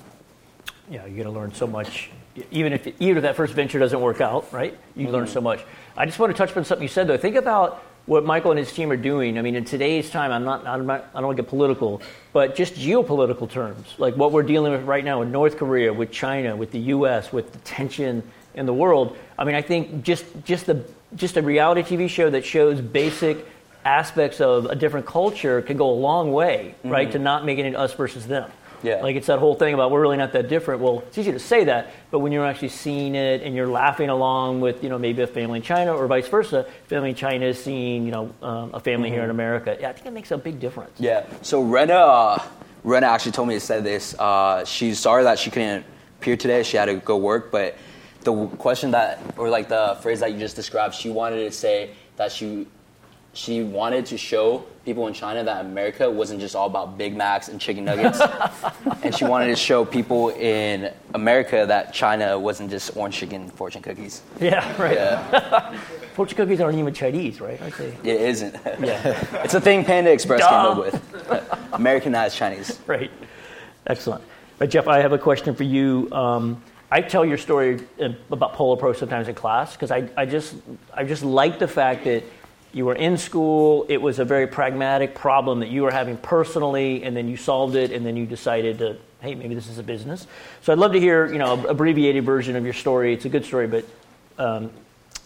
Yeah, 0.91 1.07
you're 1.07 1.25
going 1.25 1.25
to 1.25 1.31
learn 1.31 1.55
so 1.55 1.67
much. 1.67 2.11
Even 2.51 2.73
if 2.73 2.87
even 3.01 3.17
if 3.17 3.23
that 3.23 3.37
first 3.37 3.55
venture 3.55 3.79
doesn't 3.79 4.01
work 4.01 4.21
out, 4.21 4.53
right? 4.53 4.77
You 4.97 5.09
learn 5.09 5.25
mm-hmm. 5.25 5.33
so 5.33 5.41
much. 5.41 5.65
I 5.97 6.05
just 6.05 6.19
want 6.19 6.35
to 6.35 6.37
touch 6.37 6.57
on 6.57 6.65
something 6.65 6.83
you 6.83 6.89
said 6.89 7.07
though. 7.07 7.17
Think 7.17 7.37
about 7.37 7.83
what 8.07 8.25
Michael 8.25 8.51
and 8.51 8.59
his 8.59 8.73
team 8.73 8.91
are 8.91 8.97
doing. 8.97 9.39
I 9.39 9.43
mean, 9.43 9.55
in 9.55 9.65
today's 9.65 10.11
time, 10.11 10.31
I'm 10.31 10.45
not, 10.45 10.67
I'm 10.67 10.87
not 10.87 11.07
I 11.15 11.19
don't 11.19 11.27
want 11.27 11.37
to 11.37 11.43
get 11.43 11.49
political, 11.49 12.03
but 12.33 12.55
just 12.55 12.75
geopolitical 12.75 13.49
terms, 13.49 13.95
like 13.99 14.17
what 14.17 14.33
we're 14.33 14.43
dealing 14.43 14.73
with 14.73 14.83
right 14.85 15.05
now 15.05 15.21
with 15.21 15.29
North 15.29 15.57
Korea, 15.57 15.93
with 15.93 16.11
China, 16.11 16.55
with 16.57 16.71
the 16.71 16.81
U.S., 16.81 17.33
with 17.33 17.53
the 17.53 17.59
tension 17.61 18.23
in 18.55 18.67
the 18.67 18.75
world. 18.75 19.17
I 19.39 19.45
mean, 19.45 19.55
I 19.55 19.63
think 19.63 20.03
just 20.03 20.25
just 20.45 20.67
the 20.67 20.85
just 21.17 21.37
a 21.37 21.43
reality 21.43 21.83
TV 21.83 22.09
show 22.09 22.31
that 22.31 22.45
shows 22.45 22.81
basic 22.81 23.47
aspects 23.85 24.41
of 24.41 24.67
a 24.67 24.75
different 24.75 25.07
culture 25.07 25.63
can 25.63 25.77
go 25.77 25.91
a 25.91 25.93
long 25.93 26.33
way, 26.33 26.75
right, 26.85 27.07
mm-hmm. 27.07 27.13
to 27.13 27.19
not 27.19 27.45
making 27.45 27.67
it 27.67 27.77
us 27.77 27.93
versus 27.95 28.27
them. 28.27 28.51
Yeah. 28.85 29.03
Like 29.03 29.17
it's 29.17 29.27
that 29.29 29.39
whole 29.39 29.55
thing 29.55 29.73
about 29.75 29.91
we're 29.91 30.03
really 30.03 30.19
not 30.19 30.33
that 30.33 30.49
different. 30.49 30.83
Well, 30.83 31.01
it's 31.01 31.17
easy 31.17 31.33
to 31.33 31.39
say 31.39 31.65
that, 31.65 31.91
but 32.11 32.19
when 32.19 32.33
you're 32.33 32.47
actually 32.47 32.69
seeing 32.69 33.15
it 33.15 33.43
and 33.43 33.57
you're 33.57 33.67
laughing 33.67 34.11
along 34.11 34.61
with, 34.61 34.83
you 34.85 34.91
know, 34.91 34.99
maybe 34.99 35.23
a 35.23 35.27
family 35.27 35.59
in 35.59 35.63
China 35.63 35.95
or 35.95 36.07
vice 36.07 36.29
versa, 36.29 36.67
family 36.87 37.11
in 37.11 37.17
China 37.17 37.47
is 37.47 37.63
seeing, 37.63 38.05
you 38.05 38.13
know, 38.13 38.35
um, 38.43 38.75
a 38.75 38.81
family 38.81 39.09
here 39.09 39.25
in 39.25 39.31
America. 39.31 39.77
Yeah, 39.81 39.89
I 39.89 39.93
think 39.95 40.07
it 40.07 40.13
makes 40.13 40.31
a 40.31 40.39
big 40.39 40.61
difference. 40.61 40.93
Yeah. 41.01 41.27
So 41.43 41.63
Rena, 41.63 42.43
Rena 42.85 43.07
actually 43.07 43.33
told 43.33 43.49
me 43.49 43.55
to 43.55 43.61
say 43.61 43.81
this. 43.81 44.15
Uh, 44.19 44.65
she's 44.65 45.01
sorry 45.01 45.25
that 45.25 45.39
she 45.39 45.51
couldn't 45.51 45.87
appear 46.21 46.37
today. 46.37 46.63
She 46.63 46.77
had 46.77 46.87
to 46.87 46.97
go 46.97 47.17
work, 47.17 47.51
but 47.51 47.77
the 48.21 48.47
question 48.47 48.91
that, 48.93 49.21
or 49.37 49.49
like 49.49 49.69
the 49.69 49.99
phrase 50.03 50.21
that 50.21 50.33
you 50.33 50.39
just 50.39 50.57
described, 50.57 50.95
she 50.95 51.11
wanted 51.11 51.45
to 51.45 51.53
say 51.53 51.91
that 52.17 52.33
she 52.33 52.67
she 53.35 53.63
wanted 53.63 54.07
to 54.07 54.17
show 54.17 54.65
people 54.85 55.07
in 55.09 55.15
China 55.15 55.43
that 55.45 55.65
America 55.65 56.11
wasn't 56.11 56.41
just 56.41 56.55
all 56.55 56.67
about 56.67 56.97
Big 56.97 57.17
Macs 57.17 57.49
and 57.49 57.61
chicken 57.61 57.85
nuggets, 57.85 58.21
and 59.03 59.15
she 59.15 59.25
wanted 59.25 59.47
to 59.49 59.57
show 59.57 59.85
people 59.85 60.31
in 60.31 60.93
America 61.15 61.65
that 61.67 61.93
China 61.93 62.39
wasn't 62.39 62.71
just 62.71 62.97
orange 62.97 63.17
chicken 63.17 63.49
fortune 63.51 63.83
cookies. 63.83 64.23
Yeah, 64.41 64.81
right. 64.81 64.97
Yeah, 64.97 65.79
Fortune 66.15 66.37
cookies 66.37 66.61
aren't 66.61 66.79
even 66.79 66.95
Chinese, 66.95 67.41
right? 67.41 67.61
Aren't 67.61 67.77
they? 67.77 67.89
it 68.05 68.21
isn't. 68.21 68.55
Yeah, 68.81 69.43
it's 69.45 69.55
a 69.55 69.61
thing 69.61 69.85
Panda 69.85 70.13
Express 70.13 70.41
came 70.41 70.53
up 70.53 70.79
with. 70.79 71.73
Americanized 71.73 72.37
Chinese. 72.37 72.79
right. 72.87 73.11
Excellent. 73.87 74.23
But 74.59 74.71
Jeff, 74.71 74.87
I 74.87 75.01
have 75.01 75.13
a 75.13 75.19
question 75.19 75.55
for 75.55 75.65
you. 75.65 76.09
Um, 76.13 76.63
I 76.91 77.01
tell 77.01 77.25
your 77.25 77.39
story 77.39 77.81
about 78.31 78.53
Polar 78.53 78.77
Pro 78.77 78.93
sometimes 78.93 79.27
in 79.27 79.35
class 79.35 79.73
because 79.73 79.91
I, 79.91 80.09
I 80.17 80.27
just 80.27 80.55
I 80.93 81.03
just 81.03 81.25
like 81.25 81.59
the 81.59 81.67
fact 81.67 82.05
that 82.05 82.23
you 82.75 82.85
were 82.85 82.95
in 82.95 83.17
school. 83.17 83.87
It 83.89 84.03
was 84.03 84.19
a 84.19 84.25
very 84.25 84.47
pragmatic 84.47 85.15
problem 85.15 85.61
that 85.61 85.71
you 85.71 85.83
were 85.83 85.93
having 85.93 86.17
personally, 86.17 87.05
and 87.05 87.17
then 87.17 87.29
you 87.29 87.37
solved 87.37 87.77
it, 87.77 87.93
and 87.93 88.05
then 88.05 88.17
you 88.17 88.27
decided 88.27 88.79
to 88.79 88.97
hey 89.21 89.35
maybe 89.35 89.55
this 89.55 89.69
is 89.69 89.79
a 89.79 89.83
business. 89.83 90.27
So 90.63 90.73
I'd 90.73 90.79
love 90.79 90.93
to 90.93 91.01
hear 91.01 91.33
you 91.33 91.39
know 91.39 91.55
an 91.55 91.67
abbreviated 91.67 92.25
version 92.25 92.57
of 92.57 92.65
your 92.65 92.75
story. 92.75 93.15
It's 93.15 93.25
a 93.25 93.29
good 93.29 93.45
story, 93.45 93.67
but 93.67 93.85
um, 94.39 94.71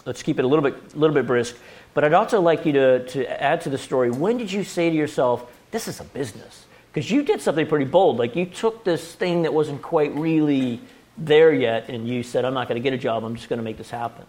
let's 0.05 0.23
keep 0.23 0.39
it 0.39 0.45
a 0.45 0.49
little 0.49 0.63
bit 0.63 0.97
little 0.97 1.15
bit 1.15 1.27
brisk. 1.27 1.57
But 1.95 2.05
I'd 2.05 2.15
also 2.15 2.41
like 2.41 2.67
you 2.67 2.73
to 2.73 3.07
to 3.09 3.43
add 3.43 3.63
to 3.63 3.71
the 3.71 3.79
story. 3.79 4.11
When 4.11 4.37
did 4.37 4.53
you 4.53 4.63
say 4.63 4.91
to 4.91 4.97
yourself, 4.97 5.51
"This 5.71 5.89
is 5.89 6.01
a 6.01 6.05
business"? 6.05 6.67
Because 6.93 7.11
you 7.11 7.23
did 7.23 7.41
something 7.41 7.67
pretty 7.67 7.85
bold. 7.85 8.19
Like 8.19 8.37
you 8.37 8.47
took 8.47 8.85
this 8.85 9.15
thing 9.15 9.43
that 9.43 9.53
wasn't 9.53 9.83
quite 9.83 10.15
really 10.15 10.81
there 11.17 11.53
yet, 11.53 11.89
and 11.89 12.07
you 12.07 12.23
said, 12.23 12.45
"I'm 12.45 12.55
not 12.55 12.69
going 12.69 12.81
to 12.81 12.83
get 12.83 12.93
a 12.93 12.99
job. 12.99 13.25
I'm 13.25 13.37
just 13.37 13.49
going 13.49 13.59
to 13.59 13.65
make 13.65 13.79
this 13.79 13.91
happen." 13.91 14.25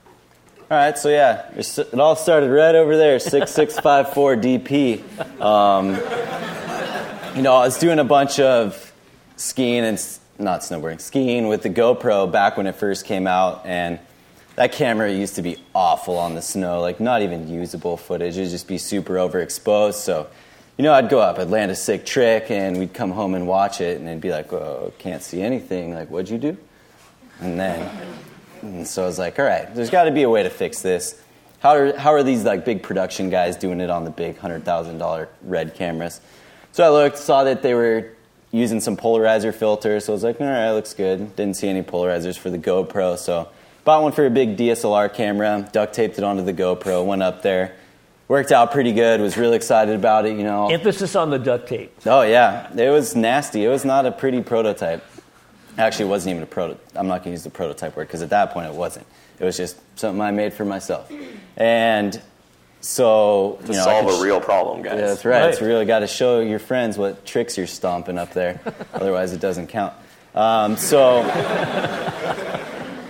All 0.72 0.78
right, 0.78 0.96
so 0.96 1.10
yeah, 1.10 1.50
it 1.56 2.00
all 2.00 2.16
started 2.16 2.52
right 2.52 2.76
over 2.76 2.96
there, 2.96 3.18
6654 3.18 4.36
DP. 4.36 5.42
Um, 5.42 5.96
you 7.36 7.42
know, 7.42 7.56
I 7.56 7.66
was 7.66 7.80
doing 7.80 7.98
a 7.98 8.04
bunch 8.04 8.40
of 8.40 8.94
skiing 9.36 9.84
and 9.84 9.98
not 10.38 10.62
snowboarding, 10.62 11.02
skiing 11.02 11.48
with 11.48 11.64
the 11.64 11.72
GoPro 11.72 12.32
back 12.32 12.56
when 12.56 12.68
it 12.68 12.76
first 12.76 13.08
came 13.08 13.26
out, 13.26 13.66
and 13.66 13.98
that 14.58 14.72
camera 14.72 15.12
used 15.12 15.34
to 15.38 15.42
be 15.42 15.58
awful 15.74 16.20
on 16.20 16.36
the 16.36 16.42
snow, 16.44 16.82
like 16.82 17.00
not 17.00 17.24
even 17.24 17.50
usable 17.50 17.98
footage. 17.98 18.38
It'd 18.38 18.52
just 18.52 18.68
be 18.68 18.78
super 18.78 19.16
overexposed. 19.16 19.96
So, 19.96 20.28
you 20.78 20.84
know, 20.84 20.94
I'd 20.94 21.10
go 21.10 21.20
up, 21.20 21.40
I'd 21.40 21.50
land 21.50 21.72
a 21.72 21.76
sick 21.76 22.06
trick, 22.06 22.52
and 22.52 22.78
we'd 22.78 22.94
come 22.94 23.10
home 23.10 23.34
and 23.34 23.48
watch 23.48 23.82
it, 23.82 24.00
and 24.00 24.08
it'd 24.08 24.22
be 24.22 24.30
like, 24.30 24.54
"Oh, 24.54 24.94
can't 25.00 25.24
see 25.24 25.42
anything." 25.42 25.96
Like, 25.96 26.12
what'd 26.12 26.30
you 26.30 26.38
do? 26.38 26.58
And 27.42 27.60
then 27.60 27.90
and 28.62 28.88
so 28.88 29.04
I 29.04 29.06
was 29.06 29.20
like, 29.20 29.40
all 29.40 29.46
right, 29.46 29.74
there's 29.74 29.90
got 29.90 30.04
to 30.04 30.12
be 30.12 30.24
a 30.24 30.30
way 30.30 30.44
to 30.44 30.50
fix 30.50 30.82
this. 30.82 31.22
How 31.60 31.76
are, 31.76 31.98
how 31.98 32.14
are 32.14 32.24
these 32.24 32.44
like 32.44 32.64
big 32.64 32.84
production 32.84 33.30
guys 33.30 33.58
doing 33.58 33.82
it 33.82 33.90
on 33.90 34.06
the 34.06 34.12
big 34.12 34.38
hundred 34.38 34.64
thousand 34.64 34.98
dollar 34.98 35.30
red 35.42 35.76
cameras? 35.76 36.22
So 36.72 36.84
I 36.84 36.90
looked, 36.90 37.18
saw 37.18 37.44
that 37.44 37.62
they 37.62 37.74
were 37.74 38.12
using 38.52 38.80
some 38.80 38.98
polarizer 38.98 39.54
filters. 39.54 40.06
So 40.06 40.14
I 40.14 40.16
was 40.16 40.24
like, 40.24 40.40
all 40.40 40.48
right, 40.48 40.72
looks 40.72 40.94
good. 40.94 41.36
Didn't 41.36 41.56
see 41.56 41.68
any 41.68 41.84
polarizers 41.84 42.38
for 42.38 42.50
the 42.50 42.58
GoPro, 42.58 43.18
so 43.18 43.50
bought 43.84 44.04
one 44.04 44.12
for 44.12 44.26
a 44.26 44.30
big 44.30 44.58
DSLR 44.58 45.14
camera, 45.14 45.68
duct 45.72 45.94
taped 45.94 46.18
it 46.18 46.24
onto 46.24 46.44
the 46.44 46.54
GoPro, 46.54 47.06
went 47.06 47.24
up 47.24 47.42
there, 47.42 47.76
worked 48.28 48.52
out 48.52 48.72
pretty 48.72 48.94
good. 48.94 49.20
Was 49.20 49.38
really 49.38 49.56
excited 49.56 49.96
about 49.96 50.26
it, 50.26 50.38
you 50.38 50.44
know. 50.44 50.70
Emphasis 50.70 51.16
on 51.16 51.30
the 51.30 51.40
duct 51.40 51.68
tape. 51.68 51.94
Oh 52.06 52.22
yeah, 52.22 52.74
it 52.76 52.90
was 52.90 53.16
nasty. 53.16 53.66
It 53.66 53.70
was 53.70 53.84
not 53.84 54.06
a 54.06 54.12
pretty 54.12 54.42
prototype. 54.42 55.04
Actually, 55.80 56.06
it 56.06 56.10
wasn't 56.10 56.32
even 56.32 56.44
a 56.44 56.46
proto. 56.46 56.78
I'm 56.96 57.08
not 57.08 57.20
going 57.20 57.26
to 57.26 57.32
use 57.32 57.44
the 57.44 57.50
prototype 57.50 57.96
word 57.96 58.08
because 58.08 58.22
at 58.22 58.30
that 58.32 58.52
point 58.52 58.68
it 58.68 58.74
wasn't. 58.76 59.06
It 59.40 59.46
was 59.46 59.56
just 59.58 59.78
something 59.98 60.22
I 60.22 60.32
made 60.32 60.54
for 60.54 60.66
myself. 60.66 61.10
And 61.56 62.22
so 62.82 63.58
To 63.62 63.68
you 63.68 63.78
know, 63.78 63.84
solve 63.86 64.06
could 64.06 64.16
a 64.16 64.18
sh- 64.18 64.22
real 64.24 64.42
problem, 64.42 64.82
guys. 64.82 65.00
Yeah, 65.00 65.08
that's 65.08 65.24
right. 65.26 65.50
It's 65.50 65.62
really 65.62 65.86
got 65.86 66.00
to 66.00 66.08
show 66.08 66.42
your 66.42 66.60
friends 66.60 66.98
what 66.98 67.26
tricks 67.26 67.58
you're 67.58 67.66
stomping 67.68 68.18
up 68.18 68.34
there. 68.34 68.60
Otherwise, 68.94 69.32
it 69.34 69.40
doesn't 69.40 69.68
count. 69.68 69.94
Um, 70.36 70.76
so, 70.78 71.22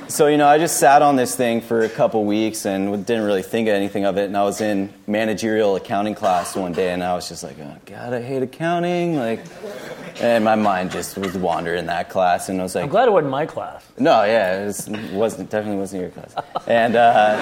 so 0.10 0.26
you 0.26 0.38
know, 0.38 0.48
I 0.48 0.58
just 0.58 0.78
sat 0.78 1.04
on 1.04 1.16
this 1.16 1.36
thing 1.36 1.62
for 1.62 1.82
a 1.82 1.90
couple 1.90 2.26
weeks 2.26 2.66
and 2.66 3.06
didn't 3.06 3.24
really 3.24 3.44
think 3.44 3.68
of 3.68 3.76
anything 3.76 4.06
of 4.06 4.18
it. 4.18 4.26
And 4.26 4.36
I 4.36 4.44
was 4.44 4.60
in 4.60 4.92
managerial 5.06 5.76
accounting 5.76 6.16
class 6.16 6.56
one 6.56 6.74
day, 6.74 6.92
and 6.92 7.04
I 7.04 7.14
was 7.14 7.30
just 7.30 7.44
like, 7.44 7.58
"Oh 7.60 7.76
God, 7.86 8.14
I 8.14 8.22
hate 8.22 8.42
accounting!" 8.42 9.18
Like, 9.18 9.46
and 10.20 10.44
my 10.44 10.56
mind 10.56 10.92
just 10.92 11.16
was 11.16 11.38
wandering 11.38 11.80
in 11.80 11.86
that 11.86 12.10
class, 12.10 12.50
and 12.50 12.60
I 12.60 12.64
was 12.64 12.74
like, 12.74 12.86
I'm 12.86 12.90
glad 12.90 13.08
it 13.08 13.12
wasn't 13.12 13.30
my 13.32 13.46
class. 13.46 13.86
no, 14.00 14.24
yeah, 14.24 14.64
it 14.64 14.66
was, 14.66 14.90
wasn't 15.12 15.50
definitely 15.52 15.80
wasn't 15.80 16.02
your 16.02 16.12
class. 16.12 16.36
And 16.66 16.96
uh, 16.96 17.38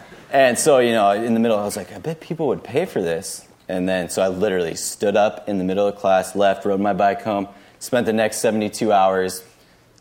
and 0.30 0.56
so 0.56 0.78
you 0.78 0.92
know, 0.92 1.10
in 1.10 1.34
the 1.34 1.40
middle, 1.40 1.58
I 1.58 1.64
was 1.64 1.76
like, 1.76 1.92
I 1.92 1.98
bet 1.98 2.20
people 2.20 2.46
would 2.48 2.62
pay 2.62 2.86
for 2.86 3.02
this. 3.02 3.46
And 3.68 3.86
then 3.86 4.08
so 4.08 4.22
I 4.22 4.28
literally 4.28 4.76
stood 4.76 5.16
up 5.16 5.48
in 5.48 5.58
the 5.58 5.64
middle 5.64 5.86
of 5.86 5.96
class, 5.96 6.36
left, 6.36 6.64
rode 6.64 6.80
my 6.80 6.94
bike 6.94 7.20
home, 7.22 7.48
spent 7.80 8.06
the 8.06 8.14
next 8.14 8.38
72 8.38 8.90
hours 8.92 9.42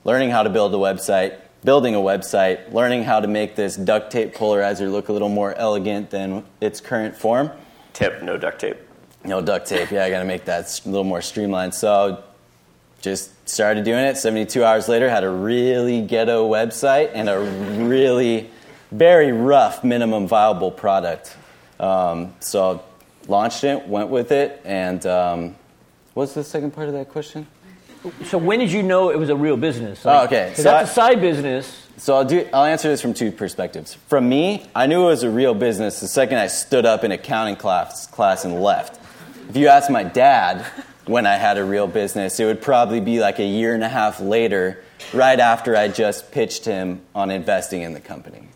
learning 0.07 0.31
how 0.31 0.41
to 0.41 0.49
build 0.49 0.73
a 0.73 0.77
website, 0.77 1.37
building 1.63 1.93
a 1.93 1.99
website, 1.99 2.73
learning 2.73 3.03
how 3.03 3.19
to 3.19 3.27
make 3.27 3.55
this 3.55 3.75
duct 3.75 4.09
tape 4.09 4.33
polarizer 4.33 4.89
look 4.89 5.09
a 5.09 5.13
little 5.13 5.29
more 5.29 5.53
elegant 5.53 6.09
than 6.09 6.43
its 6.61 6.81
current 6.81 7.15
form. 7.15 7.51
Tip: 7.93 8.23
no 8.23 8.37
duct 8.37 8.59
tape. 8.59 8.77
No 9.25 9.41
duct 9.41 9.67
tape. 9.67 9.91
Yeah, 9.91 10.05
I 10.05 10.09
got 10.09 10.19
to 10.19 10.25
make 10.25 10.45
that 10.45 10.81
a 10.85 10.89
little 10.89 11.03
more 11.03 11.21
streamlined. 11.21 11.73
So 11.75 12.23
just 13.01 13.47
started 13.47 13.83
doing 13.83 14.05
it. 14.05 14.17
72 14.17 14.63
hours 14.63 14.87
later, 14.87 15.09
had 15.09 15.23
a 15.23 15.29
really 15.29 16.01
ghetto 16.01 16.49
website 16.49 17.11
and 17.13 17.29
a 17.29 17.39
really 17.85 18.49
very 18.91 19.31
rough 19.33 19.83
minimum 19.83 20.27
viable 20.27 20.71
product. 20.71 21.35
Um, 21.79 22.33
so 22.39 22.83
launched 23.27 23.63
it, 23.65 23.87
went 23.87 24.09
with 24.09 24.31
it, 24.31 24.61
and 24.63 25.05
um, 25.05 25.55
what's 26.13 26.33
the 26.33 26.43
second 26.43 26.71
part 26.71 26.87
of 26.87 26.93
that 26.93 27.09
question? 27.09 27.45
So 28.25 28.37
when 28.37 28.59
did 28.59 28.71
you 28.71 28.83
know 28.83 29.09
it 29.09 29.17
was 29.17 29.29
a 29.29 29.35
real 29.35 29.57
business? 29.57 30.01
Oh, 30.05 30.25
okay. 30.25 30.53
So 30.55 30.63
that's 30.63 30.89
I- 30.89 30.91
a 30.91 30.93
side 30.93 31.21
business. 31.21 31.83
So 31.97 32.15
I'll 32.15 32.25
do. 32.25 32.47
I'll 32.53 32.65
answer 32.65 32.89
this 32.89 33.01
from 33.01 33.15
two 33.15 33.31
perspectives. 33.31 33.95
From 34.07 34.29
me, 34.29 34.65
I 34.75 34.85
knew 34.85 35.01
it 35.03 35.07
was 35.07 35.23
a 35.23 35.31
real 35.31 35.55
business 35.55 35.99
the 35.99 36.07
second 36.07 36.37
I 36.37 36.45
stood 36.47 36.85
up 36.85 37.03
in 37.03 37.11
accounting 37.11 37.55
class, 37.55 38.05
class 38.05 38.45
and 38.45 38.61
left. 38.61 38.99
If 39.49 39.57
you 39.57 39.67
ask 39.69 39.89
my 39.89 40.03
dad 40.03 40.63
when 41.05 41.25
I 41.25 41.37
had 41.37 41.57
a 41.57 41.63
real 41.63 41.87
business, 41.87 42.39
it 42.39 42.45
would 42.45 42.61
probably 42.61 42.99
be 42.99 43.19
like 43.19 43.39
a 43.39 43.45
year 43.45 43.73
and 43.73 43.83
a 43.83 43.89
half 43.89 44.19
later, 44.19 44.83
right 45.11 45.39
after 45.39 45.75
I 45.75 45.87
just 45.87 46.31
pitched 46.31 46.65
him 46.65 47.01
on 47.15 47.31
investing 47.31 47.81
in 47.81 47.93
the 47.93 47.99
company. 47.99 48.49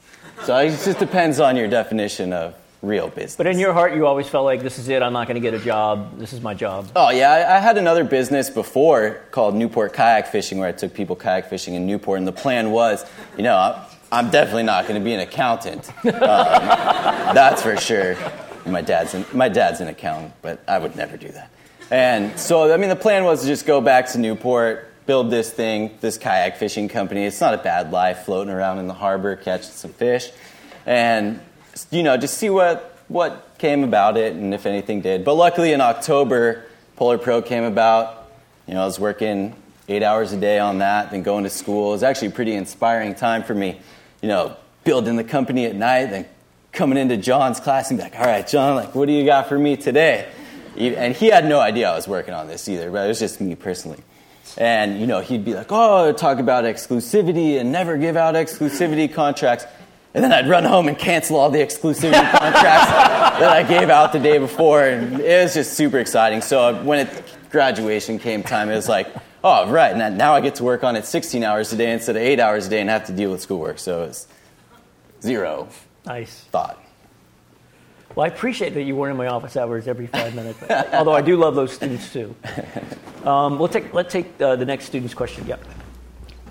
So 0.44 0.56
it 0.58 0.70
just 0.70 1.00
depends 1.00 1.40
on 1.40 1.56
your 1.56 1.68
definition 1.68 2.34
of 2.34 2.54
real 2.82 3.10
business. 3.10 3.36
But 3.36 3.48
in 3.48 3.60
your 3.60 3.74
heart, 3.74 3.94
you 3.94 4.08
always 4.08 4.28
felt 4.28 4.46
like 4.46 4.62
this 4.62 4.80
is 4.80 4.90
it. 4.90 5.02
I'm 5.02 5.14
not 5.14 5.28
going 5.28 5.36
to 5.36 5.42
get 5.42 5.54
a 5.54 5.64
job. 5.64 6.18
This 6.18 6.34
is 6.34 6.42
my 6.42 6.54
job. 6.54 6.90
Oh 6.96 7.12
yeah, 7.12 7.32
I, 7.32 7.58
I 7.58 7.60
had 7.60 7.78
another 7.78 8.04
business 8.04 8.50
before 8.50 9.22
called 9.32 9.56
Newport 9.56 9.94
Kayak 9.94 10.28
Fishing, 10.28 10.58
where 10.58 10.68
I 10.68 10.72
took 10.72 10.94
people 10.94 11.16
kayak 11.16 11.50
fishing 11.50 11.76
in 11.76 11.86
Newport, 11.86 12.18
and 12.18 12.28
the 12.28 12.32
plan 12.32 12.72
was, 12.72 13.06
you 13.38 13.44
know, 13.44 13.58
I'm, 13.58 13.76
I'm 14.12 14.30
definitely 14.32 14.64
not 14.64 14.88
going 14.88 15.00
to 15.00 15.04
be 15.04 15.14
an 15.14 15.20
accountant. 15.20 15.92
Um, 16.22 17.36
that's 17.36 17.62
for 17.62 17.78
sure. 17.78 18.16
My 18.66 18.82
dad's 18.82 19.14
an, 19.14 19.26
my 19.34 19.50
dad's 19.50 19.80
an 19.80 19.88
accountant, 19.88 20.34
but 20.42 20.62
I 20.68 20.78
would 20.78 20.96
never 20.96 21.18
do 21.18 21.30
that. 21.30 21.50
And 21.90 22.38
so, 22.38 22.72
I 22.74 22.78
mean, 22.78 22.90
the 22.90 22.96
plan 22.96 23.24
was 23.24 23.42
to 23.42 23.48
just 23.48 23.66
go 23.66 23.82
back 23.82 24.08
to 24.10 24.18
Newport, 24.18 24.92
build 25.06 25.32
this 25.32 25.52
thing, 25.52 25.98
this 26.02 26.18
kayak 26.18 26.58
fishing 26.58 26.88
company. 26.88 27.26
It's 27.26 27.42
not 27.42 27.54
a 27.54 27.58
bad 27.58 27.92
life, 27.92 28.20
floating 28.26 28.54
around 28.54 28.80
in 28.80 28.88
the 28.88 28.94
harbor, 28.94 29.36
catching 29.36 29.72
some 29.72 29.94
fish, 29.94 30.32
and 30.86 31.40
you 31.92 32.04
know, 32.04 32.18
just 32.18 32.38
see 32.38 32.50
what 32.50 32.88
what 33.08 33.58
came 33.58 33.84
about 33.84 34.18
it 34.18 34.34
and 34.34 34.54
if 34.54 34.66
anything 34.66 35.02
did. 35.02 35.26
But 35.26 35.34
luckily, 35.34 35.74
in 35.74 35.82
October, 35.82 36.66
Polar 36.96 37.18
Pro 37.18 37.42
came 37.42 37.64
about. 37.64 38.32
You 38.68 38.76
know, 38.76 38.84
I 38.84 38.86
was 38.86 39.00
working 39.00 39.56
eight 39.90 40.04
hours 40.04 40.32
a 40.32 40.40
day 40.40 40.60
on 40.60 40.80
that, 40.80 41.12
then 41.12 41.24
going 41.24 41.44
to 41.44 41.50
school. 41.50 41.90
It 41.90 41.94
was 41.94 42.04
actually 42.04 42.30
a 42.30 42.32
pretty 42.32 42.54
inspiring 42.54 43.16
time 43.16 43.44
for 43.44 43.54
me. 43.54 43.80
You 44.22 44.30
know, 44.30 44.56
building 44.84 45.16
the 45.16 45.24
company 45.24 45.66
at 45.66 45.76
night, 45.76 46.06
then 46.06 46.26
coming 46.72 46.98
into 46.98 47.18
John's 47.18 47.60
class 47.60 47.90
and 47.90 47.98
be 47.98 48.04
like, 48.04 48.18
"All 48.18 48.26
right, 48.26 48.48
John, 48.48 48.76
like, 48.76 48.96
what 48.96 49.08
do 49.08 49.14
you 49.14 49.26
got 49.26 49.50
for 49.50 49.60
me 49.60 49.78
today?" 49.78 50.28
And 50.78 51.14
he 51.14 51.28
had 51.28 51.46
no 51.46 51.60
idea 51.60 51.90
I 51.92 51.96
was 51.96 52.08
working 52.08 52.34
on 52.34 52.48
this 52.48 52.70
either, 52.70 52.90
but 52.92 53.06
it 53.06 53.08
was 53.10 53.20
just 53.20 53.42
me 53.42 53.56
personally. 53.56 54.00
And 54.58 55.00
you 55.00 55.08
know, 55.08 55.20
he'd 55.20 55.44
be 55.44 55.54
like, 55.54 55.72
"Oh, 55.72 56.12
talk 56.14 56.40
about 56.40 56.64
exclusivity 56.64 57.60
and 57.60 57.72
never 57.72 57.98
give 57.98 58.16
out 58.16 58.36
exclusivity 58.36 59.14
contracts." 59.14 59.66
And 60.14 60.24
then 60.24 60.34
I'd 60.34 60.50
run 60.50 60.64
home 60.66 60.88
and 60.90 60.98
cancel 60.98 61.38
all 61.38 61.50
the 61.50 61.60
exclusivity 61.60 62.12
contracts 62.32 62.92
that 63.40 63.44
I 63.50 63.64
gave 63.64 63.90
out 63.90 64.12
the 64.12 64.20
day 64.20 64.38
before, 64.40 64.84
and 64.84 65.20
it 65.22 65.44
was 65.44 65.54
just 65.54 65.74
super 65.74 66.00
exciting. 66.00 66.42
So 66.42 66.84
when 66.84 67.08
it, 67.08 67.24
graduation 67.50 68.20
came 68.20 68.44
time, 68.44 68.70
it 68.70 68.76
was 68.76 68.90
like, 68.90 69.08
"Oh, 69.44 69.70
right, 69.72 69.96
now- 69.96 70.10
now 70.10 70.34
I 70.36 70.42
get 70.42 70.56
to 70.56 70.64
work 70.66 70.84
on 70.84 70.96
it 70.98 71.06
16 71.06 71.44
hours 71.46 71.72
a 71.72 71.78
day 71.78 71.92
instead 71.94 72.16
of 72.18 72.22
eight 72.22 72.40
hours 72.42 72.68
a 72.68 72.70
day, 72.70 72.82
and 72.82 72.90
have 72.90 73.06
to 73.06 73.14
deal 73.14 73.32
with 73.32 73.42
schoolwork." 73.42 73.80
So 73.80 74.04
it 74.04 74.08
was 74.08 74.28
zero 75.22 75.70
Nice. 76.06 76.42
thought. 76.52 76.78
Well, 78.14 78.26
I 78.26 78.28
appreciate 78.28 78.74
that 78.74 78.84
you 78.84 78.98
weren't 78.98 79.12
in 79.12 79.18
my 79.18 79.28
office 79.28 79.56
hours 79.56 79.88
every 79.88 80.08
five 80.08 80.36
minutes. 80.36 80.62
although 80.94 81.14
I 81.14 81.22
do 81.22 81.38
love 81.38 81.56
those 81.56 81.72
students 81.72 82.12
too. 82.12 82.36
Um, 83.24 83.60
we'll 83.60 83.68
take 83.68 83.94
let's 83.94 84.12
take 84.12 84.42
uh, 84.42 84.56
the 84.56 84.66
next 84.66 84.86
student's 84.86 85.14
question. 85.14 85.46
Yep. 85.46 85.64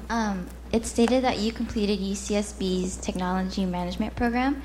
Um, 0.09 0.47
it 0.73 0.87
stated 0.87 1.25
that 1.25 1.39
you 1.39 1.53
completed 1.53 1.99
UCSB's 1.99 2.97
technology 2.97 3.65
management 3.65 4.15
program. 4.17 4.63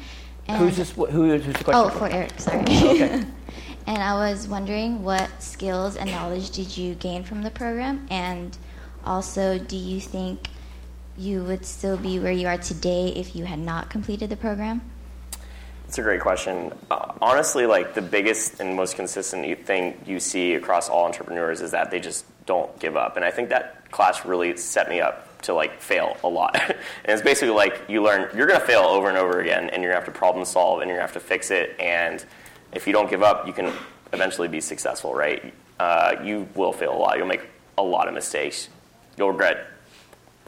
And 0.48 0.58
Who's 0.58 0.78
this? 0.78 0.92
Who, 0.92 1.06
who's 1.08 1.46
the 1.46 1.64
question? 1.64 1.74
Oh, 1.74 1.90
for 1.90 2.08
Eric, 2.08 2.40
sorry. 2.40 2.62
Okay. 2.62 3.24
and 3.88 3.98
I 3.98 4.14
was 4.14 4.48
wondering 4.48 5.04
what 5.04 5.30
skills 5.42 5.96
and 5.96 6.12
knowledge 6.12 6.52
did 6.52 6.78
you 6.78 6.94
gain 6.96 7.24
from 7.24 7.42
the 7.42 7.50
program? 7.50 8.06
And 8.12 8.56
also, 9.04 9.58
do 9.58 9.76
you 9.76 10.00
think 10.00 10.50
you 11.18 11.44
would 11.44 11.66
still 11.66 11.98
be 11.98 12.20
where 12.20 12.32
you 12.32 12.48
are 12.48 12.58
today 12.58 13.08
if 13.16 13.36
you 13.36 13.46
had 13.46 13.60
not 13.60 13.90
completed 13.90 14.30
the 14.30 14.38
program? 14.38 14.82
It's 15.88 15.98
a 15.98 16.02
great 16.02 16.22
question. 16.22 16.74
Uh, 16.92 17.14
honestly, 17.22 17.66
like 17.66 17.94
the 17.94 18.02
biggest 18.02 18.60
and 18.60 18.76
most 18.76 18.96
consistent 18.96 19.66
thing 19.66 20.00
you 20.06 20.20
see 20.20 20.56
across 20.56 20.90
all 20.90 21.06
entrepreneurs 21.06 21.62
is 21.62 21.72
that 21.72 21.90
they 21.90 22.00
just 22.00 22.26
don't 22.46 22.78
give 22.80 22.98
up. 22.98 23.16
And 23.16 23.26
I 23.26 23.32
think 23.32 23.50
that 23.50 23.92
class 23.92 24.26
really 24.26 24.58
set 24.58 24.90
me 24.90 25.00
up 25.00 25.35
to 25.46 25.54
like 25.54 25.82
fail 25.82 26.18
a 26.24 26.28
lot. 26.28 26.56
and 26.70 26.78
it's 27.06 27.22
basically 27.22 27.54
like 27.54 27.82
you 27.88 28.04
learn 28.04 28.30
you're 28.36 28.48
going 28.48 28.60
to 28.60 28.66
fail 28.66 28.82
over 28.82 29.10
and 29.10 29.18
over 29.18 29.40
again, 29.40 29.70
and 29.70 29.82
you're 29.82 29.92
going 29.92 30.02
to 30.02 30.06
have 30.06 30.14
to 30.14 30.18
problem 30.18 30.46
solve, 30.46 30.82
and 30.82 30.90
you're 30.90 30.98
going 30.98 31.08
to 31.08 31.14
have 31.14 31.22
to 31.22 31.28
fix 31.28 31.52
it. 31.52 31.76
And 31.80 32.24
if 32.74 32.88
you 32.88 32.94
don't 32.94 33.10
give 33.10 33.24
up, 33.24 33.48
you 33.48 33.54
can 33.54 33.72
eventually 34.14 34.48
be 34.48 34.62
successful, 34.62 35.14
right? 35.14 35.54
Uh, 35.80 36.16
you 36.24 36.48
will 36.56 36.74
fail 36.74 36.94
a 36.94 36.98
lot. 36.98 37.18
You'll 37.18 37.28
make 37.28 37.48
a 37.78 37.84
lot 37.84 38.08
of 38.08 38.14
mistakes. 38.14 38.70
You'll 39.18 39.32
regret 39.32 39.68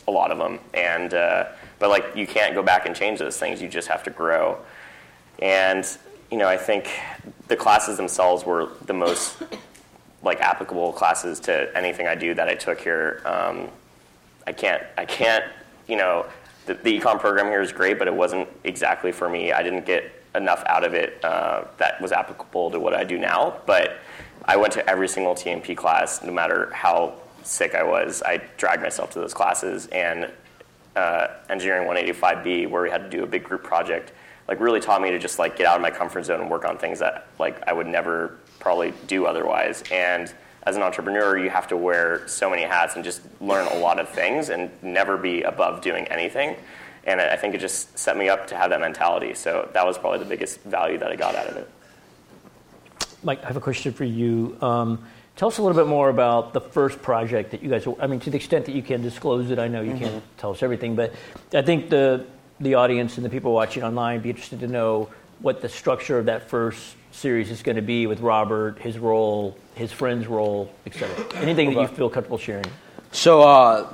a 0.08 0.12
lot 0.12 0.32
of 0.32 0.38
them, 0.38 0.60
and 0.74 1.14
uh, 1.14 1.48
but 1.80 1.90
like 1.90 2.16
you 2.16 2.26
can't 2.26 2.54
go 2.56 2.64
back 2.64 2.86
and 2.86 2.96
change 2.96 3.20
those 3.20 3.38
things. 3.38 3.62
You 3.62 3.68
just 3.68 3.88
have 3.88 4.04
to 4.04 4.10
grow. 4.10 4.58
And 5.40 5.86
you 6.32 6.38
know, 6.38 6.48
I 6.48 6.58
think 6.58 6.90
the 7.48 7.56
classes 7.56 7.98
themselves 7.98 8.46
were 8.46 8.70
the 8.86 8.94
most 8.94 9.42
like 10.24 10.42
applicable 10.42 10.94
classes 10.94 11.40
to 11.42 11.76
anything 11.78 12.08
I 12.08 12.16
do 12.16 12.34
that 12.34 12.48
I 12.48 12.56
took 12.56 12.82
here. 12.82 13.22
Um, 13.26 13.70
I 14.48 14.54
can't, 14.54 14.82
I 14.98 15.06
can't, 15.06 15.44
you 15.88 15.98
know, 15.98 16.26
the, 16.66 16.74
the 16.76 16.98
econ 16.98 17.20
program 17.20 17.48
here 17.48 17.62
is 17.62 17.74
great, 17.74 18.00
but 18.00 18.08
it 18.08 18.14
wasn't 18.14 18.48
exactly 18.64 19.12
for 19.12 19.28
me. 19.28 19.52
I 19.52 19.62
didn't 19.62 19.86
get 19.86 20.10
enough 20.36 20.64
out 20.68 20.86
of 20.86 20.94
it 20.94 21.24
uh, 21.24 21.66
that 21.78 22.02
was 22.02 22.14
applicable 22.14 22.72
to 22.72 22.80
what 22.80 22.94
I 22.94 23.04
do 23.04 23.18
now. 23.18 23.58
But 23.66 24.00
I 24.46 24.56
went 24.56 24.72
to 24.74 24.90
every 24.90 25.10
single 25.10 25.36
TMP 25.36 25.76
class, 25.76 26.24
no 26.24 26.32
matter 26.32 26.72
how 26.74 27.16
sick 27.44 27.76
I 27.76 27.84
was. 27.84 28.24
I 28.24 28.38
dragged 28.56 28.82
myself 28.82 29.12
to 29.12 29.20
those 29.20 29.34
classes, 29.34 29.88
and 29.88 30.32
uh, 30.96 31.28
Engineering 31.50 31.88
185B, 31.88 32.70
where 32.70 32.82
we 32.84 32.90
had 32.90 33.04
to 33.04 33.10
do 33.10 33.24
a 33.24 33.28
big 33.28 33.44
group 33.44 33.64
project, 33.64 34.14
like 34.48 34.62
really 34.62 34.80
taught 34.80 35.02
me 35.02 35.12
to 35.12 35.20
just 35.20 35.40
like 35.40 35.58
get 35.58 35.68
out 35.68 35.76
of 35.76 35.82
my 35.82 35.92
comfort 35.92 36.24
zone 36.24 36.40
and 36.40 36.50
work 36.50 36.64
on 36.64 36.78
things 36.78 37.00
that 37.00 37.28
like 37.38 37.62
I 37.68 37.74
would 37.74 37.88
never 37.88 38.38
probably 38.60 38.94
do 39.08 39.26
otherwise. 39.26 39.84
And 39.92 40.34
as 40.68 40.76
an 40.76 40.82
entrepreneur, 40.82 41.38
you 41.38 41.50
have 41.50 41.66
to 41.70 41.78
wear 41.78 42.28
so 42.28 42.50
many 42.50 42.64
hats 42.64 42.96
and 42.96 43.04
just 43.06 43.22
learn 43.40 43.66
a 43.68 43.76
lot 43.80 44.02
of 44.02 44.10
things 44.10 44.50
and 44.50 44.70
never 44.84 45.16
be 45.16 45.44
above 45.44 45.80
doing 45.82 46.06
anything. 46.10 46.58
And 47.06 47.22
I 47.22 47.38
think 47.38 47.56
it 47.56 47.60
just 47.60 47.98
set 47.98 48.18
me 48.18 48.28
up 48.28 48.48
to 48.48 48.58
have 48.58 48.72
that 48.72 48.82
mentality. 48.82 49.34
So 49.34 49.70
that 49.72 49.86
was 49.86 49.98
probably 49.98 50.20
the 50.20 50.26
biggest 50.26 50.60
value 50.64 50.98
that 50.98 51.10
I 51.10 51.16
got 51.16 51.36
out 51.36 51.48
of 51.48 51.56
it. 51.56 51.70
Mike, 53.24 53.42
I 53.46 53.48
have 53.48 53.56
a 53.56 53.62
question 53.62 53.94
for 53.94 54.04
you. 54.04 54.58
Um, 54.62 55.06
tell 55.38 55.48
us 55.48 55.58
a 55.58 55.62
little 55.62 55.82
bit 55.82 55.88
more 55.88 56.10
about 56.10 56.52
the 56.52 56.60
first 56.60 57.02
project 57.02 57.52
that 57.52 57.64
you 57.64 57.70
guys. 57.70 57.88
I 58.02 58.08
mean, 58.08 58.20
to 58.20 58.30
the 58.30 58.36
extent 58.36 58.66
that 58.66 58.76
you 58.76 58.84
can 58.84 59.02
disclose 59.02 59.50
it. 59.52 59.60
I 59.60 59.70
know 59.70 59.82
you 59.82 59.96
can't 59.96 60.22
tell 60.38 60.52
us 60.52 60.62
everything, 60.62 60.98
but 60.98 61.14
I 61.54 61.62
think 61.62 61.90
the 61.90 62.26
the 62.60 62.74
audience 62.74 63.16
and 63.16 63.26
the 63.26 63.30
people 63.30 63.54
watching 63.54 63.84
online 63.84 64.20
be 64.20 64.32
interested 64.32 64.60
to 64.60 64.68
know 64.68 65.08
what 65.40 65.62
the 65.62 65.70
structure 65.70 66.20
of 66.20 66.26
that 66.26 66.50
first 66.50 66.97
series 67.18 67.50
is 67.50 67.64
going 67.64 67.76
to 67.76 67.82
be 67.82 68.06
with 68.06 68.20
Robert, 68.20 68.78
his 68.78 69.00
role, 69.00 69.58
his 69.74 69.92
friend's 69.92 70.28
role, 70.28 70.72
etc. 70.86 71.26
Anything 71.42 71.74
that 71.74 71.82
you 71.82 71.88
feel 71.88 72.10
comfortable 72.10 72.38
sharing. 72.38 72.66
So, 73.12 73.42
uh, 73.42 73.92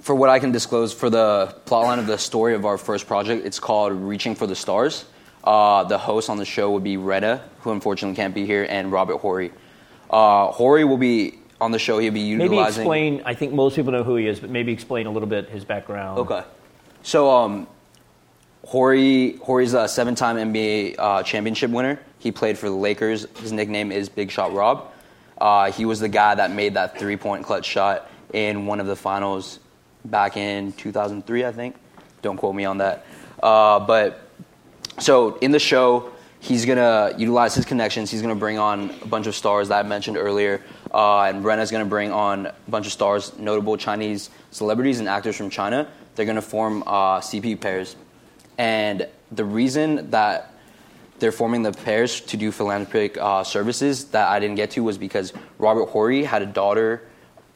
for 0.00 0.14
what 0.14 0.30
I 0.30 0.40
can 0.40 0.50
disclose 0.50 0.92
for 0.92 1.08
the 1.08 1.54
plotline 1.66 1.98
of 1.98 2.06
the 2.06 2.18
story 2.18 2.54
of 2.54 2.64
our 2.64 2.76
first 2.76 3.06
project, 3.06 3.46
it's 3.46 3.60
called 3.60 3.92
Reaching 3.92 4.34
for 4.34 4.46
the 4.46 4.56
Stars. 4.56 5.04
Uh, 5.44 5.84
the 5.84 5.96
host 5.96 6.28
on 6.28 6.38
the 6.38 6.44
show 6.44 6.72
would 6.72 6.82
be 6.82 6.96
Retta, 6.96 7.42
who 7.60 7.70
unfortunately 7.70 8.16
can't 8.16 8.34
be 8.34 8.44
here, 8.46 8.66
and 8.68 8.90
Robert 8.90 9.18
Horry. 9.18 9.52
Uh, 10.10 10.48
Horry 10.48 10.84
will 10.84 10.98
be 10.98 11.38
on 11.60 11.70
the 11.70 11.78
show. 11.78 11.98
He'll 11.98 12.12
be 12.12 12.20
utilizing. 12.20 12.56
Maybe 12.56 13.16
explain. 13.16 13.22
I 13.24 13.34
think 13.34 13.52
most 13.52 13.76
people 13.76 13.92
know 13.92 14.02
who 14.02 14.16
he 14.16 14.26
is, 14.26 14.40
but 14.40 14.50
maybe 14.50 14.72
explain 14.72 15.06
a 15.06 15.10
little 15.10 15.28
bit 15.28 15.48
his 15.48 15.64
background. 15.64 16.18
Okay. 16.18 16.42
So, 17.02 17.30
um, 17.30 17.68
Horry, 18.66 19.36
Horry's 19.38 19.74
a 19.74 19.88
seven-time 19.88 20.36
NBA 20.36 20.96
uh, 20.98 21.22
championship 21.22 21.70
winner. 21.70 21.98
He 22.18 22.30
played 22.30 22.58
for 22.58 22.68
the 22.68 22.74
Lakers. 22.74 23.26
His 23.38 23.52
nickname 23.52 23.90
is 23.90 24.08
Big 24.08 24.30
Shot 24.30 24.52
Rob. 24.52 24.92
Uh, 25.40 25.72
he 25.72 25.84
was 25.84 26.00
the 26.00 26.08
guy 26.08 26.34
that 26.34 26.50
made 26.50 26.74
that 26.74 26.98
three-point 26.98 27.44
clutch 27.44 27.64
shot 27.64 28.10
in 28.32 28.66
one 28.66 28.78
of 28.78 28.86
the 28.86 28.96
finals 28.96 29.58
back 30.04 30.36
in 30.36 30.72
2003, 30.72 31.44
I 31.44 31.52
think. 31.52 31.76
Don't 32.22 32.36
quote 32.36 32.54
me 32.54 32.64
on 32.64 32.78
that. 32.78 33.06
Uh, 33.42 33.80
but 33.80 34.28
so 34.98 35.36
in 35.38 35.50
the 35.50 35.58
show, 35.58 36.12
he's 36.40 36.66
gonna 36.66 37.12
utilize 37.16 37.54
his 37.54 37.64
connections. 37.64 38.10
He's 38.10 38.22
gonna 38.22 38.34
bring 38.34 38.58
on 38.58 38.90
a 39.02 39.06
bunch 39.06 39.26
of 39.26 39.34
stars 39.34 39.68
that 39.68 39.84
I 39.84 39.88
mentioned 39.88 40.16
earlier, 40.16 40.62
uh, 40.92 41.22
and 41.22 41.42
Brenna's 41.42 41.70
gonna 41.70 41.84
bring 41.84 42.12
on 42.12 42.46
a 42.46 42.54
bunch 42.68 42.86
of 42.86 42.92
stars, 42.92 43.36
notable 43.38 43.76
Chinese 43.76 44.30
celebrities 44.50 45.00
and 45.00 45.08
actors 45.08 45.36
from 45.36 45.48
China. 45.48 45.88
They're 46.14 46.26
gonna 46.26 46.42
form 46.42 46.82
uh, 46.86 47.20
CP 47.20 47.60
pairs, 47.60 47.96
and 48.60 49.08
the 49.32 49.44
reason 49.44 50.10
that 50.10 50.52
they're 51.18 51.32
forming 51.32 51.62
the 51.62 51.72
pairs 51.72 52.20
to 52.20 52.36
do 52.36 52.52
philanthropic 52.52 53.16
uh, 53.16 53.42
services 53.42 54.04
that 54.06 54.28
I 54.28 54.38
didn't 54.38 54.56
get 54.56 54.72
to 54.72 54.84
was 54.84 54.98
because 54.98 55.32
Robert 55.56 55.86
Horry 55.86 56.24
had 56.24 56.42
a 56.42 56.46
daughter, 56.46 57.00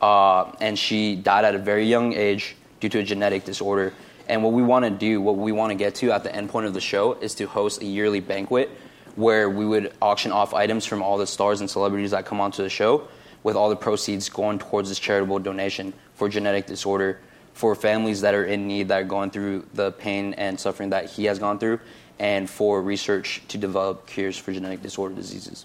uh, 0.00 0.50
and 0.62 0.78
she 0.78 1.14
died 1.14 1.44
at 1.44 1.54
a 1.54 1.58
very 1.58 1.84
young 1.84 2.14
age 2.14 2.56
due 2.80 2.88
to 2.88 3.00
a 3.00 3.02
genetic 3.02 3.44
disorder. 3.44 3.92
And 4.30 4.42
what 4.42 4.54
we 4.54 4.62
want 4.62 4.86
to 4.86 4.90
do, 4.90 5.20
what 5.20 5.36
we 5.36 5.52
want 5.52 5.72
to 5.72 5.74
get 5.74 5.94
to 5.96 6.10
at 6.10 6.24
the 6.24 6.34
end 6.34 6.48
point 6.48 6.64
of 6.64 6.72
the 6.72 6.80
show, 6.80 7.12
is 7.12 7.34
to 7.34 7.46
host 7.46 7.82
a 7.82 7.84
yearly 7.84 8.20
banquet 8.20 8.70
where 9.14 9.50
we 9.50 9.66
would 9.66 9.92
auction 10.00 10.32
off 10.32 10.54
items 10.54 10.86
from 10.86 11.02
all 11.02 11.18
the 11.18 11.26
stars 11.26 11.60
and 11.60 11.68
celebrities 11.68 12.12
that 12.12 12.24
come 12.24 12.40
onto 12.40 12.62
the 12.62 12.70
show, 12.70 13.06
with 13.42 13.56
all 13.56 13.68
the 13.68 13.76
proceeds 13.76 14.30
going 14.30 14.58
towards 14.58 14.88
this 14.88 14.98
charitable 14.98 15.38
donation 15.38 15.92
for 16.14 16.30
genetic 16.30 16.64
disorder 16.64 17.20
for 17.54 17.74
families 17.74 18.20
that 18.20 18.34
are 18.34 18.44
in 18.44 18.66
need 18.66 18.88
that 18.88 19.00
are 19.00 19.04
going 19.04 19.30
through 19.30 19.64
the 19.74 19.92
pain 19.92 20.34
and 20.34 20.58
suffering 20.60 20.90
that 20.90 21.06
he 21.10 21.24
has 21.24 21.38
gone 21.38 21.58
through 21.58 21.80
and 22.18 22.48
for 22.50 22.82
research 22.82 23.42
to 23.48 23.58
develop 23.58 24.06
cures 24.06 24.36
for 24.36 24.52
genetic 24.52 24.82
disorder 24.82 25.14
diseases. 25.14 25.64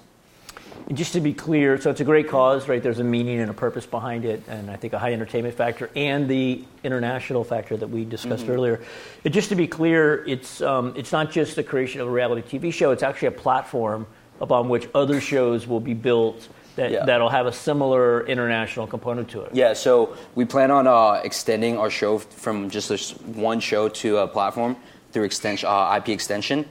And 0.88 0.98
just 0.98 1.14
to 1.14 1.20
be 1.20 1.34
clear, 1.34 1.80
so 1.80 1.90
it's 1.90 2.00
a 2.00 2.06
great 2.06 2.30
cause, 2.30 2.68
right? 2.68 2.82
There's 2.82 3.00
a 3.00 3.04
meaning 3.04 3.40
and 3.40 3.50
a 3.50 3.54
purpose 3.54 3.86
behind 3.86 4.24
it, 4.24 4.44
and 4.48 4.72
I 4.72 4.76
think 4.76 4.94
a 4.94 5.00
high 5.00 5.14
entertainment 5.14 5.56
factor 5.56 5.90
and 5.96 6.28
the 6.30 6.64
international 6.84 7.44
factor 7.44 7.76
that 7.78 7.90
we 7.90 8.06
discussed 8.06 8.44
Mm-hmm. 8.44 8.54
earlier. 8.54 8.82
And 9.26 9.34
just 9.34 9.50
to 9.50 9.56
be 9.56 9.68
clear, 9.68 10.24
it's 10.26 10.62
um, 10.62 10.94
it's 10.96 11.12
not 11.12 11.32
just 11.32 11.56
the 11.56 11.64
creation 11.64 12.02
of 12.02 12.08
a 12.08 12.12
reality 12.12 12.60
TV 12.60 12.72
show; 12.72 12.92
it's 12.92 13.04
actually 13.04 13.28
a 13.28 13.32
platform 13.32 14.08
upon 14.42 14.70
which 14.70 14.88
other 14.96 15.20
shows 15.20 15.68
will 15.68 15.82
be 15.82 15.94
built 15.94 16.48
that 16.80 16.92
Yeah. 16.92 17.06
that'll 17.06 17.30
have 17.30 17.46
a 17.46 17.52
similar 17.52 18.26
international 18.26 18.88
component 18.88 19.28
to 19.30 19.42
it. 19.44 19.52
Yeah, 19.54 19.74
so 19.74 20.16
we 20.36 20.46
plan 20.46 20.72
on 20.72 20.88
uh, 20.88 21.22
extending 21.24 21.78
our 21.78 21.90
show 21.90 22.18
from 22.20 22.70
just 22.70 22.88
this 22.90 23.12
one 23.52 23.60
show 23.60 23.90
to 24.02 24.18
a 24.18 24.28
platform 24.28 24.76
through 25.12 25.26
extension, 25.26 25.68
uh, 25.70 25.96
IP 25.98 26.10
extension, 26.10 26.66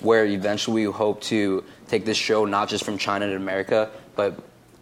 where 0.00 0.24
eventually 0.26 0.86
we 0.86 0.92
hope 0.92 1.20
to 1.22 1.64
take 1.88 2.04
this 2.04 2.18
show 2.18 2.44
not 2.44 2.68
just 2.68 2.84
from 2.84 2.98
China 2.98 3.26
to 3.26 3.36
America, 3.36 3.88
but 4.16 4.34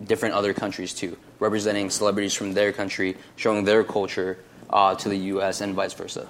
different 0.05 0.35
other 0.35 0.53
countries 0.53 0.93
too, 0.93 1.17
representing 1.39 1.89
celebrities 1.91 2.35
from 2.35 2.55
their 2.55 2.73
country, 2.73 3.17
showing 3.37 3.65
their 3.65 3.85
culture 3.85 4.39
uh, 4.71 4.95
to 4.97 5.09
the 5.09 5.17
U.S. 5.35 5.61
and 5.61 5.75
vice 5.75 5.95
versa. 5.95 6.27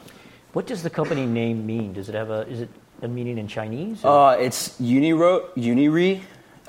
What 0.53 0.66
does 0.66 0.82
the 0.82 0.90
company 0.90 1.24
name 1.24 1.64
mean? 1.64 1.94
Does 1.94 2.09
it 2.11 2.14
have 2.14 2.28
a 2.28 2.40
is 2.53 2.61
it 2.61 2.68
a 3.00 3.09
meaning 3.09 3.38
in 3.38 3.48
Chinese? 3.48 4.05
Uh, 4.05 4.36
it's 4.38 4.78
Uniro, 4.80 5.48
Uniri, 5.57 6.20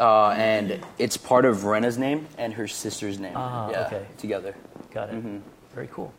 uh, 0.03 0.31
and 0.31 0.81
it's 0.99 1.15
part 1.15 1.45
of 1.45 1.63
Rena's 1.63 1.97
name 1.97 2.27
and 2.37 2.53
her 2.53 2.67
sister's 2.67 3.19
name. 3.19 3.31
Ah, 3.37 3.69
yeah, 3.71 3.85
okay. 3.87 4.05
Together. 4.17 4.53
Got 4.93 5.09
it. 5.09 5.15
mm-hmm. 5.15 5.37
Very 5.73 5.87
cool. 5.93 6.13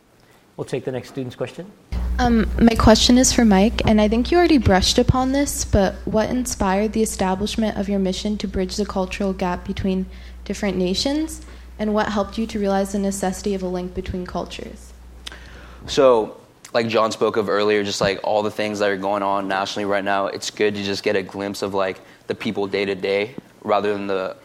We'll 0.57 0.65
take 0.65 0.85
the 0.85 0.91
next 0.91 1.09
student's 1.09 1.35
question. 1.35 1.71
Um, 2.17 2.49
my 2.59 2.73
question 2.73 3.19
is 3.19 3.31
for 3.31 3.45
Mike, 3.45 3.87
and 3.87 4.01
I 4.01 4.07
think 4.07 4.31
you 4.31 4.39
already 4.39 4.57
brushed 4.57 4.97
upon 4.97 5.33
this, 5.33 5.65
but 5.65 5.95
what 6.05 6.29
inspired 6.29 6.93
the 6.93 7.03
establishment 7.03 7.77
of 7.77 7.87
your 7.87 7.99
mission 7.99 8.37
to 8.39 8.47
bridge 8.47 8.75
the 8.75 8.85
cultural 8.87 9.33
gap 9.33 9.67
between 9.67 10.07
different 10.45 10.77
nations, 10.77 11.45
and 11.77 11.93
what 11.93 12.09
helped 12.09 12.39
you 12.39 12.47
to 12.47 12.59
realize 12.59 12.93
the 12.93 12.99
necessity 12.99 13.53
of 13.53 13.61
a 13.61 13.67
link 13.67 13.93
between 13.93 14.25
cultures? 14.25 14.93
So, 15.85 16.37
like 16.73 16.87
John 16.87 17.11
spoke 17.11 17.37
of 17.37 17.49
earlier, 17.49 17.83
just 17.83 18.01
like 18.01 18.19
all 18.23 18.41
the 18.41 18.51
things 18.51 18.79
that 18.79 18.89
are 18.89 18.97
going 18.97 19.21
on 19.21 19.47
nationally 19.47 19.85
right 19.85 20.03
now, 20.03 20.27
it's 20.27 20.49
good 20.49 20.73
to 20.73 20.83
just 20.83 21.03
get 21.03 21.15
a 21.15 21.21
glimpse 21.21 21.61
of 21.61 21.73
like 21.75 21.99
the 22.27 22.35
people 22.35 22.65
day 22.65 22.85
to 22.85 22.95
day 22.95 23.35
rather 23.65 23.91
than 23.91 24.07
the 24.07 24.37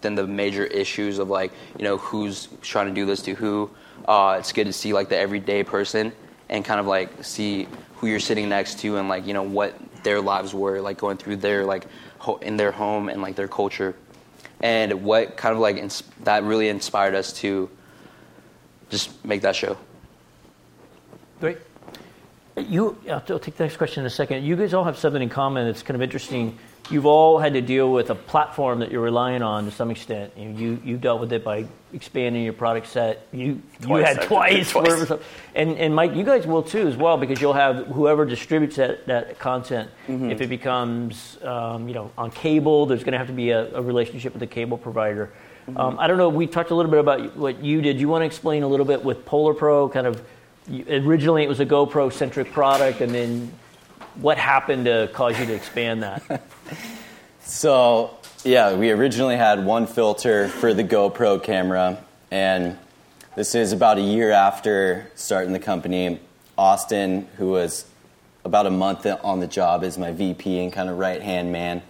than 0.00 0.14
the 0.14 0.26
major 0.26 0.64
issues 0.64 1.18
of 1.18 1.28
like 1.28 1.52
you 1.76 1.84
know 1.84 1.98
who's 1.98 2.48
trying 2.62 2.86
to 2.86 2.94
do 2.94 3.04
this 3.04 3.20
to 3.22 3.34
who. 3.34 3.70
Uh, 4.06 4.36
it's 4.38 4.52
good 4.52 4.64
to 4.64 4.72
see 4.72 4.94
like 4.94 5.10
the 5.10 5.16
everyday 5.16 5.62
person 5.62 6.12
and 6.48 6.64
kind 6.64 6.80
of 6.80 6.86
like 6.86 7.22
see 7.22 7.68
who 7.96 8.06
you're 8.06 8.18
sitting 8.18 8.48
next 8.48 8.78
to 8.78 8.96
and 8.96 9.08
like 9.08 9.26
you 9.26 9.34
know 9.34 9.42
what 9.42 9.74
their 10.02 10.20
lives 10.20 10.54
were 10.54 10.80
like 10.80 10.96
going 10.96 11.18
through 11.18 11.36
their 11.36 11.66
like 11.66 11.86
ho- 12.18 12.38
in 12.38 12.56
their 12.56 12.72
home 12.72 13.10
and 13.10 13.20
like 13.20 13.36
their 13.36 13.46
culture 13.46 13.94
and 14.60 15.04
what 15.04 15.36
kind 15.36 15.54
of 15.54 15.60
like 15.60 15.76
ins- 15.76 16.02
that 16.24 16.42
really 16.44 16.68
inspired 16.68 17.14
us 17.14 17.32
to 17.32 17.68
just 18.88 19.24
make 19.24 19.42
that 19.42 19.54
show. 19.54 19.76
Great. 21.40 21.58
you, 22.56 22.98
I'll 23.10 23.20
take 23.20 23.56
the 23.56 23.64
next 23.64 23.76
question 23.76 24.02
in 24.02 24.06
a 24.06 24.10
second. 24.10 24.44
You 24.44 24.56
guys 24.56 24.74
all 24.74 24.84
have 24.84 24.98
something 24.98 25.22
in 25.22 25.30
common 25.30 25.66
that's 25.66 25.82
kind 25.82 25.94
of 25.94 26.02
interesting. 26.02 26.58
You've 26.90 27.06
all 27.06 27.38
had 27.38 27.54
to 27.54 27.60
deal 27.60 27.92
with 27.92 28.10
a 28.10 28.14
platform 28.14 28.80
that 28.80 28.90
you're 28.90 29.00
relying 29.00 29.42
on 29.42 29.64
to 29.64 29.70
some 29.70 29.90
extent. 29.90 30.32
You 30.36 30.50
you, 30.50 30.82
you 30.84 30.96
dealt 30.96 31.20
with 31.20 31.32
it 31.32 31.44
by 31.44 31.66
expanding 31.92 32.42
your 32.42 32.52
product 32.52 32.88
set. 32.88 33.26
You 33.32 33.62
Twice, 33.80 33.88
you 33.88 34.04
had 34.04 34.22
twice, 34.22 34.70
twice. 34.70 35.12
And 35.54 35.76
and 35.78 35.94
Mike, 35.94 36.14
you 36.14 36.24
guys 36.24 36.46
will 36.46 36.62
too 36.62 36.88
as 36.88 36.96
well 36.96 37.16
because 37.16 37.40
you'll 37.40 37.52
have 37.52 37.86
whoever 37.86 38.24
distributes 38.24 38.76
that, 38.76 39.06
that 39.06 39.38
content. 39.38 39.90
Mm-hmm. 40.08 40.30
If 40.30 40.40
it 40.40 40.48
becomes 40.48 41.38
um, 41.42 41.86
you 41.88 41.94
know 41.94 42.10
on 42.18 42.30
cable, 42.30 42.86
there's 42.86 43.04
going 43.04 43.12
to 43.12 43.18
have 43.18 43.28
to 43.28 43.32
be 43.32 43.50
a, 43.50 43.72
a 43.74 43.82
relationship 43.82 44.32
with 44.32 44.40
the 44.40 44.46
cable 44.46 44.78
provider. 44.78 45.32
Mm-hmm. 45.68 45.78
Um, 45.78 45.98
I 45.98 46.08
don't 46.08 46.18
know. 46.18 46.28
We 46.28 46.46
talked 46.46 46.70
a 46.70 46.74
little 46.74 46.90
bit 46.90 47.00
about 47.00 47.36
what 47.36 47.62
you 47.62 47.82
did. 47.82 48.00
You 48.00 48.08
want 48.08 48.22
to 48.22 48.26
explain 48.26 48.62
a 48.64 48.68
little 48.68 48.86
bit 48.86 49.04
with 49.04 49.24
Polar 49.24 49.54
Pro, 49.54 49.88
kind 49.88 50.06
of. 50.06 50.22
Originally, 50.88 51.42
it 51.42 51.48
was 51.48 51.58
a 51.58 51.66
GoPro 51.66 52.12
centric 52.12 52.52
product, 52.52 53.00
and 53.00 53.12
then 53.12 53.52
what 54.16 54.38
happened 54.38 54.84
to 54.84 55.10
cause 55.12 55.38
you 55.38 55.46
to 55.46 55.54
expand 55.54 56.02
that? 56.02 56.22
So, 57.50 58.16
yeah, 58.44 58.74
we 58.74 58.92
originally 58.92 59.36
had 59.36 59.66
one 59.66 59.88
filter 59.88 60.46
for 60.46 60.72
the 60.72 60.84
GoPro 60.84 61.42
camera, 61.42 61.98
and 62.30 62.78
this 63.34 63.56
is 63.56 63.72
about 63.72 63.98
a 63.98 64.02
year 64.02 64.30
after 64.30 65.10
starting 65.16 65.52
the 65.52 65.58
company. 65.58 66.20
Austin, 66.56 67.26
who 67.38 67.50
was 67.50 67.86
about 68.44 68.66
a 68.66 68.70
month 68.70 69.04
on 69.04 69.40
the 69.40 69.48
job 69.48 69.82
as 69.82 69.98
my 69.98 70.12
VP 70.12 70.60
and 70.60 70.72
kind 70.72 70.88
of 70.88 70.96
right 70.96 71.20
hand 71.20 71.50
man, 71.50 71.82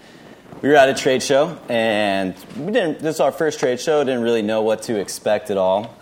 we 0.62 0.70
were 0.70 0.76
at 0.76 0.88
a 0.88 0.94
trade 0.94 1.22
show, 1.22 1.58
and 1.68 2.34
we 2.56 2.72
didn't. 2.72 3.00
This 3.00 3.16
is 3.16 3.20
our 3.20 3.30
first 3.30 3.60
trade 3.60 3.78
show. 3.78 4.02
Didn't 4.02 4.22
really 4.22 4.42
know 4.42 4.62
what 4.62 4.80
to 4.84 4.98
expect 4.98 5.50
at 5.50 5.58
all, 5.58 5.94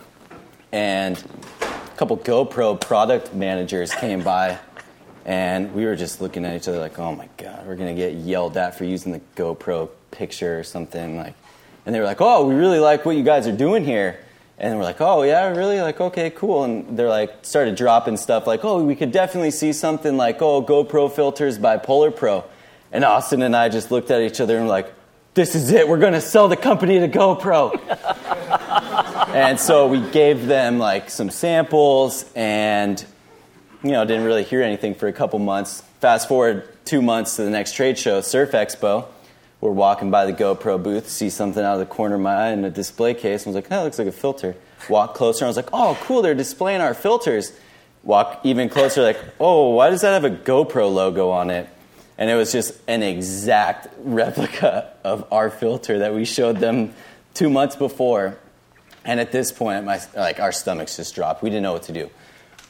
and 0.71 1.21
a 1.61 1.97
couple 1.97 2.17
GoPro 2.17 2.81
product 2.81 3.35
managers 3.35 3.93
came 3.93 4.23
by, 4.23 4.61
and 5.29 5.75
we 5.75 5.85
were 5.85 5.95
just 5.95 6.23
looking 6.23 6.47
at 6.47 6.57
each 6.57 6.69
other 6.69 6.79
like, 6.79 6.99
"Oh 6.99 7.15
my 7.15 7.29
god, 7.37 7.67
we're 7.67 7.77
gonna 7.77 7.93
get 7.93 8.15
yelled 8.15 8.57
at 8.57 8.79
for 8.79 8.85
using 8.85 9.13
the 9.13 9.21
GoPro 9.37 9.91
picture 10.11 10.59
or 10.59 10.65
something." 10.65 11.19
Like, 11.19 11.35
and 11.85 11.95
they 11.95 12.01
were 12.01 12.07
like, 12.07 12.23
"Oh, 12.23 12.47
we 12.47 12.55
really 12.55 12.79
like 12.79 13.05
what 13.05 13.15
you 13.15 13.23
guys 13.23 13.47
are 13.47 13.53
doing 13.53 13.85
here." 13.85 14.21
And 14.57 14.79
we're 14.79 14.85
like, 14.85 15.03
"Oh 15.03 15.25
yeah, 15.25 15.51
really? 15.51 15.83
Like, 15.83 16.01
okay, 16.01 16.31
cool." 16.31 16.65
And 16.65 16.99
they're 16.99 17.11
like, 17.11 17.45
started 17.45 17.75
dropping 17.77 18.17
stuff 18.17 18.47
like, 18.47 18.65
"Oh, 18.65 18.83
we 18.83 18.97
could 18.97 19.13
definitely 19.13 19.51
see 19.51 19.75
something 19.75 20.17
like, 20.17 20.41
oh, 20.41 20.63
GoPro 20.63 21.13
filters 21.13 21.59
by 21.59 21.77
Polar 21.77 22.11
Pro." 22.11 22.45
And 22.91 23.05
Austin 23.05 23.43
and 23.43 23.55
I 23.55 23.69
just 23.69 23.91
looked 23.91 24.11
at 24.11 24.23
each 24.23 24.41
other 24.41 24.57
and 24.57 24.65
were 24.65 24.71
like, 24.71 24.91
"This 25.35 25.55
is 25.55 25.71
it. 25.71 25.87
We're 25.87 25.99
gonna 25.99 26.23
sell 26.23 26.49
the 26.49 26.57
company 26.57 27.01
to 27.01 27.09
GoPro." 27.09 27.79
and 29.35 29.61
so 29.61 29.89
we 29.89 30.01
gave 30.11 30.47
them 30.47 30.79
like 30.79 31.11
some 31.11 31.29
samples 31.29 32.25
and 32.35 33.05
you 33.83 33.91
know 33.93 34.05
didn't 34.05 34.25
really 34.25 34.45
hear 34.45 34.63
anything 34.63 34.95
for 34.95 35.09
a 35.09 35.13
couple 35.13 35.39
months. 35.39 35.83
Fast 36.01 36.29
forward 36.29 36.69
two 36.85 37.03
months 37.03 37.37
to 37.37 37.43
the 37.43 37.51
next 37.51 37.73
trade 37.73 37.99
show 37.99 38.21
surf 38.21 38.53
expo. 38.53 39.07
We're 39.61 39.71
walking 39.71 40.11
by 40.11 40.27
the 40.27 40.33
gopro 40.33 40.83
booth 40.83 41.09
see 41.09 41.31
something 41.31 41.63
out 41.63 41.75
of 41.75 41.81
the 41.81 41.87
corner 41.87 42.15
of 42.15 42.21
my 42.21 42.35
eye 42.35 42.51
in 42.51 42.65
a 42.65 42.71
display 42.71 43.15
case 43.15 43.45
and 43.45 43.55
was 43.55 43.63
like 43.63 43.69
that 43.69 43.83
looks 43.83 43.99
like 43.99 44.09
a 44.09 44.13
filter. 44.13 44.57
Walk 44.89 45.15
closer 45.15 45.45
i 45.45 45.49
was 45.49 45.57
like 45.57 45.71
oh 45.73 45.99
cool 46.03 46.23
they're 46.23 46.35
displaying 46.35 46.81
our 46.81 46.95
filters. 46.95 47.53
Walk 48.03 48.41
even 48.45 48.69
closer 48.69 49.03
like 49.03 49.19
oh 49.39 49.71
why 49.71 49.91
does 49.91 50.01
that 50.03 50.13
have 50.13 50.25
a 50.25 50.37
gopro 50.37 50.93
logo 50.93 51.31
on 51.31 51.51
it? 51.51 51.69
And 52.17 52.29
it 52.29 52.35
was 52.35 52.51
just 52.51 52.75
an 52.89 53.05
exact 53.05 53.89
replica 53.99 54.93
of 55.05 55.25
our 55.33 55.51
filter 55.51 56.01
that 56.01 56.15
we 56.15 56.25
showed 56.25 56.57
them 56.57 56.95
two 57.35 57.49
months 57.49 57.77
before. 57.77 58.37
And 59.05 59.21
at 59.21 59.31
this 59.31 59.53
point, 59.53 59.85
my 59.85 60.01
like 60.17 60.41
our 60.41 60.51
stomachs 60.51 60.97
just 60.97 61.15
dropped. 61.15 61.43
We 61.43 61.49
didn't 61.49 61.63
know 61.63 61.73
what 61.73 61.85
to 61.85 61.93
do, 61.93 62.11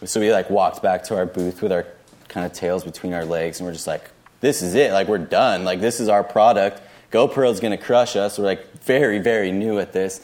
so 0.05 0.21
we 0.21 0.33
like 0.33 0.51
walked 0.51 0.83
back 0.83 1.05
to 1.05 1.17
our 1.17 1.27
booth 1.27 1.63
with 1.63 1.73
our 1.73 1.87
kind 2.29 2.47
of 2.47 2.53
tails 2.53 2.85
between 2.85 3.15
our 3.15 3.25
legs, 3.25 3.59
and 3.59 3.67
we're 3.67 3.73
just 3.73 3.87
like, 3.87 4.11
"This 4.41 4.63
is 4.63 4.75
it. 4.75 4.93
Like 4.93 5.09
we're 5.09 5.19
done. 5.19 5.65
Like 5.65 5.81
this 5.81 6.01
is 6.01 6.09
our 6.09 6.23
product. 6.23 6.83
GoPro's 7.11 7.61
to 7.73 7.77
crush 7.77 8.17
us." 8.17 8.39
We're 8.39 8.45
like 8.45 8.83
very, 8.83 9.19
very 9.19 9.51
new 9.51 9.79
at 9.79 9.93
this, 9.93 10.21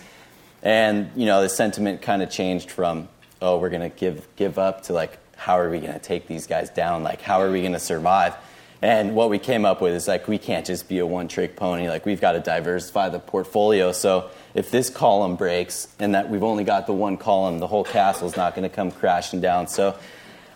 and 0.62 1.10
you 1.16 1.26
know 1.26 1.42
the 1.42 1.48
sentiment 1.48 2.02
kind 2.02 2.22
of 2.22 2.30
changed 2.30 2.70
from, 2.70 3.08
"Oh, 3.42 3.58
we're 3.58 3.70
to 3.82 3.96
give 3.96 4.26
give 4.36 4.58
up" 4.58 4.84
to 4.84 4.92
like, 4.92 5.18
"How 5.36 5.58
are 5.58 5.70
we 5.70 5.80
to 5.94 5.98
take 5.98 6.28
these 6.28 6.46
guys 6.46 6.70
down? 6.70 7.02
Like 7.02 7.20
how 7.20 7.40
are 7.40 7.50
we 7.50 7.60
to 7.72 7.80
survive?" 7.80 8.34
And 8.82 9.14
what 9.14 9.30
we 9.30 9.38
came 9.38 9.64
up 9.64 9.80
with 9.80 9.94
is 9.94 10.06
like 10.06 10.28
we 10.28 10.36
can't 10.36 10.66
just 10.66 10.90
be 10.90 10.98
a 10.98 11.06
one 11.06 11.26
trick 11.26 11.56
pony. 11.56 11.88
Like 11.88 12.04
we've 12.04 12.20
got 12.20 12.32
to 12.32 12.40
diversify 12.40 13.08
the 13.08 13.18
portfolio. 13.18 13.92
So 13.92 14.28
if 14.54 14.70
this 14.70 14.88
column 14.88 15.36
breaks 15.36 15.88
and 15.98 16.14
that 16.14 16.30
we've 16.30 16.42
only 16.42 16.64
got 16.64 16.86
the 16.86 16.92
one 16.92 17.16
column, 17.16 17.58
the 17.58 17.66
whole 17.66 17.84
castle's 17.84 18.36
not 18.36 18.54
going 18.54 18.68
to 18.68 18.74
come 18.74 18.90
crashing 18.90 19.40
down. 19.40 19.66
So 19.66 19.96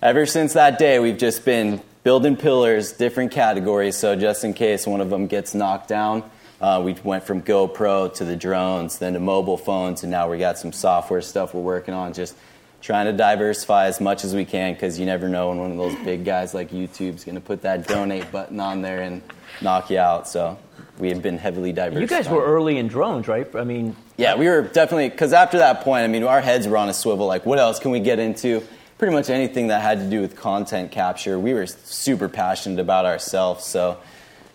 ever 0.01 0.24
since 0.24 0.53
that 0.53 0.78
day, 0.78 0.99
we've 0.99 1.18
just 1.18 1.44
been 1.44 1.82
building 2.05 2.36
pillars, 2.36 2.92
different 2.92 3.32
categories. 3.32 3.96
So 3.96 4.14
just 4.14 4.44
in 4.44 4.55
case 4.55 4.86
one 4.86 5.01
of 5.01 5.11
them 5.11 5.26
gets 5.26 5.55
knocked 5.55 5.88
down, 5.88 6.22
uh, 6.61 6.80
we 6.84 6.94
went 7.05 7.24
from 7.24 7.42
GoPro 7.42 8.12
to 8.14 8.24
the 8.24 8.36
drones, 8.36 8.99
then 8.99 9.12
to 9.12 9.20
mobile 9.20 9.57
phones, 9.57 10.03
and 10.03 10.11
now 10.11 10.30
we 10.30 10.38
got 10.38 10.59
some 10.59 10.72
software 10.72 11.20
stuff 11.20 11.55
we're 11.55 11.61
working 11.61 11.94
on. 11.94 12.12
Just 12.12 12.34
trying 12.80 13.07
to 13.07 13.12
diversify 13.12 13.86
as 13.86 14.01
much 14.01 14.24
as 14.24 14.34
we 14.34 14.44
can 14.44 14.72
because 14.72 14.99
you 14.99 15.07
never 15.07 15.28
know 15.28 15.49
when 15.49 15.59
one 15.59 15.70
of 15.70 15.76
those 15.76 15.94
big 16.05 16.24
guys 16.24 16.55
like 16.55 16.70
YouTube's 16.70 17.24
going 17.24 17.34
to 17.34 17.40
put 17.40 17.62
that 17.62 17.86
donate 17.86 18.30
button 18.30 18.61
on 18.61 18.82
there 18.82 19.03
and 19.03 19.22
knock 19.61 19.90
you 19.90 19.99
out. 19.99 20.28
So 20.28 20.57
we 20.99 21.09
have 21.11 21.22
been 21.22 21.38
heavily 21.38 21.72
diversified. 21.72 22.01
You 22.01 22.07
guys 22.07 22.28
were 22.28 22.44
early 22.44 22.78
in 22.78 22.88
drones, 22.88 23.28
right? 23.28 23.46
I 23.55 23.64
mean, 23.64 23.96
Yeah, 24.16 24.36
we 24.36 24.46
were 24.46 24.62
definitely 24.62 25.09
because 25.09 25.32
after 25.32 25.59
that 25.59 25.82
point, 25.82 26.05
I 26.05 26.09
mean, 26.09 26.24
our 26.24 26.40
heads 26.40 26.66
were 26.66 26.76
on 26.76 26.88
a 26.88 26.94
swivel. 26.94 27.26
Like, 27.26 27.46
what 27.46 27.59
else 27.59 27.78
can 27.78 27.90
we 27.90 28.01
get 28.01 28.18
into? 28.18 28.62
Pretty 28.99 29.14
much 29.14 29.30
anything 29.30 29.68
that 29.68 29.80
had 29.80 30.01
to 30.01 30.11
do 30.11 30.20
with 30.20 30.34
content 30.36 30.90
capture. 30.90 31.38
We 31.38 31.55
were 31.55 31.66
super 31.66 32.28
passionate 32.28 32.80
about 32.80 33.05
ourselves, 33.07 33.64
so 33.64 33.99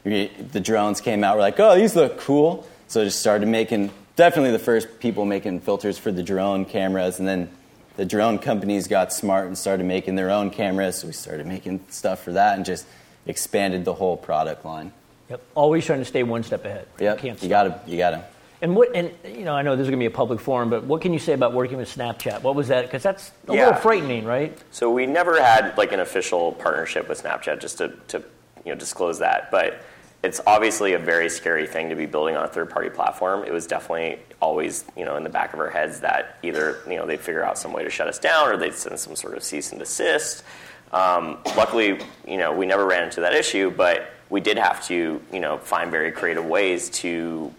we, 0.04 0.28
the 0.28 0.60
drones 0.60 1.00
came 1.00 1.24
out. 1.24 1.38
We're 1.38 1.44
like, 1.44 1.60
oh, 1.60 1.76
these 1.76 1.96
look 1.96 2.20
cool. 2.20 2.68
So 2.88 3.04
just 3.04 3.20
started 3.20 3.48
making. 3.48 3.92
Definitely 4.16 4.52
the 4.52 4.60
first 4.60 5.00
people 5.00 5.26
making 5.26 5.62
filters 5.62 5.98
for 5.98 6.12
the 6.12 6.22
drone 6.22 6.66
cameras, 6.66 7.20
and 7.20 7.28
then 7.28 7.50
the 7.96 8.06
drone 8.06 8.38
companies 8.38 8.88
got 8.88 9.14
smart 9.14 9.48
and 9.48 9.58
started 9.58 9.86
making 9.86 10.16
their 10.16 10.30
own 10.30 10.50
cameras. 10.50 10.98
So 10.98 11.08
we 11.08 11.14
started 11.14 11.48
making 11.48 11.80
stuff 11.90 12.24
for 12.24 12.34
that 12.34 12.58
and 12.58 12.66
just 12.66 12.86
expanded 13.26 13.86
the 13.86 13.94
whole 13.94 14.18
product 14.18 14.66
line. 14.66 14.92
Yep, 15.30 15.42
always 15.56 15.86
trying 15.86 16.00
to 16.00 16.06
stay 16.06 16.24
one 16.24 16.44
step 16.44 16.66
ahead. 16.66 16.88
Yep, 17.00 17.20
Can't 17.20 17.44
you 17.44 17.50
gotta, 17.50 17.80
you 17.88 17.98
gotta. 17.98 18.26
And 18.62 18.78
what? 18.78 18.96
And 18.96 19.12
you 19.26 19.44
know, 19.44 19.54
I 19.54 19.62
know 19.62 19.76
this 19.76 19.84
is 19.84 19.90
going 19.90 20.00
to 20.00 20.04
be 20.04 20.06
a 20.14 20.16
public 20.16 20.40
forum, 20.40 20.70
but 20.70 20.86
what 20.86 21.02
can 21.02 21.12
you 21.12 21.20
say 21.20 21.34
about 21.34 21.54
working 21.54 21.76
with 21.78 21.94
Snapchat? 21.94 22.44
What 22.44 22.56
was 22.56 22.70
that? 22.70 22.84
Because 22.86 23.04
that's 23.04 23.32
a 23.50 23.54
Yeah. 23.54 23.66
little 23.66 23.82
frightening, 23.82 24.24
right? 24.24 24.58
So 24.72 24.90
we 24.90 25.06
never 25.06 25.42
had 25.42 25.78
like 25.78 25.92
an 25.92 26.00
official 26.00 26.54
partnership 26.54 27.10
with 27.10 27.22
Snapchat, 27.22 27.60
just 27.60 27.80
to, 27.80 27.90
to 28.08 28.24
you 28.66 28.72
know 28.72 28.76
disclose 28.80 29.20
that. 29.20 29.52
But 29.52 29.82
it's 30.24 30.40
obviously 30.48 30.94
a 30.94 30.98
very 31.00 31.28
scary 31.28 31.68
thing 31.68 31.90
to 31.90 31.96
be 31.96 32.06
building 32.06 32.38
on 32.38 32.46
a 32.46 32.48
third-party 32.48 32.92
platform. 32.92 33.44
It 33.44 33.52
was 33.52 33.68
definitely 33.68 34.20
always 34.42 34.86
you 34.96 35.04
know 35.04 35.18
in 35.18 35.24
the 35.26 35.30
back 35.30 35.54
of 35.54 35.60
our 35.60 35.70
heads 35.70 36.00
that 36.00 36.38
either 36.42 36.78
you 36.88 36.96
know 36.96 37.06
they'd 37.06 37.20
figure 37.20 37.44
out 37.44 37.58
some 37.58 37.74
way 37.74 37.84
to 37.84 37.90
shut 37.90 38.08
us 38.08 38.18
down 38.18 38.48
or 38.48 38.56
they'd 38.56 38.74
send 38.74 38.98
some 38.98 39.18
sort 39.18 39.36
of 39.36 39.44
cease 39.44 39.72
and 39.72 39.80
desist. 39.80 40.46
Um, 40.94 41.40
luckily, 41.58 42.00
you 42.26 42.38
know 42.38 42.54
we 42.54 42.66
never 42.66 42.86
ran 42.86 43.04
into 43.04 43.20
that 43.20 43.34
issue, 43.34 43.72
but 43.72 44.10
we 44.34 44.42
did 44.42 44.58
have 44.58 44.84
to 44.88 45.22
you 45.32 45.40
know 45.40 45.60
find 45.60 45.92
very 45.92 46.12
creative 46.12 46.44
ways 46.44 46.90
to 46.90 47.54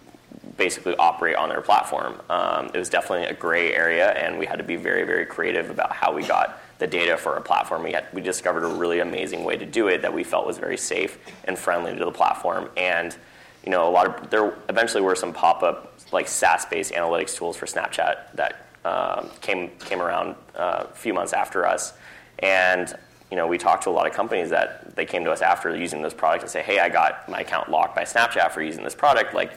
basically 0.57 0.93
operate 0.97 1.37
on 1.37 1.47
their 1.47 1.61
platform. 1.61 2.21
Um, 2.29 2.69
it 2.73 2.77
was 2.77 2.89
definitely 2.89 3.27
a 3.27 3.33
gray 3.33 3.73
area, 3.73 4.11
and 4.11 4.37
we 4.37 4.45
had 4.45 4.57
to 4.57 4.63
be 4.63 4.75
very, 4.75 5.03
very 5.03 5.25
creative 5.25 5.69
about 5.69 5.93
how 5.93 6.13
we 6.13 6.27
got 6.27 6.61
the 6.77 6.85
data 6.85 7.15
for 7.15 7.33
our 7.35 7.39
platform. 7.39 7.81
We 7.81 7.93
had 7.93 8.07
we 8.11 8.21
discovered 8.21 8.65
a 8.65 8.67
really 8.67 8.99
amazing 8.99 9.45
way 9.45 9.55
to 9.55 9.65
do 9.65 9.87
it 9.87 10.01
that 10.01 10.13
we 10.13 10.25
felt 10.25 10.45
was 10.45 10.57
very 10.57 10.75
safe 10.75 11.17
and 11.45 11.57
friendly 11.57 11.97
to 11.97 12.03
the 12.03 12.11
platform. 12.11 12.69
And 12.75 13.15
you 13.63 13.71
know, 13.71 13.87
a 13.87 13.91
lot 13.91 14.05
of 14.07 14.29
there 14.29 14.53
eventually 14.67 15.01
were 15.01 15.15
some 15.15 15.31
pop 15.31 15.63
up 15.63 15.93
like 16.11 16.27
SaaS-based 16.27 16.91
analytics 16.91 17.37
tools 17.37 17.55
for 17.55 17.67
Snapchat 17.67 18.33
that 18.33 18.67
um, 18.83 19.29
came 19.39 19.69
came 19.79 20.01
around 20.01 20.35
uh, 20.55 20.87
a 20.91 20.95
few 20.95 21.13
months 21.13 21.31
after 21.31 21.65
us, 21.65 21.93
and 22.39 22.93
you 23.35 23.41
know, 23.41 23.47
we 23.47 23.57
talked 23.57 23.83
to 23.83 23.89
a 23.89 23.91
lot 23.91 24.07
of 24.07 24.13
companies 24.13 24.49
that 24.51 24.95
they 24.95 25.05
came 25.05 25.25
to 25.25 25.31
us 25.31 25.41
after 25.41 25.75
using 25.75 26.01
this 26.01 26.13
product 26.13 26.43
and 26.43 26.49
say, 26.49 26.61
"Hey, 26.61 26.79
I 26.79 26.87
got 26.87 27.27
my 27.27 27.41
account 27.41 27.69
locked 27.69 27.93
by 27.93 28.03
Snapchat 28.03 28.51
for 28.51 28.61
using 28.61 28.81
this 28.81 28.95
product." 28.95 29.33
Like, 29.33 29.51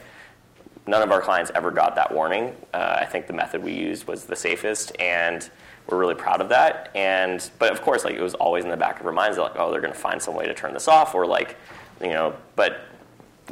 none 0.85 1.01
of 1.01 1.11
our 1.11 1.21
clients 1.21 1.49
ever 1.55 1.71
got 1.71 1.95
that 1.95 2.13
warning. 2.13 2.53
Uh, 2.73 2.97
I 2.99 3.05
think 3.05 3.27
the 3.27 3.31
method 3.31 3.63
we 3.63 3.71
used 3.71 4.05
was 4.05 4.25
the 4.25 4.35
safest, 4.35 4.91
and 4.99 5.49
we're 5.87 5.97
really 5.97 6.13
proud 6.13 6.41
of 6.41 6.49
that. 6.49 6.91
And 6.93 7.49
but 7.57 7.71
of 7.71 7.81
course, 7.81 8.03
like 8.03 8.15
it 8.15 8.21
was 8.21 8.33
always 8.33 8.65
in 8.65 8.69
the 8.69 8.75
back 8.75 8.99
of 8.99 9.05
our 9.05 9.13
minds, 9.13 9.37
like, 9.37 9.53
oh, 9.55 9.71
they're 9.71 9.79
going 9.79 9.93
to 9.93 9.99
find 9.99 10.21
some 10.21 10.35
way 10.35 10.45
to 10.45 10.53
turn 10.53 10.73
this 10.73 10.89
off, 10.89 11.15
or 11.15 11.25
like, 11.25 11.55
you 12.01 12.09
know. 12.09 12.35
But 12.57 12.81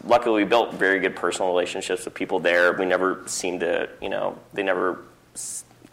luckily, 0.03 0.43
we 0.43 0.49
built 0.49 0.73
very 0.73 0.99
good 0.99 1.15
personal 1.15 1.47
relationships 1.47 2.03
with 2.03 2.13
people 2.13 2.39
there. 2.41 2.73
We 2.73 2.85
never 2.85 3.23
seemed 3.27 3.61
to, 3.61 3.87
you 4.01 4.09
know, 4.09 4.37
they 4.51 4.63
never 4.63 5.05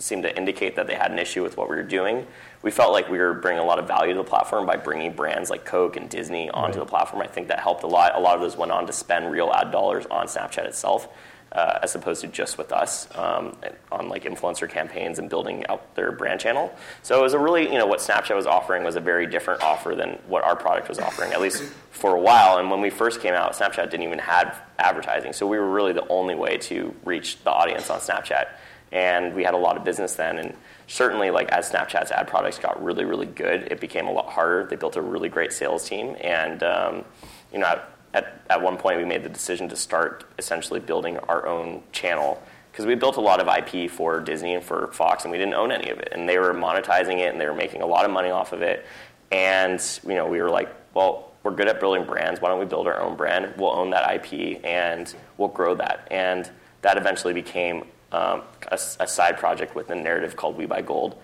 seemed 0.04 0.22
to 0.22 0.36
indicate 0.36 0.76
that 0.76 0.86
they 0.86 0.94
had 0.94 1.10
an 1.10 1.18
issue 1.18 1.42
with 1.42 1.56
what 1.56 1.68
we 1.70 1.76
were 1.76 1.82
doing. 1.82 2.26
We 2.62 2.70
felt 2.70 2.92
like 2.92 3.08
we 3.10 3.18
were 3.18 3.34
bringing 3.34 3.62
a 3.62 3.66
lot 3.66 3.78
of 3.78 3.86
value 3.88 4.12
to 4.12 4.18
the 4.18 4.24
platform 4.24 4.66
by 4.66 4.76
bringing 4.76 5.12
brands 5.14 5.50
like 5.50 5.64
Coke 5.64 5.96
and 5.96 6.08
Disney 6.08 6.50
onto 6.50 6.78
the 6.78 6.86
platform. 6.86 7.22
I 7.22 7.26
think 7.26 7.48
that 7.48 7.60
helped 7.60 7.82
a 7.82 7.86
lot. 7.86 8.14
A 8.14 8.20
lot 8.20 8.34
of 8.36 8.40
those 8.40 8.56
went 8.56 8.72
on 8.72 8.86
to 8.86 8.92
spend 8.92 9.30
real 9.30 9.50
ad 9.52 9.70
dollars 9.70 10.06
on 10.10 10.26
Snapchat 10.26 10.64
itself. 10.66 11.08
uh, 11.54 11.78
as 11.82 11.94
opposed 11.94 12.20
to 12.20 12.26
just 12.26 12.58
with 12.58 12.72
us 12.72 13.08
um, 13.16 13.56
on 13.92 14.08
like 14.08 14.24
influencer 14.24 14.68
campaigns 14.68 15.20
and 15.20 15.30
building 15.30 15.64
out 15.68 15.94
their 15.94 16.10
brand 16.10 16.40
channel. 16.40 16.74
So 17.02 17.18
it 17.18 17.22
was 17.22 17.32
a 17.32 17.38
really, 17.38 17.70
you 17.72 17.78
know, 17.78 17.86
what 17.86 18.00
Snapchat 18.00 18.34
was 18.34 18.46
offering 18.46 18.82
was 18.82 18.96
a 18.96 19.00
very 19.00 19.26
different 19.26 19.62
offer 19.62 19.94
than 19.94 20.18
what 20.26 20.42
our 20.42 20.56
product 20.56 20.88
was 20.88 20.98
offering, 20.98 21.32
at 21.32 21.40
least 21.40 21.62
for 21.92 22.16
a 22.16 22.20
while. 22.20 22.58
And 22.58 22.70
when 22.70 22.80
we 22.80 22.90
first 22.90 23.20
came 23.20 23.34
out, 23.34 23.52
Snapchat 23.52 23.90
didn't 23.90 24.02
even 24.02 24.18
have 24.18 24.60
advertising, 24.80 25.32
so 25.32 25.46
we 25.46 25.58
were 25.58 25.70
really 25.70 25.92
the 25.92 26.06
only 26.08 26.34
way 26.34 26.58
to 26.58 26.92
reach 27.04 27.42
the 27.44 27.50
audience 27.50 27.88
on 27.88 28.00
Snapchat. 28.00 28.48
And 28.92 29.34
we 29.34 29.42
had 29.42 29.54
a 29.54 29.58
lot 29.58 29.76
of 29.76 29.84
business 29.84 30.14
then, 30.14 30.38
and 30.38 30.54
certainly 30.86 31.30
like 31.30 31.50
as 31.50 31.70
Snapchat's 31.70 32.12
ad 32.12 32.28
products 32.28 32.58
got 32.58 32.82
really, 32.82 33.04
really 33.04 33.26
good, 33.26 33.68
it 33.70 33.80
became 33.80 34.06
a 34.06 34.12
lot 34.12 34.28
harder. 34.28 34.66
They 34.66 34.76
built 34.76 34.96
a 34.96 35.02
really 35.02 35.28
great 35.28 35.52
sales 35.52 35.88
team, 35.88 36.16
and 36.20 36.62
um, 36.62 37.04
you 37.52 37.58
know 37.58 37.80
at, 38.14 38.40
at 38.48 38.62
one 38.62 38.76
point 38.76 38.98
we 38.98 39.04
made 39.04 39.22
the 39.24 39.28
decision 39.28 39.68
to 39.68 39.76
start 39.76 40.24
essentially 40.38 40.80
building 40.80 41.18
our 41.18 41.46
own 41.46 41.82
channel 41.92 42.40
because 42.70 42.86
we 42.86 42.94
built 42.94 43.16
a 43.16 43.20
lot 43.20 43.40
of 43.40 43.48
IP 43.48 43.88
for 43.90 44.18
Disney 44.20 44.54
and 44.54 44.64
for 44.64 44.88
Fox, 44.92 45.24
and 45.24 45.30
we 45.30 45.38
didn't 45.38 45.54
own 45.54 45.70
any 45.70 45.90
of 45.90 45.98
it. 45.98 46.08
And 46.10 46.28
they 46.28 46.38
were 46.38 46.52
monetizing 46.52 47.18
it, 47.20 47.32
and 47.32 47.40
they 47.40 47.46
were 47.46 47.54
making 47.54 47.82
a 47.82 47.86
lot 47.86 48.04
of 48.04 48.10
money 48.10 48.30
off 48.30 48.52
of 48.52 48.62
it. 48.62 48.84
And 49.30 49.80
you 50.04 50.14
know, 50.14 50.26
we 50.26 50.40
were 50.40 50.50
like, 50.50 50.74
well, 50.92 51.32
we're 51.44 51.52
good 51.52 51.68
at 51.68 51.78
building 51.78 52.04
brands. 52.04 52.40
Why 52.40 52.48
don't 52.48 52.58
we 52.58 52.64
build 52.64 52.86
our 52.86 53.00
own 53.00 53.16
brand? 53.16 53.54
We'll 53.56 53.70
own 53.70 53.90
that 53.90 54.12
IP, 54.12 54.64
and 54.64 55.14
we'll 55.36 55.48
grow 55.48 55.74
that. 55.76 56.08
And 56.10 56.50
that 56.82 56.96
eventually 56.96 57.32
became 57.32 57.84
um, 58.14 58.42
a, 58.68 58.78
a, 59.00 59.06
side 59.08 59.38
project 59.38 59.74
with 59.74 59.90
a 59.90 59.94
Naritiv 59.94 60.36
called 60.36 60.56
We 60.56 60.66
Buy 60.66 60.82
Gold. 60.82 61.16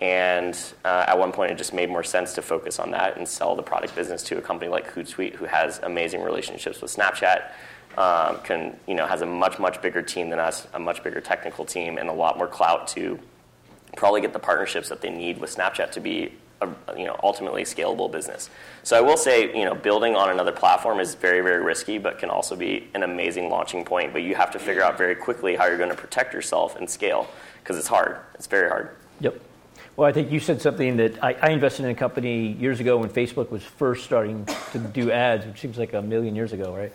And 0.00 0.54
uh, 0.84 1.06
at 1.08 1.18
one 1.18 1.32
point, 1.32 1.52
it 1.52 1.56
just 1.56 1.72
made 1.72 1.88
more 1.88 2.04
sense 2.04 2.34
to 2.34 2.42
focus 2.42 2.78
on 2.78 2.90
that 2.90 3.16
and 3.16 3.26
sell 3.26 3.56
the 3.56 3.62
product 3.62 3.94
business 3.94 4.22
to 4.24 4.36
a 4.36 4.42
company 4.42 4.70
like 4.70 4.92
Hootsuite, 4.92 5.34
who 5.34 5.46
has 5.46 5.78
amazing 5.78 6.20
relationships 6.22 6.82
with 6.82 6.94
Snapchat, 6.94 7.50
um, 7.96 8.40
can 8.40 8.76
you 8.88 8.94
know 8.94 9.06
has 9.06 9.22
a 9.22 9.26
much 9.26 9.58
much 9.58 9.80
bigger 9.80 10.02
team 10.02 10.28
than 10.28 10.38
us, 10.38 10.66
a 10.74 10.78
much 10.78 11.02
bigger 11.02 11.20
technical 11.20 11.64
team, 11.64 11.96
and 11.96 12.08
a 12.08 12.12
lot 12.12 12.36
more 12.36 12.48
clout 12.48 12.88
to 12.88 13.18
probably 13.96 14.20
get 14.20 14.32
the 14.32 14.38
partnerships 14.38 14.88
that 14.88 15.00
they 15.00 15.10
need 15.10 15.38
with 15.38 15.54
Snapchat 15.54 15.92
to 15.92 16.00
be 16.00 16.32
a 16.64 16.98
you 16.98 17.04
know 17.04 17.18
ultimately 17.22 17.62
scalable 17.62 18.10
business. 18.10 18.50
So 18.82 18.96
I 18.96 19.00
will 19.00 19.16
say 19.16 19.56
you 19.56 19.64
know 19.64 19.74
building 19.74 20.16
on 20.16 20.30
another 20.30 20.52
platform 20.52 21.00
is 21.00 21.14
very 21.14 21.40
very 21.40 21.62
risky, 21.62 21.98
but 21.98 22.18
can 22.18 22.30
also 22.30 22.56
be 22.56 22.88
an 22.94 23.02
amazing 23.02 23.48
launching 23.50 23.84
point. 23.84 24.12
But 24.12 24.22
you 24.22 24.34
have 24.34 24.50
to 24.52 24.58
figure 24.58 24.82
out 24.82 24.98
very 24.98 25.14
quickly 25.14 25.56
how 25.56 25.66
you're 25.66 25.78
going 25.78 25.90
to 25.90 25.96
protect 25.96 26.34
yourself 26.34 26.76
and 26.76 26.88
scale 26.88 27.28
because 27.62 27.78
it's 27.78 27.88
hard. 27.88 28.18
It's 28.34 28.46
very 28.46 28.68
hard. 28.68 28.90
Yep. 29.20 29.40
Well, 29.96 30.08
I 30.08 30.12
think 30.12 30.32
you 30.32 30.40
said 30.40 30.60
something 30.60 30.96
that 30.96 31.22
I, 31.22 31.34
I, 31.34 31.50
invested 31.50 31.84
in 31.84 31.90
a 31.92 31.94
company 31.94 32.48
years 32.48 32.80
ago 32.80 32.98
when 32.98 33.10
Facebook 33.10 33.50
was 33.50 33.62
first 33.62 34.04
starting 34.04 34.44
to 34.72 34.78
do 34.78 35.12
ads, 35.12 35.46
which 35.46 35.60
seems 35.60 35.78
like 35.78 35.92
a 35.92 36.02
million 36.02 36.34
years 36.34 36.52
ago, 36.52 36.74
right? 36.74 36.92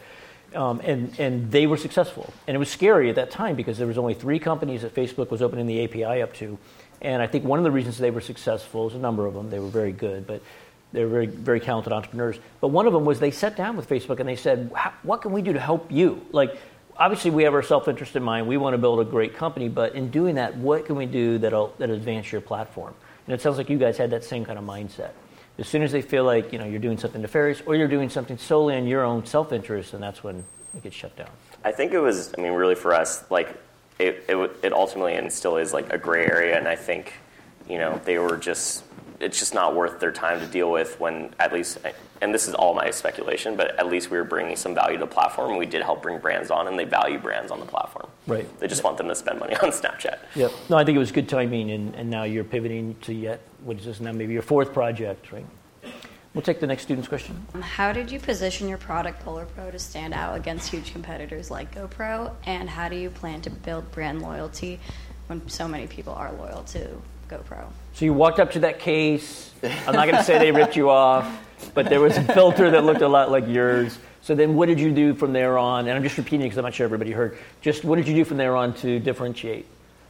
Um, 0.53 0.81
and, 0.83 1.17
and 1.17 1.49
they 1.49 1.65
were 1.65 1.77
successful. 1.77 2.33
And 2.45 2.55
it 2.55 2.57
was 2.57 2.69
scary 2.69 3.09
at 3.09 3.15
that 3.15 3.31
time 3.31 3.55
because 3.55 3.77
there 3.77 3.87
was 3.87 3.97
only 3.97 4.15
three 4.15 4.37
companies 4.37 4.81
that 4.81 4.93
Facebook 4.93 5.31
was 5.31 5.41
opening 5.41 5.65
the 5.65 5.83
API 5.85 6.21
up 6.21 6.33
to. 6.35 6.57
And 7.01 7.21
I 7.21 7.27
think 7.27 7.45
one 7.45 7.59
of 7.59 7.63
the 7.63 7.71
reasons 7.71 7.97
they 7.97 8.11
were 8.11 8.21
successful, 8.21 8.85
was 8.85 8.95
a 8.95 8.99
number 8.99 9.25
of 9.25 9.33
them, 9.33 9.49
they 9.49 9.59
were 9.59 9.69
very 9.69 9.91
good, 9.91 10.27
but 10.27 10.41
they 10.91 11.03
were 11.03 11.09
very, 11.09 11.27
very 11.27 11.59
talented 11.59 11.93
entrepreneurs. 11.93 12.37
But 12.61 12.69
one 12.69 12.87
of 12.87 12.93
them 12.93 13.05
was 13.05 13.19
they 13.19 13.31
sat 13.31 13.55
down 13.55 13.77
with 13.77 13.87
Facebook 13.87 14.19
and 14.19 14.27
they 14.27 14.35
said, 14.35 14.71
what 15.03 15.21
can 15.21 15.31
we 15.31 15.41
do 15.41 15.53
to 15.53 15.59
help 15.59 15.91
you? 15.91 16.25
Like, 16.31 16.57
obviously 16.97 17.31
we 17.31 17.43
have 17.43 17.53
our 17.53 17.63
self-interest 17.63 18.15
in 18.15 18.23
mind. 18.23 18.47
We 18.47 18.57
want 18.57 18.73
to 18.73 18.77
build 18.77 18.99
a 18.99 19.05
great 19.05 19.35
company, 19.35 19.69
but 19.69 19.95
in 19.95 20.09
doing 20.09 20.35
that, 20.35 20.57
what 20.57 20.85
can 20.85 20.95
we 20.95 21.05
do 21.05 21.37
that'll 21.37 21.73
that 21.77 21.89
advance 21.89 22.31
your 22.31 22.41
platform? 22.41 22.93
And 23.25 23.33
it 23.33 23.41
sounds 23.41 23.57
like 23.57 23.69
you 23.69 23.77
guys 23.77 23.97
had 23.97 24.09
that 24.09 24.23
same 24.23 24.43
kind 24.43 24.59
of 24.59 24.65
mindset. 24.65 25.11
As 25.57 25.67
soon 25.67 25.83
as 25.83 25.91
they 25.91 26.01
feel 26.01 26.23
like 26.23 26.51
you 26.53 26.57
know 26.57 26.65
you're 26.65 26.79
doing 26.79 26.97
something 26.97 27.21
nefarious 27.21 27.61
or 27.65 27.75
you're 27.75 27.87
doing 27.87 28.09
something 28.09 28.37
solely 28.37 28.75
in 28.75 28.87
your 28.87 29.03
own 29.03 29.25
self-interest, 29.25 29.93
and 29.93 30.01
that's 30.01 30.23
when 30.23 30.43
it 30.75 30.83
gets 30.83 30.95
shut 30.95 31.15
down. 31.15 31.29
I 31.63 31.71
think 31.71 31.91
it 31.91 31.99
was. 31.99 32.33
I 32.37 32.41
mean, 32.41 32.53
really 32.53 32.75
for 32.75 32.93
us, 32.93 33.29
like 33.29 33.57
it, 33.99 34.25
it, 34.27 34.51
it 34.63 34.73
ultimately 34.73 35.15
and 35.15 35.31
still 35.31 35.57
is 35.57 35.73
like 35.73 35.91
a 35.91 35.97
gray 35.97 36.25
area, 36.25 36.57
and 36.57 36.67
I 36.67 36.75
think 36.75 37.13
you 37.69 37.77
know 37.77 38.01
they 38.05 38.17
were 38.17 38.37
just 38.37 38.83
it's 39.19 39.37
just 39.37 39.53
not 39.53 39.75
worth 39.75 39.99
their 39.99 40.11
time 40.11 40.39
to 40.39 40.47
deal 40.47 40.71
with 40.71 40.99
when 40.99 41.33
at 41.39 41.51
least 41.51 41.77
and 42.21 42.33
this 42.33 42.47
is 42.47 42.53
all 42.53 42.73
my 42.73 42.89
speculation 42.89 43.55
but 43.55 43.77
at 43.77 43.87
least 43.87 44.09
we 44.09 44.17
were 44.17 44.23
bringing 44.23 44.55
some 44.55 44.73
value 44.73 44.97
to 44.97 45.01
the 45.01 45.07
platform. 45.07 45.49
And 45.49 45.59
we 45.59 45.65
did 45.65 45.81
help 45.81 46.01
bring 46.01 46.19
brands 46.19 46.49
on 46.51 46.67
and 46.67 46.79
they 46.79 46.85
value 46.85 47.19
brands 47.19 47.51
on 47.51 47.59
the 47.59 47.65
platform. 47.65 48.07
Right. 48.27 48.59
They 48.59 48.67
just 48.67 48.83
want 48.83 48.97
them 48.97 49.07
to 49.09 49.15
spend 49.15 49.39
money 49.39 49.55
on 49.61 49.71
snapchat. 49.71 50.19
Yep. 50.35 50.51
No 50.69 50.77
i 50.77 50.83
think 50.83 50.95
it 50.95 50.99
was 50.99 51.11
good 51.11 51.29
timing 51.29 51.71
and, 51.71 51.95
and 51.95 52.09
now 52.09 52.23
you're 52.23 52.43
pivoting 52.43 52.95
to 53.01 53.13
yet 53.13 53.41
what 53.63 53.77
is 53.77 53.85
this 53.85 53.99
now 53.99 54.11
maybe 54.11 54.33
your 54.33 54.41
fourth 54.41 54.73
project 54.73 55.31
right 55.31 55.45
We'll 56.33 56.43
take 56.43 56.59
the 56.59 56.67
next 56.67 56.83
student's 56.83 57.07
question. 57.07 57.45
Um, 57.55 57.61
how 57.61 57.91
did 57.91 58.11
you 58.11 58.19
position 58.19 58.69
your 58.69 58.77
product 58.77 59.21
Polar 59.21 59.45
Pro 59.45 59.71
to 59.71 59.79
stand 59.79 60.13
out 60.13 60.37
against 60.37 60.69
huge 60.69 60.91
competitors 60.91 61.49
like 61.49 61.73
GoPro? 61.73 62.31
And 62.45 62.69
how 62.69 62.87
do 62.87 62.95
you 62.95 63.09
plan 63.09 63.41
to 63.41 63.49
build 63.49 63.91
brand 63.91 64.21
loyalty 64.21 64.79
when 65.27 65.47
so 65.47 65.67
many 65.67 65.87
people 65.87 66.13
are 66.13 66.31
loyal 66.33 66.63
to 66.63 66.89
GoPro. 67.29 67.67
So 67.93 68.05
you 68.05 68.13
walked 68.13 68.39
up 68.39 68.51
to 68.51 68.59
that 68.61 68.79
case. 68.79 69.51
I'm 69.63 69.93
not 69.93 70.07
going 70.07 70.17
to 70.17 70.23
say 70.23 70.39
they 70.39 70.51
ripped 70.51 70.75
you 70.75 70.89
off, 70.89 71.25
but 71.73 71.87
there 71.87 72.01
was 72.01 72.17
a 72.17 72.23
filter 72.23 72.71
that 72.71 72.83
looked 72.83 73.01
a 73.01 73.07
lot 73.07 73.31
like 73.31 73.47
yours. 73.47 73.97
So 74.21 74.35
then, 74.35 74.55
what 74.55 74.65
did 74.65 74.79
you 74.79 74.91
do 74.91 75.13
from 75.13 75.31
there 75.31 75.57
on? 75.57 75.87
And 75.87 75.95
I'm 75.95 76.03
just 76.03 76.17
repeating 76.17 76.41
because 76.41 76.57
I'm 76.57 76.63
not 76.63 76.73
sure 76.73 76.83
everybody 76.83 77.11
heard. 77.11 77.37
Just 77.61 77.83
what 77.83 77.95
did 77.95 78.07
you 78.07 78.15
do 78.15 78.25
from 78.25 78.37
there 78.37 78.55
on 78.55 78.73
to 78.75 78.99
differentiate? 78.99 79.65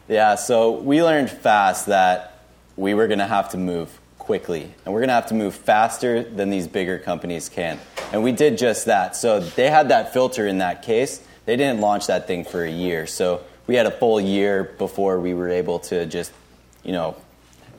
Yeah, 0.08 0.36
so 0.36 0.72
we 0.72 1.04
learned 1.04 1.30
fast 1.30 1.86
that 1.88 2.40
we 2.76 2.94
were 2.94 3.08
going 3.08 3.20
to 3.20 3.28
have 3.28 3.50
to 3.50 3.58
move 3.58 4.00
quickly, 4.30 4.72
and 4.86 4.94
we're 4.94 5.00
going 5.00 5.08
to 5.08 5.16
have 5.16 5.26
to 5.26 5.34
move 5.34 5.56
faster 5.56 6.22
than 6.22 6.52
these 6.52 6.68
bigger 6.68 7.00
companies 7.00 7.50
can. 7.50 7.80
And 8.14 8.22
we 8.22 8.32
did 8.32 8.60
just 8.60 8.86
that. 8.86 9.16
So 9.16 9.40
they 9.40 9.72
had 9.72 9.90
that 9.90 10.14
filter 10.14 10.46
in 10.46 10.60
that 10.60 10.84
case. 10.84 11.20
They 11.46 11.56
didn't 11.56 11.82
launch 11.82 12.06
that 12.06 12.28
thing 12.28 12.46
for 12.46 12.64
a 12.64 12.70
year. 12.70 13.08
So 13.08 13.42
we 13.66 13.74
had 13.74 13.88
a 13.88 13.92
full 13.92 14.22
year 14.22 14.76
before 14.78 15.20
we 15.20 15.34
were 15.34 15.50
able 15.50 15.80
to 15.80 16.06
just 16.06 16.32
you 16.84 16.92
know, 16.92 17.16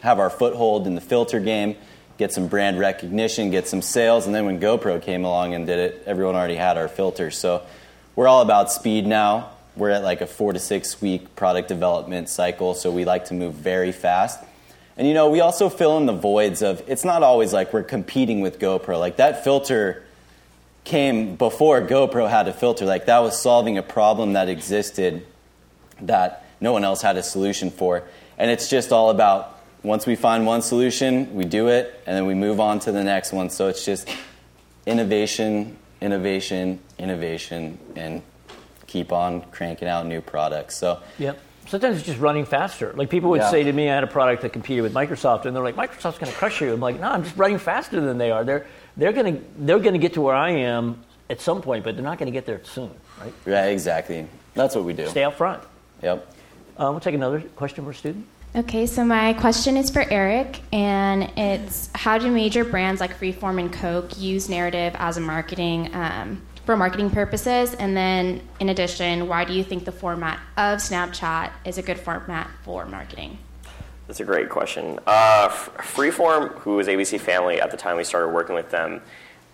have 0.03 0.18
our 0.18 0.28
foothold 0.28 0.88
in 0.88 0.96
the 0.96 1.01
filter 1.01 1.38
game, 1.38 1.76
get 2.18 2.32
some 2.32 2.48
brand 2.48 2.80
recognition, 2.80 3.53
get 3.53 3.68
some 3.68 3.80
sales, 3.80 4.26
and 4.26 4.34
then 4.34 4.44
when 4.44 4.59
GoPro 4.59 5.01
came 5.01 5.24
along 5.24 5.55
and 5.55 5.68
did 5.68 5.78
it, 5.78 6.03
everyone 6.05 6.34
already 6.34 6.57
had 6.57 6.76
our 6.76 6.88
filters. 6.88 7.38
So 7.38 7.64
we're 8.16 8.26
all 8.26 8.42
about 8.42 8.72
speed 8.72 9.07
now. 9.07 9.51
We're 9.76 9.90
at 9.90 10.03
like 10.03 10.20
a 10.20 10.26
four 10.26 10.53
to 10.53 10.59
six 10.59 11.01
week 11.01 11.36
product 11.36 11.68
development 11.68 12.28
cycle, 12.28 12.74
so 12.74 12.90
we 12.90 13.05
like 13.05 13.26
to 13.26 13.34
move 13.34 13.55
very 13.55 13.92
fast. 13.92 14.42
And 15.01 15.09
you 15.09 15.14
know, 15.14 15.30
we 15.30 15.40
also 15.40 15.70
fill 15.70 15.96
in 15.96 16.05
the 16.05 16.12
voids 16.12 16.61
of 16.61 16.82
it's 16.86 17.07
not 17.07 17.22
always 17.22 17.55
like 17.55 17.72
we're 17.72 17.82
competing 17.82 18.42
with 18.42 18.59
GoPro. 18.59 19.01
Like 19.01 19.16
that 19.16 19.42
filter 19.42 20.05
came 20.84 21.36
before 21.36 21.80
GoPro 21.80 22.28
had 22.28 22.48
a 22.48 22.53
filter. 22.53 22.84
Like 22.84 23.07
that 23.07 23.20
was 23.20 23.40
solving 23.40 23.78
a 23.78 23.82
problem 23.82 24.34
that 24.34 24.51
existed 24.51 25.26
that 26.03 26.44
no 26.61 26.72
one 26.72 26.84
else 26.84 27.01
had 27.01 27.16
a 27.16 27.22
solution 27.22 27.70
for. 27.70 28.03
And 28.36 28.51
it's 28.51 28.68
just 28.68 28.92
all 28.92 29.09
about 29.09 29.59
once 29.82 30.05
we 30.05 30.16
find 30.16 30.44
one 30.44 30.61
solution, 30.61 31.34
we 31.34 31.46
do 31.46 31.68
it, 31.68 31.98
and 32.07 32.14
then 32.14 32.26
we 32.26 32.34
move 32.34 32.61
on 32.61 32.78
to 32.80 32.92
the 32.92 33.03
next 33.03 33.32
one. 33.32 33.48
So 33.48 33.68
it's 33.68 33.86
just 33.86 34.07
innovation, 34.84 35.78
innovation, 36.03 36.78
innovation, 36.98 37.78
and 37.96 38.20
keep 38.86 39.12
on 39.12 39.40
cranking 39.51 39.88
out 39.88 40.05
new 40.05 40.20
products. 40.20 40.76
So 40.76 41.01
yep. 41.18 41.40
Sometimes 41.71 41.99
it's 41.99 42.07
just 42.07 42.18
running 42.18 42.45
faster. 42.45 42.93
Like 42.97 43.11
people 43.11 43.31
would 43.31 43.43
yeah. 43.43 43.51
say 43.51 43.62
to 43.62 43.73
me, 43.73 43.89
I 43.89 43.95
had 43.95 44.03
a 44.03 44.09
product 44.09 44.43
that 44.43 44.53
competed 44.53 44.83
with 44.83 44.93
Microsoft, 44.93 45.47
and 45.47 45.55
they're 45.55 45.62
like, 45.62 45.77
Microsoft's 45.77 46.18
going 46.18 46.33
to 46.33 46.37
crush 46.37 46.61
you. 46.61 46.73
I'm 46.73 46.81
like, 46.81 46.99
no, 46.99 47.09
I'm 47.09 47.23
just 47.23 47.37
running 47.37 47.59
faster 47.59 48.01
than 48.01 48.18
they 48.18 48.33
are. 48.33 48.43
They're 48.43 48.66
they're 48.97 49.12
going 49.12 49.37
to 49.37 49.43
they're 49.57 49.79
going 49.79 49.93
to 49.93 50.01
get 50.01 50.14
to 50.14 50.21
where 50.21 50.35
I 50.35 50.51
am 50.51 51.05
at 51.31 51.41
some 51.41 51.62
point, 51.62 51.85
but 51.85 51.95
they're 51.95 52.03
not 52.03 52.18
going 52.18 52.27
to 52.27 52.33
get 52.33 52.45
there 52.45 52.61
soon, 52.64 52.91
right? 53.21 53.33
Yeah, 53.47 53.66
exactly. 53.66 54.27
That's 54.55 54.75
what 54.75 54.85
we 54.85 54.95
do. 54.95 55.07
Stay 55.07 55.23
out 55.23 55.37
front. 55.37 55.62
Yep. 56.03 56.35
Uh, 56.77 56.89
we'll 56.91 56.99
take 56.99 57.14
another 57.14 57.41
question 57.41 57.85
for 57.85 57.91
a 57.91 57.95
student. 57.95 58.27
Okay, 58.57 58.87
so 58.87 59.05
my 59.05 59.33
question 59.35 59.77
is 59.77 59.91
for 59.91 60.03
Eric, 60.11 60.59
and 60.73 61.31
it's 61.39 61.89
how 61.95 62.18
do 62.18 62.29
major 62.33 62.64
brands 62.64 63.01
like 63.01 63.16
Freeform 63.16 63.61
and 63.61 63.73
Coke 63.73 64.18
use 64.18 64.49
Naritiv 64.49 64.97
as 64.99 65.16
a 65.16 65.21
marketing 65.21 65.95
um, 65.95 66.43
for 66.64 66.76
marketing 66.76 67.11
purposes? 67.11 67.74
And 67.74 67.96
then, 67.96 68.42
in 68.61 68.68
addition, 68.68 69.28
why 69.28 69.44
do 69.44 69.52
you 69.52 69.64
think 69.64 69.84
the 69.84 69.92
format 69.92 70.40
of 70.56 70.78
Snapchat 70.78 71.52
is 71.64 71.78
a 71.78 71.82
good 71.82 71.98
format 71.98 72.50
for 72.62 72.86
marketing? 72.86 73.38
That's 74.06 74.20
a 74.20 74.24
great 74.24 74.48
question. 74.48 74.98
Uh, 75.06 75.48
Freeform, 75.48 76.58
who 76.58 76.76
was 76.76 76.88
ABC 76.88 77.20
Family 77.20 77.61
at 77.61 77.70
the 77.70 77.76
time 77.76 77.96
we 77.96 78.04
started 78.04 78.28
working 78.28 78.56
with 78.56 78.70
them, 78.70 79.02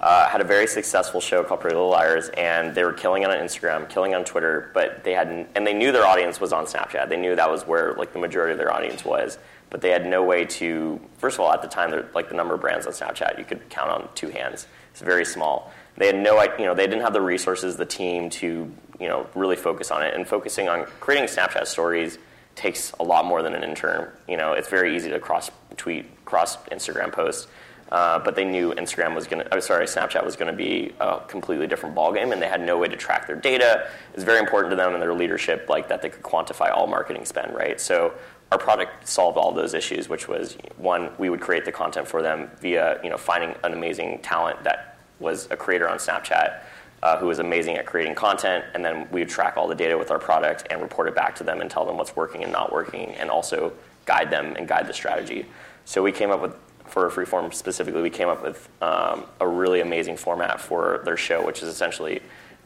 uh, 0.00 0.28
had 0.28 0.40
a 0.40 0.44
very 0.44 0.66
successful 0.66 1.20
show 1.20 1.42
called 1.42 1.60
Pretty 1.60 1.74
Little 1.74 1.90
Liars, 1.90 2.28
and 2.36 2.74
they 2.74 2.84
were 2.84 2.92
killing 2.92 3.22
it 3.22 3.30
on 3.30 3.36
Instagram, 3.36 3.88
killing 3.88 4.14
on 4.14 4.24
Twitter, 4.24 4.70
but 4.74 5.04
they 5.04 5.12
had 5.12 5.46
and 5.54 5.66
they 5.66 5.72
knew 5.72 5.90
their 5.90 6.06
audience 6.06 6.40
was 6.40 6.52
on 6.52 6.66
Snapchat. 6.66 7.08
They 7.08 7.16
knew 7.16 7.34
that 7.34 7.50
was 7.50 7.66
where 7.66 7.94
like 7.94 8.12
the 8.12 8.18
majority 8.18 8.52
of 8.52 8.58
their 8.58 8.72
audience 8.72 9.04
was, 9.04 9.38
but 9.70 9.80
they 9.80 9.90
had 9.90 10.06
no 10.06 10.22
way 10.22 10.44
to. 10.44 11.00
First 11.18 11.36
of 11.36 11.40
all, 11.40 11.52
at 11.52 11.62
the 11.62 11.68
time, 11.68 11.92
like 12.14 12.28
the 12.28 12.34
number 12.34 12.54
of 12.54 12.60
brands 12.60 12.86
on 12.86 12.92
Snapchat, 12.92 13.38
you 13.38 13.44
could 13.44 13.68
count 13.70 13.90
on 13.90 14.08
two 14.14 14.28
hands. 14.28 14.66
It's 14.90 15.00
very 15.00 15.24
small. 15.24 15.72
They 15.96 16.06
had 16.06 16.16
no, 16.16 16.42
you 16.58 16.64
know, 16.64 16.74
they 16.74 16.86
didn't 16.86 17.02
have 17.02 17.12
the 17.12 17.20
resources, 17.20 17.76
the 17.76 17.86
team 17.86 18.30
to, 18.30 18.70
you 19.00 19.08
know, 19.08 19.26
really 19.34 19.56
focus 19.56 19.90
on 19.90 20.02
it. 20.02 20.14
And 20.14 20.26
focusing 20.26 20.68
on 20.68 20.84
creating 21.00 21.28
Snapchat 21.28 21.66
stories 21.66 22.18
takes 22.54 22.92
a 22.92 23.02
lot 23.02 23.24
more 23.24 23.42
than 23.42 23.54
an 23.54 23.62
intern. 23.62 24.10
You 24.28 24.36
know, 24.36 24.52
it's 24.52 24.68
very 24.68 24.96
easy 24.96 25.10
to 25.10 25.18
cross 25.18 25.50
tweet, 25.76 26.24
cross 26.24 26.56
Instagram 26.66 27.12
post. 27.12 27.48
Uh, 27.90 28.18
but 28.18 28.34
they 28.34 28.44
knew 28.44 28.72
Instagram 28.72 29.14
was 29.14 29.28
going 29.28 29.44
to, 29.44 29.54
oh, 29.54 29.60
sorry, 29.60 29.86
Snapchat 29.86 30.24
was 30.24 30.34
going 30.34 30.50
to 30.50 30.56
be 30.56 30.92
a 30.98 31.20
completely 31.28 31.68
different 31.68 31.94
ballgame, 31.94 32.32
and 32.32 32.42
they 32.42 32.48
had 32.48 32.60
no 32.60 32.76
way 32.76 32.88
to 32.88 32.96
track 32.96 33.28
their 33.28 33.36
data. 33.36 33.88
It's 34.12 34.24
very 34.24 34.40
important 34.40 34.72
to 34.72 34.76
them 34.76 34.92
and 34.92 35.00
their 35.00 35.14
leadership, 35.14 35.68
like 35.68 35.88
that 35.88 36.02
they 36.02 36.08
could 36.08 36.22
quantify 36.22 36.72
all 36.74 36.88
marketing 36.88 37.24
spend, 37.24 37.54
right? 37.54 37.80
So 37.80 38.12
our 38.50 38.58
product 38.58 39.06
solved 39.06 39.38
all 39.38 39.52
those 39.52 39.72
issues, 39.72 40.08
which 40.08 40.26
was 40.26 40.56
one, 40.78 41.10
we 41.18 41.30
would 41.30 41.40
create 41.40 41.64
the 41.64 41.70
content 41.70 42.08
for 42.08 42.22
them 42.22 42.50
via, 42.60 42.98
you 43.04 43.10
know, 43.10 43.16
finding 43.16 43.54
an 43.62 43.72
amazing 43.72 44.18
talent 44.20 44.64
that 44.64 44.95
was 45.18 45.48
a 45.50 45.56
creator 45.56 45.88
on 45.88 45.98
Snapchat. 45.98 46.60
Uh, 47.02 47.18
who 47.18 47.26
was 47.26 47.38
amazing 47.38 47.76
at 47.76 47.84
creating 47.84 48.14
content, 48.14 48.64
and 48.74 48.82
then 48.82 49.06
we 49.12 49.20
would 49.20 49.28
track 49.28 49.58
all 49.58 49.68
the 49.68 49.74
data 49.74 49.96
with 49.96 50.10
our 50.10 50.18
product 50.18 50.66
and 50.70 50.80
report 50.80 51.06
it 51.06 51.14
back 51.14 51.36
to 51.36 51.44
them 51.44 51.60
and 51.60 51.70
tell 51.70 51.84
them 51.84 51.98
what's 51.98 52.16
working 52.16 52.42
and 52.42 52.50
not 52.50 52.72
working, 52.72 53.10
and 53.16 53.30
also 53.30 53.70
guide 54.06 54.30
them 54.30 54.56
and 54.56 54.66
guide 54.66 54.86
the 54.88 54.94
strategy. 54.94 55.44
So 55.84 56.02
we 56.02 56.10
came 56.10 56.30
up 56.30 56.40
with 56.40 56.56
for 56.88 57.10
Freeform 57.10 57.52
specifically, 57.52 58.02
we 58.02 58.10
came 58.10 58.28
up 58.28 58.42
with 58.42 58.68
um, 58.80 59.24
a 59.40 59.46
really 59.46 59.80
amazing 59.80 60.16
format 60.16 60.60
for 60.60 61.02
their 61.04 61.16
show, 61.16 61.44
which 61.44 61.62
is 61.62 61.68
essentially 61.68 62.20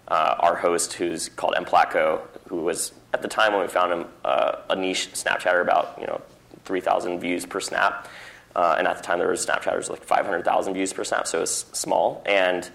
uh, 0.09 0.37
our 0.39 0.57
host, 0.57 0.93
who's 0.95 1.29
called 1.29 1.55
M. 1.57 1.65
Who 2.49 2.63
was 2.63 2.93
at 3.13 3.23
the 3.23 3.29
time 3.29 3.53
when 3.53 3.63
we 3.63 3.69
found 3.69 3.93
him 3.93 4.07
uh, 4.25 4.57
a 4.69 4.77
niche 4.77 5.11
Snapchatter, 5.13 5.63
about 5.63 5.97
you 6.01 6.07
know 6.07 6.21
3,000 6.65 7.21
views 7.21 7.47
per 7.47 7.61
snap, 7.61 8.09
Uh, 8.55 8.77
and 8.79 8.89
at 8.89 8.97
the 8.97 9.03
time 9.03 9.19
there 9.19 9.29
were 9.29 9.33
was 9.33 9.91
like 9.91 10.05
500,000 10.05 10.75
views 10.75 10.93
per 10.93 11.05
snap, 11.05 11.27
so 11.27 11.39
it 11.39 11.43
was 11.43 11.67
small. 11.73 12.23
And 12.27 12.69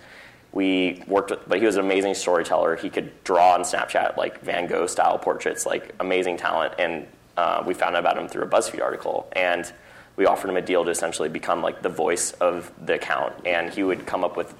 we 0.52 1.04
worked, 1.08 1.32
with, 1.32 1.48
but 1.48 1.60
he 1.60 1.66
was 1.66 1.76
an 1.76 1.84
amazing 1.84 2.14
storyteller. 2.14 2.78
He 2.78 2.90
could 2.90 3.24
draw 3.26 3.56
on 3.56 3.62
Snapchat 3.62 4.16
like 4.16 4.42
Van 4.42 4.68
Gogh 4.68 4.88
style 4.88 5.18
portraits, 5.18 5.66
like 5.66 5.94
amazing 6.00 6.38
talent. 6.38 6.76
And 6.80 7.08
uh, 7.38 7.64
we 7.66 7.74
found 7.74 7.96
out 7.96 8.00
about 8.00 8.18
him 8.18 8.28
through 8.28 8.44
a 8.44 8.48
BuzzFeed 8.48 8.82
article, 8.82 9.28
and 9.34 9.72
we 10.16 10.26
offered 10.26 10.50
him 10.50 10.58
a 10.58 10.62
deal 10.62 10.86
to 10.86 10.92
essentially 10.92 11.30
become 11.30 11.62
like 11.62 11.82
the 11.82 11.90
voice 11.90 12.32
of 12.34 12.72
the 12.84 12.96
account, 12.96 13.34
and 13.46 13.74
he 13.74 13.84
would 13.84 14.06
come 14.06 14.24
up 14.24 14.38
with 14.38 14.54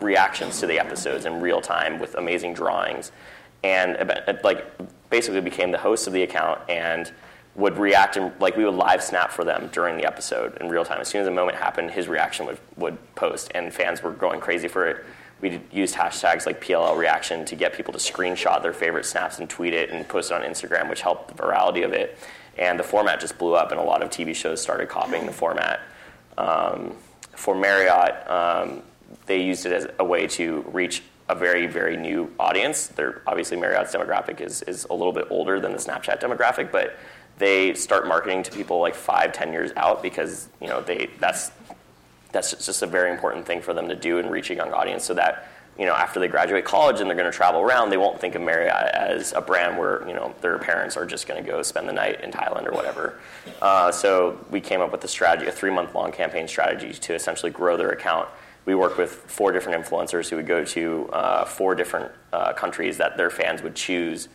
reactions 0.00 0.58
to 0.60 0.66
the 0.66 0.80
episodes 0.80 1.24
in 1.24 1.40
real 1.40 1.60
time 1.60 2.00
with 2.00 2.14
amazing 2.16 2.54
drawings, 2.54 3.12
and 3.62 3.96
uh, 3.96 4.14
uh, 4.26 4.34
like 4.42 4.66
basically 5.10 5.40
became 5.40 5.70
the 5.70 5.78
host 5.78 6.06
of 6.06 6.12
the 6.12 6.22
account 6.22 6.60
and 6.68 7.12
would 7.54 7.76
react 7.76 8.16
and 8.16 8.32
like 8.40 8.56
we 8.56 8.64
would 8.64 8.74
live 8.74 9.02
snap 9.02 9.30
for 9.30 9.44
them 9.44 9.68
during 9.72 9.96
the 9.96 10.06
episode 10.06 10.56
in 10.58 10.68
real 10.68 10.84
time. 10.84 11.00
As 11.00 11.08
soon 11.08 11.20
as 11.20 11.26
a 11.26 11.30
moment 11.30 11.58
happened, 11.58 11.90
his 11.90 12.08
reaction 12.08 12.46
would 12.46 12.58
would 12.76 13.14
post, 13.14 13.50
and 13.54 13.72
fans 13.72 14.02
were 14.02 14.12
going 14.12 14.40
crazy 14.40 14.68
for 14.68 14.86
it. 14.86 15.04
We 15.40 15.60
used 15.72 15.96
hashtags 15.96 16.46
like 16.46 16.64
PLL 16.64 16.96
reaction 16.96 17.44
to 17.46 17.56
get 17.56 17.74
people 17.74 17.92
to 17.92 17.98
screenshot 17.98 18.62
their 18.62 18.72
favorite 18.72 19.04
snaps 19.04 19.40
and 19.40 19.50
tweet 19.50 19.74
it 19.74 19.90
and 19.90 20.06
post 20.08 20.30
it 20.30 20.34
on 20.34 20.42
Instagram, 20.42 20.88
which 20.88 21.00
helped 21.00 21.28
the 21.28 21.42
virality 21.42 21.84
of 21.84 21.92
it 21.92 22.16
and 22.58 22.78
the 22.78 22.84
format 22.84 23.20
just 23.20 23.38
blew 23.38 23.54
up, 23.54 23.70
and 23.70 23.80
a 23.80 23.82
lot 23.82 24.02
of 24.02 24.10
TV 24.10 24.34
shows 24.34 24.60
started 24.60 24.88
copying 24.88 25.26
the 25.26 25.32
format. 25.32 25.80
Um, 26.36 26.96
for 27.34 27.54
Marriott, 27.54 28.28
um, 28.30 28.82
they 29.26 29.42
used 29.42 29.66
it 29.66 29.72
as 29.72 29.86
a 29.98 30.04
way 30.04 30.26
to 30.26 30.62
reach 30.72 31.02
a 31.28 31.34
very, 31.34 31.66
very 31.66 31.96
new 31.96 32.32
audience. 32.38 32.88
They're, 32.88 33.22
obviously, 33.26 33.56
Marriott's 33.56 33.94
demographic 33.94 34.40
is, 34.40 34.62
is 34.62 34.84
a 34.90 34.94
little 34.94 35.12
bit 35.12 35.26
older 35.30 35.60
than 35.60 35.72
the 35.72 35.78
Snapchat 35.78 36.20
demographic, 36.20 36.70
but 36.70 36.96
they 37.38 37.74
start 37.74 38.06
marketing 38.06 38.42
to 38.44 38.50
people 38.50 38.80
like 38.80 38.94
five, 38.94 39.32
ten 39.32 39.52
years 39.52 39.72
out 39.76 40.02
because 40.02 40.48
you 40.60 40.68
know 40.68 40.80
they 40.80 41.10
that's 41.18 41.50
that's 42.32 42.52
just 42.64 42.82
a 42.82 42.86
very 42.86 43.10
important 43.10 43.46
thing 43.46 43.60
for 43.60 43.74
them 43.74 43.88
to 43.88 43.94
do 43.94 44.18
in 44.18 44.30
reaching 44.30 44.58
a 44.58 44.64
young 44.64 44.72
audience, 44.72 45.04
so 45.04 45.14
that 45.14 45.48
you 45.78 45.86
know, 45.86 45.94
after 45.94 46.20
they 46.20 46.28
graduate 46.28 46.64
college 46.64 47.00
and 47.00 47.08
they're 47.08 47.16
going 47.16 47.30
to 47.30 47.36
travel 47.36 47.60
around, 47.60 47.88
they 47.88 47.96
won't 47.96 48.20
think 48.20 48.34
of 48.34 48.42
Marriott 48.42 48.94
as 48.94 49.32
a 49.32 49.40
brand 49.40 49.78
where 49.78 50.06
you 50.06 50.14
know 50.14 50.34
their 50.42 50.58
parents 50.58 50.96
are 50.96 51.06
just 51.06 51.26
going 51.26 51.42
to 51.42 51.50
go 51.50 51.62
spend 51.62 51.88
the 51.88 51.92
night 51.92 52.20
in 52.22 52.30
Thailand 52.30 52.66
or 52.66 52.72
whatever. 52.72 53.18
Uh, 53.60 53.90
so 53.90 54.38
we 54.50 54.60
came 54.60 54.80
up 54.80 54.92
with 54.92 55.02
a 55.04 55.08
strategy, 55.08 55.48
a 55.48 55.52
three-month-long 55.52 56.12
campaign 56.12 56.46
strategy 56.46 56.92
to 56.92 57.14
essentially 57.14 57.50
grow 57.50 57.76
their 57.76 57.90
account. 57.90 58.28
We 58.64 58.74
worked 58.74 58.98
with 58.98 59.10
four 59.10 59.50
different 59.50 59.82
influencers 59.82 60.28
who 60.28 60.36
would 60.36 60.46
go 60.46 60.64
to 60.64 61.08
uh, 61.12 61.44
four 61.46 61.74
different 61.74 62.12
uh, 62.32 62.52
countries 62.52 62.98
that 62.98 63.16
their 63.16 63.30
fans 63.30 63.62
would 63.62 63.74
choose, 63.74 64.28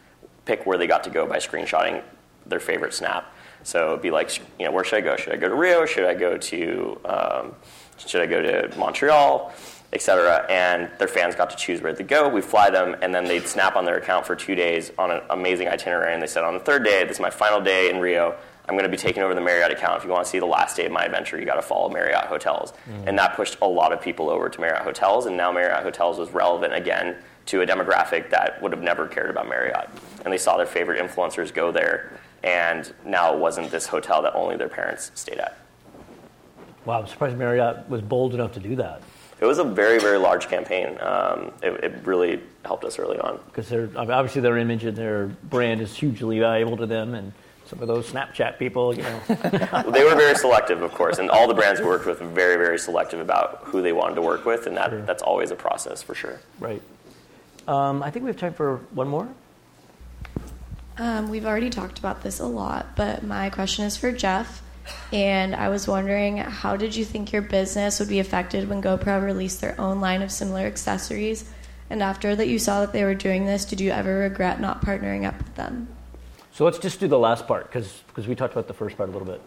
pick 0.45 0.65
where 0.65 0.77
they 0.77 0.87
got 0.87 1.03
to 1.05 1.09
go 1.09 1.25
by 1.25 1.37
screenshotting 1.37 2.03
their 2.47 2.59
favorite 2.59 2.93
snap. 2.93 3.33
So 3.63 3.89
it'd 3.89 4.01
be 4.01 4.11
like, 4.11 4.37
you 4.59 4.65
know, 4.65 4.71
where 4.71 4.83
should 4.83 4.97
I 4.97 5.01
go? 5.01 5.17
Should 5.17 5.33
I 5.33 5.37
go 5.37 5.49
to 5.49 5.55
Rio? 5.55 5.85
Should 5.85 6.05
I 6.05 6.13
go 6.13 6.37
to 6.37 7.01
um, 7.05 7.55
should 7.97 8.21
I 8.21 8.27
go 8.27 8.41
to 8.41 8.77
Montreal? 8.77 9.53
etc. 9.93 10.45
And 10.49 10.89
their 10.99 11.07
fans 11.07 11.35
got 11.35 11.49
to 11.49 11.55
choose 11.55 11.81
where 11.81 11.93
to 11.93 12.03
go. 12.03 12.27
We 12.27 12.41
fly 12.41 12.69
them, 12.69 12.95
and 13.01 13.13
then 13.13 13.25
they'd 13.25 13.47
snap 13.47 13.75
on 13.75 13.85
their 13.85 13.97
account 13.97 14.25
for 14.25 14.35
two 14.35 14.55
days 14.55 14.91
on 14.97 15.11
an 15.11 15.21
amazing 15.29 15.67
itinerary. 15.67 16.13
And 16.13 16.21
they 16.21 16.27
said, 16.27 16.43
on 16.43 16.53
the 16.53 16.59
third 16.59 16.83
day, 16.83 17.03
this 17.03 17.17
is 17.17 17.19
my 17.21 17.29
final 17.29 17.61
day 17.61 17.89
in 17.89 17.99
Rio. 17.99 18.35
I'm 18.67 18.75
going 18.75 18.83
to 18.83 18.89
be 18.89 18.97
taking 18.97 19.23
over 19.23 19.33
the 19.33 19.41
Marriott 19.41 19.71
account. 19.71 19.97
If 19.97 20.03
you 20.03 20.11
want 20.11 20.25
to 20.25 20.29
see 20.29 20.39
the 20.39 20.45
last 20.45 20.75
day 20.75 20.85
of 20.85 20.91
my 20.91 21.05
adventure, 21.05 21.39
you 21.39 21.45
got 21.45 21.55
to 21.55 21.61
follow 21.61 21.89
Marriott 21.89 22.25
Hotels. 22.25 22.73
Mm. 22.89 23.07
And 23.07 23.17
that 23.19 23.35
pushed 23.37 23.57
a 23.61 23.67
lot 23.67 23.93
of 23.93 24.01
people 24.01 24.29
over 24.29 24.49
to 24.49 24.59
Marriott 24.59 24.83
Hotels. 24.83 25.25
And 25.25 25.37
now 25.37 25.53
Marriott 25.53 25.83
Hotels 25.83 26.19
was 26.19 26.31
relevant 26.31 26.73
again 26.73 27.15
to 27.45 27.61
a 27.61 27.65
demographic 27.65 28.29
that 28.31 28.61
would 28.61 28.73
have 28.73 28.81
never 28.81 29.07
cared 29.07 29.29
about 29.29 29.47
Marriott. 29.47 29.89
And 30.25 30.33
they 30.33 30.37
saw 30.37 30.57
their 30.57 30.65
favorite 30.65 31.01
influencers 31.01 31.53
go 31.53 31.71
there. 31.71 32.19
And 32.43 32.93
now 33.05 33.33
it 33.33 33.39
wasn't 33.39 33.71
this 33.71 33.87
hotel 33.87 34.21
that 34.21 34.33
only 34.35 34.55
their 34.55 34.69
parents 34.69 35.11
stayed 35.15 35.39
at. 35.39 35.57
Wow, 36.85 37.01
I'm 37.01 37.07
surprised 37.07 37.37
Marriott 37.37 37.89
was 37.89 38.01
bold 38.01 38.33
enough 38.33 38.53
to 38.53 38.59
do 38.59 38.75
that 38.77 39.01
it 39.39 39.45
was 39.45 39.59
a 39.59 39.63
very 39.63 39.99
very 39.99 40.17
large 40.17 40.47
campaign. 40.47 40.97
Um, 40.99 41.51
it, 41.61 41.83
it, 41.83 42.05
really 42.05 42.41
helped 42.65 42.83
us 42.83 42.97
early 42.99 43.19
on 43.19 43.39
because 43.47 43.69
they're 43.69 43.89
obviously 43.95 44.41
their 44.41 44.57
image 44.57 44.83
and 44.83 44.97
their 44.97 45.27
brand 45.27 45.81
is 45.81 45.95
hugely 45.95 46.39
valuable 46.39 46.77
to 46.77 46.85
them 46.85 47.13
and. 47.13 47.33
Some 47.65 47.81
of 47.81 47.89
those 47.89 48.09
Snapchat 48.09 48.57
people, 48.59 48.95
you 48.95 49.03
know. 49.03 49.19
they 49.27 50.05
were 50.05 50.15
very 50.15 50.35
selective, 50.35 50.81
of 50.81 50.93
course, 50.93 51.17
and 51.17 51.29
all 51.29 51.49
the 51.49 51.53
brands 51.53 51.81
we 51.81 51.85
worked 51.85 52.05
with 52.05 52.21
were 52.21 52.27
very, 52.29 52.55
very 52.55 52.79
selective 52.79 53.19
about 53.19 53.59
who 53.63 53.81
they 53.81 53.91
wanted 53.91 54.15
to 54.15 54.21
work 54.21 54.45
with, 54.45 54.67
and 54.67 54.77
that, 54.77 54.89
sure. 54.89 55.01
that's 55.01 55.21
always 55.21 55.51
a 55.51 55.55
process 55.57 56.01
for 56.01 56.15
sure. 56.15 56.39
Right. 56.61 56.81
Um, 57.67 58.01
I 58.01 58.09
think 58.09 58.23
we 58.23 58.29
have 58.29 58.39
time 58.39 58.53
for 58.53 58.77
one 58.91 59.09
more. 59.09 59.27
Um, 60.97 61.29
we've 61.29 61.45
already 61.45 61.69
talked 61.69 61.99
about 61.99 62.23
this 62.23 62.39
a 62.39 62.45
lot, 62.45 62.95
but 62.95 63.23
my 63.23 63.49
question 63.49 63.85
is 63.85 63.95
for 63.97 64.11
Jeff. 64.11 64.63
And 65.11 65.53
I 65.53 65.69
was 65.69 65.87
wondering, 65.87 66.37
how 66.37 66.77
did 66.77 66.95
you 66.95 67.03
think 67.03 67.31
your 67.31 67.41
business 67.41 67.99
would 67.99 68.09
be 68.09 68.19
affected 68.19 68.69
when 68.69 68.81
GoPro 68.81 69.23
released 69.23 69.61
their 69.61 69.79
own 69.79 69.99
line 70.01 70.21
of 70.21 70.31
similar 70.31 70.61
accessories? 70.61 71.49
And 71.89 72.01
after 72.01 72.35
that 72.35 72.47
you 72.47 72.59
saw 72.59 72.81
that 72.81 72.93
they 72.93 73.03
were 73.03 73.15
doing 73.15 73.45
this, 73.45 73.65
did 73.65 73.79
you 73.79 73.91
ever 73.91 74.19
regret 74.19 74.59
not 74.59 74.81
partnering 74.81 75.25
up 75.25 75.37
with 75.37 75.55
them? 75.55 75.87
So 76.53 76.65
let's 76.65 76.79
just 76.79 76.99
do 76.99 77.07
the 77.07 77.19
last 77.19 77.47
part 77.47 77.71
because 77.71 78.27
we 78.27 78.35
talked 78.35 78.53
about 78.53 78.67
the 78.67 78.73
first 78.73 78.97
part 78.97 79.09
a 79.09 79.11
little 79.11 79.27
bit. 79.27 79.41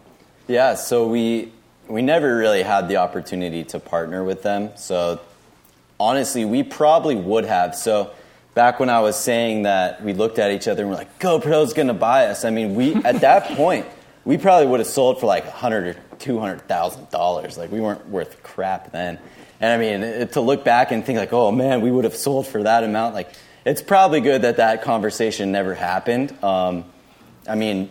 Yeah, 0.46 0.74
so 0.74 1.08
we 1.08 1.52
we 1.88 2.02
never 2.02 2.36
really 2.36 2.62
had 2.62 2.88
the 2.88 2.98
opportunity 2.98 3.64
to 3.64 3.80
partner 3.80 4.22
with 4.22 4.42
them. 4.42 4.70
So 4.76 5.20
honestly, 5.98 6.44
we 6.44 6.62
probably 6.62 7.16
would 7.16 7.44
have. 7.44 7.74
So 7.74 8.12
back 8.54 8.80
when 8.80 8.90
I 8.90 9.00
was 9.00 9.16
saying 9.16 9.62
that 9.62 10.02
we 10.02 10.12
looked 10.12 10.38
at 10.38 10.50
each 10.50 10.68
other 10.68 10.82
and 10.82 10.90
we're 10.90 10.96
like, 10.96 11.18
GoPro's 11.18 11.72
to 11.72 11.94
buy 11.94 12.26
us. 12.26 12.44
I 12.44 12.50
mean, 12.50 12.74
we 12.74 12.94
at 12.94 13.20
that 13.20 13.44
point 13.56 13.86
we 14.24 14.36
probably 14.36 14.66
would 14.66 14.80
have 14.80 14.86
sold 14.86 15.20
for 15.20 15.26
like 15.26 15.44
a 15.46 15.50
hundred 15.50 15.96
or 15.96 16.00
two 16.18 16.38
hundred 16.38 16.62
thousand 16.68 17.10
dollars. 17.10 17.56
Like 17.56 17.72
we 17.72 17.80
weren't 17.80 18.08
worth 18.08 18.42
crap 18.42 18.92
then. 18.92 19.18
And 19.60 19.72
I 19.72 19.76
mean, 19.76 20.02
it, 20.02 20.32
to 20.32 20.40
look 20.40 20.64
back 20.64 20.90
and 20.90 21.04
think 21.04 21.18
like, 21.18 21.32
oh 21.32 21.50
man, 21.52 21.80
we 21.80 21.90
would 21.90 22.04
have 22.04 22.16
sold 22.16 22.46
for 22.46 22.62
that 22.62 22.84
amount. 22.84 23.14
Like, 23.14 23.32
it's 23.64 23.82
probably 23.82 24.20
good 24.20 24.42
that 24.42 24.56
that 24.56 24.82
conversation 24.82 25.52
never 25.52 25.74
happened. 25.74 26.32
Um, 26.42 26.84
I 27.48 27.54
mean, 27.54 27.90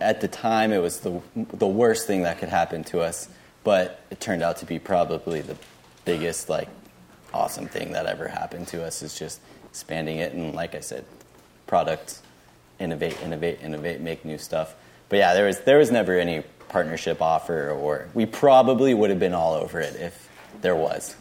at 0.00 0.20
the 0.20 0.28
time, 0.28 0.72
it 0.72 0.78
was 0.78 1.00
the 1.00 1.20
the 1.34 1.66
worst 1.66 2.06
thing 2.06 2.22
that 2.22 2.38
could 2.38 2.48
happen 2.48 2.84
to 2.84 3.00
us. 3.00 3.28
But 3.64 4.00
it 4.10 4.20
turned 4.20 4.42
out 4.42 4.56
to 4.58 4.66
be 4.66 4.80
probably 4.80 5.40
the 5.40 5.56
biggest, 6.04 6.48
like, 6.48 6.68
awesome 7.32 7.68
thing 7.68 7.92
that 7.92 8.06
ever 8.06 8.26
happened 8.26 8.66
to 8.68 8.84
us. 8.84 9.02
Is 9.02 9.16
just 9.16 9.40
expanding 9.72 10.18
it 10.18 10.32
and, 10.34 10.54
like 10.54 10.74
I 10.74 10.80
said, 10.80 11.04
product, 11.66 12.20
innovate, 12.78 13.20
innovate, 13.22 13.60
innovate, 13.62 14.00
make 14.00 14.24
new 14.24 14.38
stuff 14.38 14.76
but 15.12 15.18
yeah, 15.18 15.34
there 15.34 15.44
was 15.44 15.60
there 15.60 15.76
was 15.76 15.90
never 15.90 16.18
any 16.18 16.42
partnership 16.70 17.20
offer, 17.20 17.70
or 17.72 18.08
we 18.14 18.24
probably 18.24 18.94
would 18.94 19.10
have 19.10 19.18
been 19.18 19.34
all 19.34 19.52
over 19.52 19.78
it 19.78 19.94
if 19.96 20.26
there 20.62 20.74
was. 20.74 21.14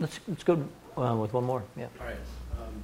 Let's 0.00 0.18
let's 0.26 0.42
go 0.42 0.66
uh, 0.98 1.14
with 1.14 1.32
one 1.32 1.44
more. 1.44 1.62
Yeah. 1.76 1.86
All 2.00 2.06
right. 2.06 2.16
Um, 2.58 2.82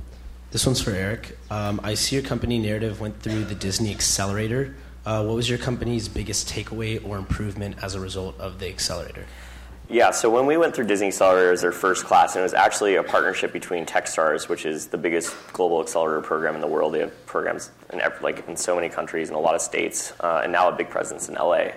this 0.53 0.65
one's 0.65 0.81
for 0.81 0.93
Eric. 0.93 1.37
Um, 1.51 1.81
I 1.83 1.95
see 1.95 2.15
your 2.15 2.25
company 2.25 2.63
Naritiv 2.63 3.01
went 3.01 3.21
through 3.23 3.43
the 3.43 3.57
Disney 3.57 3.91
Accelerator. 3.91 4.77
Uh, 5.05 5.25
what 5.25 5.35
was 5.35 5.51
your 5.51 5.59
company's 5.59 6.09
biggest 6.09 6.49
takeaway 6.49 7.05
or 7.05 7.19
improvement 7.19 7.75
as 7.83 7.97
a 7.97 8.01
result 8.01 8.39
of 8.39 8.61
the 8.61 8.69
accelerator? 8.69 9.27
Yeah, 9.89 10.11
so 10.11 10.31
when 10.31 10.47
we 10.47 10.57
went 10.57 10.75
through 10.75 10.87
Disney 10.87 11.09
Accelerator 11.09 11.53
as 11.53 11.61
their 11.61 11.71
first 11.71 12.07
class, 12.07 12.35
and 12.35 12.41
it 12.41 12.45
was 12.45 12.55
actually 12.55 12.95
a 12.95 13.03
partnership 13.03 13.53
between 13.53 13.85
Techstars, 13.85 14.49
which 14.49 14.65
is 14.65 14.87
the 14.87 14.97
biggest 14.97 15.35
global 15.53 15.83
accelerator 15.83 16.23
program 16.23 16.55
in 16.55 16.63
the 16.63 16.67
world. 16.67 16.95
They 16.95 17.01
have 17.01 17.27
programs 17.27 17.71
in 17.93 18.01
like 18.23 18.49
in 18.49 18.57
so 18.57 18.75
many 18.75 18.89
countries 18.89 19.29
and 19.29 19.37
a 19.37 19.41
lot 19.41 19.55
of 19.55 19.61
states, 19.61 20.15
uh, 20.21 20.41
and 20.45 20.51
now 20.51 20.69
a 20.69 20.73
big 20.73 20.89
presence 20.89 21.29
in 21.29 21.35
LA. 21.35 21.73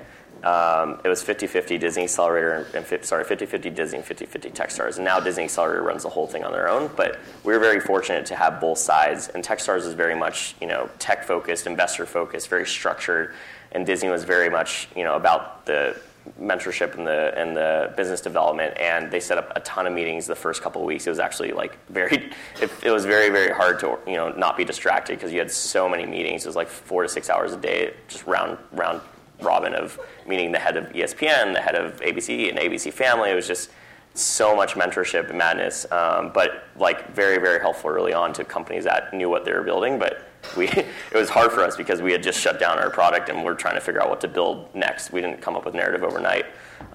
Um, 0.45 1.01
it 1.03 1.09
was 1.09 1.23
50-50 1.23 1.79
Disney 1.79 2.03
Accelerator 2.03 2.67
and, 2.75 3.05
sorry 3.05 3.25
50-50 3.25 3.73
Disney 3.73 3.99
50-50 3.99 4.53
Techstars, 4.53 4.95
and 4.95 5.03
now 5.03 5.19
Disney 5.19 5.45
Accelerator 5.45 5.81
runs 5.81 6.03
the 6.03 6.09
whole 6.09 6.27
thing 6.27 6.45
on 6.45 6.51
their 6.53 6.69
own. 6.69 6.91
But 6.95 7.19
we 7.43 7.53
are 7.53 7.59
very 7.59 7.79
fortunate 7.81 8.25
to 8.27 8.35
have 8.35 8.61
both 8.61 8.77
sides, 8.77 9.27
and 9.29 9.43
Techstars 9.43 9.85
is 9.85 9.93
very 9.93 10.15
much 10.15 10.55
you 10.61 10.67
know 10.67 10.89
tech 10.99 11.25
focused, 11.25 11.67
investor 11.67 12.05
focused, 12.05 12.47
very 12.47 12.65
structured, 12.65 13.33
and 13.73 13.85
Disney 13.85 14.07
was 14.07 14.23
very 14.23 14.49
much 14.49 14.87
you 14.95 15.03
know 15.03 15.15
about 15.15 15.65
the 15.65 15.99
mentorship 16.39 16.95
and 16.97 17.05
the 17.05 17.33
and 17.37 17.55
the 17.55 17.93
business 17.95 18.21
development, 18.21 18.77
and 18.79 19.11
they 19.11 19.19
set 19.19 19.37
up 19.37 19.51
a 19.55 19.59
ton 19.61 19.87
of 19.87 19.93
meetings 19.93 20.25
the 20.25 20.35
first 20.35 20.61
couple 20.61 20.81
of 20.81 20.87
weeks. 20.87 21.05
It 21.07 21.09
was 21.09 21.19
actually 21.19 21.51
like 21.51 21.77
very, 21.87 22.31
it, 22.61 22.71
it 22.83 22.91
was 22.91 23.05
very 23.05 23.29
very 23.29 23.53
hard 23.53 23.79
to 23.81 23.97
you 24.07 24.15
know 24.15 24.29
not 24.29 24.57
be 24.57 24.65
distracted 24.65 25.15
because 25.15 25.31
you 25.31 25.39
had 25.39 25.51
so 25.51 25.87
many 25.87 26.05
meetings. 26.05 26.45
It 26.45 26.49
was 26.49 26.55
like 26.55 26.67
four 26.67 27.03
to 27.03 27.09
six 27.09 27.29
hours 27.29 27.53
a 27.53 27.57
day, 27.57 27.93
just 28.07 28.25
round 28.25 28.57
round 28.71 29.01
robin 29.41 29.73
of 29.73 29.99
meeting 30.25 30.51
the 30.51 30.59
head 30.59 30.77
of 30.77 30.85
ESPN, 30.93 31.53
the 31.53 31.61
head 31.61 31.75
of 31.75 31.99
ABC, 32.01 32.49
and 32.49 32.57
ABC 32.57 32.91
Family. 32.91 33.31
It 33.31 33.35
was 33.35 33.47
just 33.47 33.69
so 34.13 34.55
much 34.55 34.75
mentorship 34.75 35.29
and 35.29 35.37
madness, 35.37 35.85
um, 35.91 36.31
but 36.33 36.67
like 36.77 37.13
very 37.13 37.37
very 37.37 37.59
helpful 37.59 37.89
early 37.89 38.13
on 38.13 38.33
to 38.33 38.45
companies 38.45 38.85
that 38.85 39.13
knew 39.13 39.29
what 39.29 39.45
they 39.45 39.51
were 39.51 39.63
building, 39.63 39.99
but 39.99 40.27
it 40.57 40.87
was 41.13 41.29
hard 41.29 41.51
for 41.51 41.63
us 41.63 41.75
because 41.75 42.01
we 42.01 42.11
had 42.11 42.23
just 42.23 42.39
shut 42.39 42.59
down 42.59 42.77
our 42.77 42.89
product 42.89 43.29
and 43.29 43.43
we're 43.43 43.55
trying 43.55 43.75
to 43.75 43.81
figure 43.81 44.01
out 44.01 44.09
what 44.09 44.21
to 44.21 44.27
build 44.27 44.73
next. 44.73 45.11
We 45.11 45.21
didn't 45.21 45.41
come 45.41 45.55
up 45.55 45.65
with 45.65 45.73
Naritiv 45.73 46.01
overnight, 46.01 46.45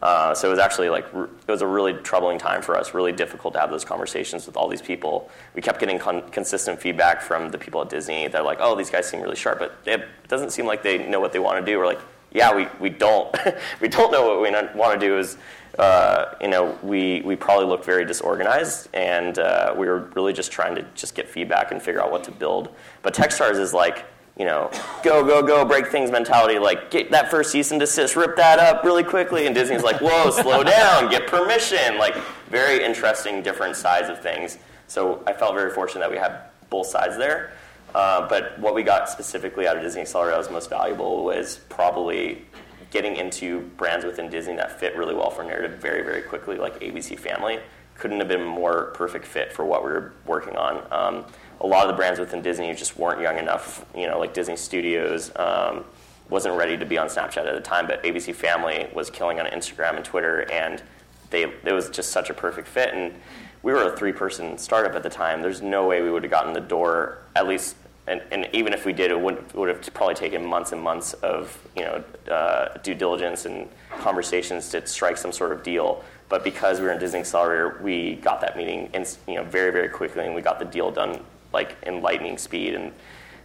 uh, 0.03 0.34
so 0.34 0.48
it 0.48 0.51
was 0.51 0.59
actually 0.59 0.88
like 0.88 1.07
it 1.14 1.51
was 1.51 1.62
a 1.62 1.66
really 1.66 1.94
troubling 1.94 2.38
time 2.38 2.62
for 2.62 2.76
us. 2.76 2.94
Really 2.94 3.12
difficult 3.12 3.55
to 3.55 3.61
have 3.61 3.70
those 3.70 3.84
conversations 3.84 4.46
with 4.46 4.57
all 4.57 4.68
these 4.68 4.82
people. 4.82 5.30
We 5.55 5.62
kept 5.62 5.80
getting 5.80 5.98
con- 5.98 6.28
consistent 6.30 6.80
feedback 6.80 7.22
from 7.22 7.51
the 7.51 7.59
people 7.59 7.82
at 7.82 7.90
Disney. 7.90 8.28
They're 8.28 8.42
like, 8.42 8.59
"Oh, 8.61 8.74
these 8.74 8.90
guys 8.90 9.09
seem 9.09 9.20
really 9.20 9.36
sharp, 9.36 9.59
but 9.59 9.78
it 9.86 10.07
doesn't 10.28 10.51
seem 10.51 10.66
like 10.66 10.82
they 10.82 11.07
know 11.07 11.20
what 11.20 11.32
they 11.32 11.38
want 11.38 11.64
to 11.64 11.70
do." 11.70 11.78
We're 11.78 11.86
like, 11.86 12.01
"Yeah, 12.32 12.55
we, 12.55 12.66
we 12.80 12.90
don't 12.90 13.34
we 13.80 13.88
don't 13.88 14.11
know 14.11 14.26
what 14.26 14.42
we 14.42 14.51
want 14.78 15.01
to 15.01 15.07
do." 15.07 15.18
Is 15.18 15.36
uh, 15.78 16.34
you 16.40 16.48
know, 16.48 16.78
we, 16.82 17.22
we 17.22 17.36
probably 17.36 17.66
looked 17.66 17.84
very 17.84 18.04
disorganized, 18.04 18.88
and 18.94 19.38
uh, 19.38 19.74
we 19.76 19.86
were 19.86 20.10
really 20.14 20.32
just 20.32 20.50
trying 20.50 20.74
to 20.74 20.82
just 20.94 21.14
get 21.14 21.28
feedback 21.28 21.70
and 21.72 21.80
figure 21.80 22.02
out 22.02 22.10
what 22.10 22.24
to 22.24 22.32
build. 22.32 22.74
But 23.02 23.14
Techstars 23.14 23.58
is 23.58 23.72
like, 23.72 24.04
you 24.36 24.44
know, 24.46 24.70
go, 25.02 25.24
go, 25.24 25.42
go, 25.42 25.64
break 25.64 25.88
things 25.88 26.10
mentality. 26.10 26.58
Like, 26.58 26.90
get 26.90 27.10
that 27.10 27.30
first 27.30 27.50
cease 27.50 27.70
and 27.70 27.80
desist, 27.80 28.16
rip 28.16 28.36
that 28.36 28.58
up 28.58 28.84
really 28.84 29.04
quickly. 29.04 29.46
And 29.46 29.54
Disney's 29.54 29.82
like, 29.82 30.00
whoa, 30.00 30.30
slow 30.42 30.64
down, 30.64 31.10
get 31.10 31.26
permission. 31.26 31.98
Like, 31.98 32.16
very 32.48 32.82
interesting, 32.82 33.42
different 33.42 33.76
sides 33.76 34.08
of 34.08 34.20
things. 34.20 34.58
So 34.86 35.22
I 35.26 35.32
felt 35.32 35.54
very 35.54 35.70
fortunate 35.70 36.00
that 36.00 36.10
we 36.10 36.16
had 36.16 36.40
both 36.68 36.86
sides 36.86 37.16
there. 37.16 37.52
Uh, 37.94 38.28
but 38.28 38.58
what 38.58 38.74
we 38.74 38.82
got 38.82 39.08
specifically 39.08 39.66
out 39.66 39.76
of 39.76 39.82
Disney 39.82 40.02
Accelerator 40.02 40.32
that 40.32 40.38
was 40.38 40.50
most 40.50 40.70
valuable 40.70 41.24
was 41.24 41.60
probably 41.68 42.42
getting 42.91 43.16
into 43.16 43.61
brands 43.76 44.05
within 44.05 44.28
Disney 44.28 44.57
that 44.57 44.78
fit 44.78 44.97
really 44.97 45.14
well 45.14 45.30
for 45.30 45.45
Naritiv 45.45 45.76
very, 45.78 46.03
very 46.03 46.22
quickly, 46.22 46.57
like 46.57 46.80
ABC 46.80 47.18
Family, 47.18 47.61
couldn't 47.95 48.18
have 48.18 48.28
been 48.28 48.41
a 48.41 48.45
more 48.45 48.86
perfect 48.95 49.26
fit 49.26 49.53
for 49.53 49.64
what 49.64 49.84
we 49.84 49.91
were 49.91 50.12
working 50.26 50.57
on. 50.57 50.82
Um, 50.91 51.24
a 51.61 51.66
lot 51.66 51.82
of 51.82 51.88
the 51.88 51.97
brands 51.97 52.18
within 52.18 52.43
Disney 52.43 52.72
just 52.74 52.99
weren't 52.99 53.20
young 53.20 53.38
enough, 53.38 53.84
you 53.95 54.09
know, 54.09 54.18
like 54.18 54.34
Disney 54.34 54.57
Studios 54.57 55.30
um, 55.36 55.84
wasn't 56.30 56.57
ready 56.57 56.76
to 56.76 56.86
be 56.86 56.97
on 56.97 57.09
Snapchat 57.09 57.47
at 57.47 57.55
the 57.55 57.61
time, 57.61 57.86
but 57.86 58.03
ABC 58.03 58.34
Family 58.34 58.88
was 58.95 59.11
killing 59.11 59.38
on 59.38 59.47
Instagram 59.47 59.97
and 59.97 60.05
Twitter, 60.05 60.51
and 60.51 60.82
they, 61.30 61.43
it 61.43 61.72
was 61.72 61.91
just 61.91 62.11
such 62.11 62.30
a 62.30 62.34
perfect 62.34 62.66
fit. 62.66 62.95
And 62.95 63.14
we 63.62 63.72
were 63.72 63.82
a 63.82 63.97
three 63.97 64.12
person 64.12 64.57
startup 64.57 64.95
at 64.95 65.03
the 65.03 65.11
time. 65.11 65.43
There's 65.43 65.61
no 65.61 65.86
way 65.86 66.03
we 66.03 66.11
would 66.11 66.22
have 66.22 66.30
gotten 66.30 66.55
the 66.55 66.61
door, 66.61 67.18
at 67.36 67.47
least 67.47 67.76
and, 68.11 68.22
and, 68.32 68.48
even 68.52 68.72
if 68.72 68.84
we 68.84 68.92
did, 68.92 69.11
it 69.11 69.20
would, 69.20 69.52
would 69.54 69.68
have 69.68 69.94
probably 69.94 70.16
taken 70.16 70.44
months 70.44 70.72
and 70.72 70.82
months 70.82 71.12
of 71.14 71.56
you 71.76 71.82
know 71.82 72.04
uh, 72.30 72.76
due 72.78 72.94
diligence 72.94 73.46
and 73.46 73.68
conversations 74.00 74.68
to 74.70 74.84
strike 74.86 75.16
some 75.16 75.32
sort 75.32 75.52
of 75.52 75.62
deal. 75.62 76.04
But 76.28 76.44
because 76.44 76.80
we 76.80 76.86
were 76.86 76.92
in 76.92 76.98
Disney 76.98 77.20
Accelerator, 77.20 77.78
we 77.80 78.16
got 78.16 78.40
that 78.40 78.56
meeting 78.56 78.90
in, 78.92 79.06
you 79.28 79.36
know 79.36 79.44
very 79.44 79.70
very 79.70 79.88
quickly, 79.88 80.26
and 80.26 80.34
we 80.34 80.42
got 80.42 80.58
the 80.58 80.64
deal 80.64 80.90
done 80.90 81.20
like 81.52 81.76
in 81.84 82.02
lightning 82.02 82.36
speed. 82.36 82.74
And 82.74 82.92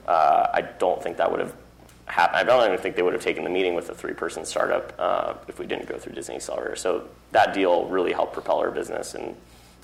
uh, 0.07 0.47
I 0.53 0.61
don't 0.61 1.01
think 1.01 1.17
that 1.17 1.29
would 1.29 1.39
have 1.39 1.53
happened. 2.07 2.37
I 2.37 2.43
don't 2.43 2.65
even 2.65 2.77
think 2.79 2.95
they 2.95 3.03
would 3.03 3.13
have 3.13 3.23
taken 3.23 3.43
the 3.43 3.49
meeting 3.49 3.75
with 3.75 3.89
a 3.89 3.95
three 3.95 4.13
person 4.13 4.45
startup 4.45 4.93
uh, 4.97 5.33
if 5.47 5.59
we 5.59 5.67
didn't 5.67 5.87
go 5.87 5.97
through 5.97 6.13
Disney 6.13 6.35
Accelerator. 6.35 6.75
So 6.75 7.07
that 7.31 7.53
deal 7.53 7.85
really 7.85 8.13
helped 8.13 8.33
propel 8.33 8.57
our 8.57 8.71
business 8.71 9.13
and 9.13 9.35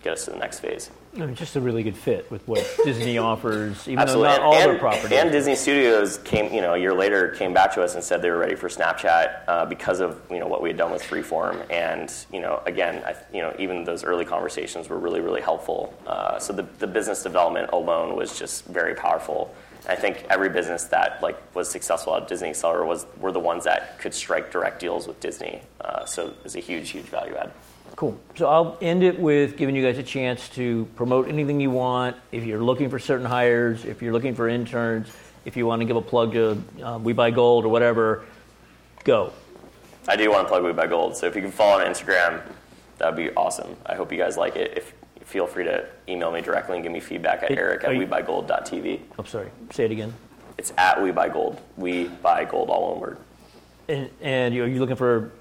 get 0.03 0.13
us 0.13 0.25
to 0.25 0.31
the 0.31 0.37
next 0.37 0.59
phase. 0.59 0.89
I 1.13 1.19
mean, 1.19 1.35
just 1.35 1.55
a 1.55 1.61
really 1.61 1.83
good 1.83 1.97
fit 1.97 2.31
with 2.31 2.47
what 2.47 2.65
Disney 2.85 3.17
offers, 3.17 3.87
even 3.87 3.99
Absolutely. 3.99 4.29
though 4.29 4.37
not 4.37 4.41
all 4.41 4.53
and, 4.55 4.71
their 4.71 4.79
properties. 4.79 5.11
And 5.11 5.31
Disney 5.31 5.55
Studios 5.55 6.17
came, 6.19 6.53
you 6.53 6.61
know, 6.61 6.73
a 6.73 6.77
year 6.77 6.93
later 6.93 7.29
came 7.29 7.53
back 7.53 7.73
to 7.73 7.83
us 7.83 7.95
and 7.95 8.03
said 8.03 8.21
they 8.21 8.29
were 8.29 8.37
ready 8.37 8.55
for 8.55 8.69
Snapchat 8.69 9.41
uh, 9.47 9.65
because 9.65 9.99
of 9.99 10.21
you 10.31 10.39
know 10.39 10.47
what 10.47 10.61
we 10.61 10.69
had 10.69 10.77
done 10.77 10.91
with 10.91 11.03
Freeform, 11.03 11.65
and 11.69 12.13
you 12.31 12.39
know, 12.39 12.61
again, 12.65 13.03
I, 13.05 13.15
you 13.33 13.41
know, 13.41 13.53
even 13.59 13.83
those 13.83 14.03
early 14.03 14.25
conversations 14.25 14.89
were 14.89 14.99
really 14.99 15.19
really 15.19 15.41
helpful. 15.41 15.93
Uh, 16.07 16.39
so 16.39 16.53
the, 16.53 16.65
the 16.79 16.87
business 16.87 17.23
development 17.23 17.69
alone 17.73 18.15
was 18.15 18.37
just 18.37 18.65
very 18.65 18.95
powerful. 18.95 19.53
I 19.89 19.95
think 19.95 20.25
every 20.29 20.49
business 20.49 20.85
that 20.85 21.21
like 21.21 21.37
was 21.55 21.69
successful 21.69 22.15
at 22.15 22.27
Disney 22.27 22.49
Accelerator 22.49 22.85
was 22.85 23.05
were 23.19 23.31
the 23.31 23.39
ones 23.39 23.65
that 23.65 23.99
could 23.99 24.13
strike 24.13 24.51
direct 24.51 24.79
deals 24.79 25.07
with 25.07 25.19
Disney. 25.19 25.61
Uh, 25.81 26.05
so 26.05 26.27
it 26.27 26.43
was 26.43 26.55
a 26.55 26.59
huge 26.59 26.91
huge 26.91 27.05
value 27.05 27.35
add. 27.35 27.51
Cool. 27.95 28.19
So 28.35 28.47
I'll 28.47 28.77
end 28.81 29.03
it 29.03 29.19
with 29.19 29.57
giving 29.57 29.75
you 29.75 29.83
guys 29.83 29.97
a 29.97 30.03
chance 30.03 30.49
to 30.49 30.87
promote 30.95 31.27
anything 31.27 31.59
you 31.59 31.69
want. 31.69 32.15
If 32.31 32.43
you're 32.45 32.63
looking 32.63 32.89
for 32.89 32.99
certain 32.99 33.25
hires, 33.25 33.85
if 33.85 34.01
you're 34.01 34.13
looking 34.13 34.33
for 34.33 34.49
interns, 34.49 35.11
if 35.45 35.57
you 35.57 35.65
want 35.65 35.81
to 35.81 35.85
give 35.85 35.95
a 35.95 36.01
plug 36.01 36.33
to 36.33 36.63
uh, 36.83 36.97
We 36.97 37.13
Buy 37.13 37.31
Gold 37.31 37.65
or 37.65 37.69
whatever, 37.69 38.25
go. 39.03 39.33
I 40.07 40.15
do 40.15 40.31
want 40.31 40.45
to 40.45 40.49
plug 40.49 40.63
We 40.63 40.71
Buy 40.71 40.87
Gold. 40.87 41.15
So 41.15 41.27
if 41.27 41.35
you 41.35 41.41
can 41.41 41.51
follow 41.51 41.81
on 41.81 41.85
Instagram, 41.85 42.41
that 42.97 43.07
would 43.07 43.17
be 43.17 43.31
awesome. 43.35 43.75
I 43.85 43.95
hope 43.95 44.11
you 44.11 44.17
guys 44.17 44.37
like 44.37 44.55
it. 44.55 44.77
If 44.77 44.93
feel 45.25 45.47
free 45.47 45.63
to 45.63 45.87
email 46.09 46.29
me 46.31 46.41
directly 46.41 46.75
and 46.75 46.83
give 46.83 46.91
me 46.91 46.99
feedback 46.99 47.41
at 47.43 47.51
it, 47.51 47.57
eric 47.57 47.83
at 47.85 47.91
webuygold.tv. 47.91 48.99
I'm 49.17 49.25
sorry. 49.25 49.49
Say 49.71 49.85
it 49.85 49.91
again. 49.91 50.13
It's 50.57 50.73
at 50.77 51.01
We 51.01 51.11
Buy 51.11 51.29
Gold. 51.29 51.59
We 51.77 52.07
Buy 52.07 52.45
Gold, 52.45 52.69
all 52.69 52.91
one 52.91 52.99
word. 52.99 53.17
And, 53.87 54.09
and 54.21 54.55
are 54.55 54.67
you 54.67 54.79
looking 54.79 54.95
for 54.95 55.31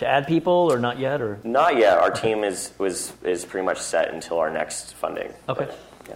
to 0.00 0.06
add 0.06 0.26
people 0.26 0.72
or 0.72 0.78
not 0.78 0.98
yet 0.98 1.20
or? 1.20 1.38
Not 1.44 1.76
yet. 1.76 1.98
Our 1.98 2.10
team 2.10 2.42
is 2.42 2.72
was 2.78 3.12
is 3.22 3.44
pretty 3.44 3.66
much 3.66 3.78
set 3.78 4.12
until 4.12 4.38
our 4.38 4.50
next 4.50 4.94
funding. 4.94 5.32
Okay. 5.48 5.66
But, 5.66 5.78
yeah. 6.08 6.14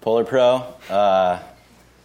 polar 0.00 0.24
pro 0.24 0.64
uh, 0.88 1.42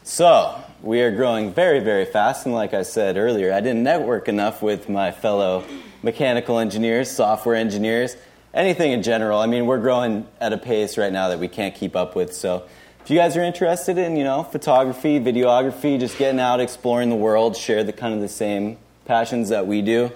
so 0.03 0.59
we 0.81 1.01
are 1.01 1.11
growing 1.11 1.53
very 1.53 1.79
very 1.79 2.05
fast 2.05 2.47
and 2.47 2.55
like 2.55 2.73
i 2.73 2.81
said 2.81 3.15
earlier 3.15 3.53
i 3.53 3.61
didn't 3.61 3.83
network 3.83 4.27
enough 4.27 4.63
with 4.63 4.89
my 4.89 5.11
fellow 5.11 5.63
mechanical 6.01 6.57
engineers 6.57 7.11
software 7.11 7.55
engineers 7.55 8.17
anything 8.53 8.91
in 8.91 9.03
general. 9.03 9.39
I 9.39 9.45
mean 9.45 9.67
we're 9.67 9.79
growing 9.79 10.27
at 10.41 10.51
a 10.51 10.57
pace 10.57 10.97
right 10.97 11.13
now 11.13 11.29
that 11.29 11.39
we 11.39 11.47
can't 11.47 11.75
keep 11.75 11.95
up 11.95 12.15
with 12.15 12.33
so 12.33 12.65
if 13.01 13.11
you 13.11 13.17
guys 13.17 13.37
are 13.37 13.43
interested 13.43 13.99
in 13.99 14.17
you 14.17 14.23
know 14.23 14.41
photography 14.41 15.19
videography 15.19 15.99
just 15.99 16.17
getting 16.17 16.39
out 16.39 16.59
exploring 16.59 17.09
the 17.09 17.15
world 17.15 17.55
share 17.55 17.83
the 17.83 17.93
kind 17.93 18.15
of 18.15 18.19
the 18.19 18.27
same 18.27 18.79
passions 19.05 19.49
that 19.49 19.67
we 19.67 19.83
do 19.83 20.11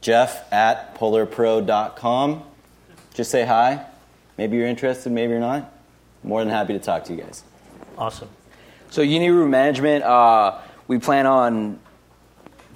Jeff 0.00 0.50
at 0.52 0.94
polarpro.com. 0.96 2.42
Just 3.14 3.30
say 3.30 3.44
hi. 3.44 3.84
Maybe 4.38 4.56
you're 4.56 4.66
interested, 4.66 5.12
maybe 5.12 5.32
you're 5.32 5.40
not. 5.40 5.72
More 6.22 6.40
than 6.40 6.50
happy 6.50 6.72
to 6.72 6.78
talk 6.78 7.04
to 7.04 7.14
you 7.14 7.22
guys. 7.22 7.44
Awesome. 7.98 8.28
So, 8.90 9.02
Unirui 9.02 9.48
Management, 9.48 10.04
uh, 10.04 10.58
we 10.88 10.98
plan 10.98 11.26
on 11.26 11.78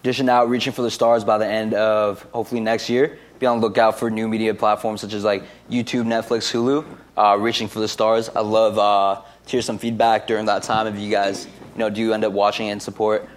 dishing 0.02 0.28
out 0.28 0.48
Reaching 0.48 0.72
for 0.72 0.82
the 0.82 0.90
Stars 0.90 1.24
by 1.24 1.38
the 1.38 1.46
end 1.46 1.74
of 1.74 2.22
hopefully 2.32 2.60
next 2.60 2.88
year. 2.88 3.18
Be 3.38 3.46
on 3.46 3.60
the 3.60 3.66
lookout 3.66 3.98
for 3.98 4.10
new 4.10 4.28
media 4.28 4.54
platforms 4.54 5.00
such 5.00 5.12
as 5.14 5.24
like 5.24 5.42
YouTube, 5.70 6.04
Netflix, 6.04 6.52
Hulu. 6.52 6.84
Uh, 7.16 7.36
Reaching 7.38 7.68
for 7.68 7.80
the 7.80 7.88
Stars. 7.88 8.28
I 8.28 8.40
love 8.40 8.78
uh, 8.78 9.22
to 9.46 9.50
hear 9.50 9.62
some 9.62 9.78
feedback 9.78 10.26
during 10.26 10.46
that 10.46 10.62
time 10.62 10.86
if 10.86 10.98
you 11.00 11.10
guys 11.10 11.46
you 11.46 11.78
know 11.78 11.90
do 11.90 12.12
end 12.12 12.24
up 12.24 12.32
watching 12.32 12.68
and 12.68 12.82
support. 12.82 13.28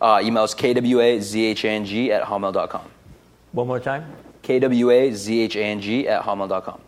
Uh, 0.00 0.20
email 0.22 0.44
is 0.44 0.54
kwazhang 0.54 2.10
at 2.10 2.22
hotmail.com. 2.22 2.90
One 3.52 3.66
more 3.66 3.80
time. 3.80 4.06
K-W-A-Z-H-A-N-G 4.42 6.08
at 6.08 6.22
hotmail.com. 6.22 6.80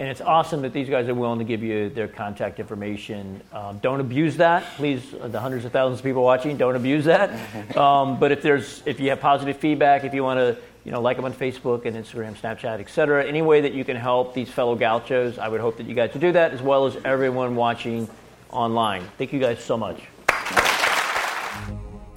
And 0.00 0.08
it's 0.08 0.22
awesome 0.22 0.62
that 0.62 0.72
these 0.72 0.88
guys 0.88 1.08
are 1.08 1.14
willing 1.14 1.40
to 1.40 1.44
give 1.44 1.62
you 1.62 1.90
their 1.90 2.08
contact 2.08 2.58
information. 2.58 3.42
Um, 3.52 3.78
don't 3.80 4.00
abuse 4.00 4.38
that, 4.38 4.64
please. 4.76 5.02
Uh, 5.12 5.28
the 5.28 5.38
hundreds 5.38 5.66
of 5.66 5.72
thousands 5.72 6.00
of 6.00 6.04
people 6.04 6.22
watching, 6.22 6.56
don't 6.56 6.74
abuse 6.74 7.04
that. 7.04 7.30
Um, 7.76 8.18
but 8.18 8.32
if 8.32 8.42
there's, 8.42 8.82
if 8.84 8.98
you 8.98 9.10
have 9.10 9.20
positive 9.20 9.56
feedback, 9.56 10.04
if 10.04 10.12
you 10.12 10.24
want 10.24 10.38
to, 10.38 10.56
you 10.84 10.90
know, 10.90 11.00
like 11.00 11.16
them 11.16 11.24
on 11.24 11.32
Facebook 11.32 11.84
and 11.84 11.96
Instagram, 11.96 12.34
Snapchat, 12.34 12.80
etc., 12.80 13.24
any 13.24 13.42
way 13.42 13.60
that 13.60 13.74
you 13.74 13.84
can 13.84 13.96
help 13.96 14.34
these 14.34 14.50
fellow 14.50 14.74
gauchos, 14.74 15.38
I 15.38 15.48
would 15.48 15.60
hope 15.60 15.76
that 15.76 15.86
you 15.86 15.94
guys 15.94 16.12
would 16.12 16.20
do 16.20 16.32
that, 16.32 16.52
as 16.52 16.62
well 16.62 16.86
as 16.86 16.96
everyone 17.04 17.54
watching 17.56 18.08
online. 18.50 19.04
Thank 19.18 19.32
you 19.32 19.38
guys 19.38 19.62
so 19.62 19.76
much. 19.76 20.00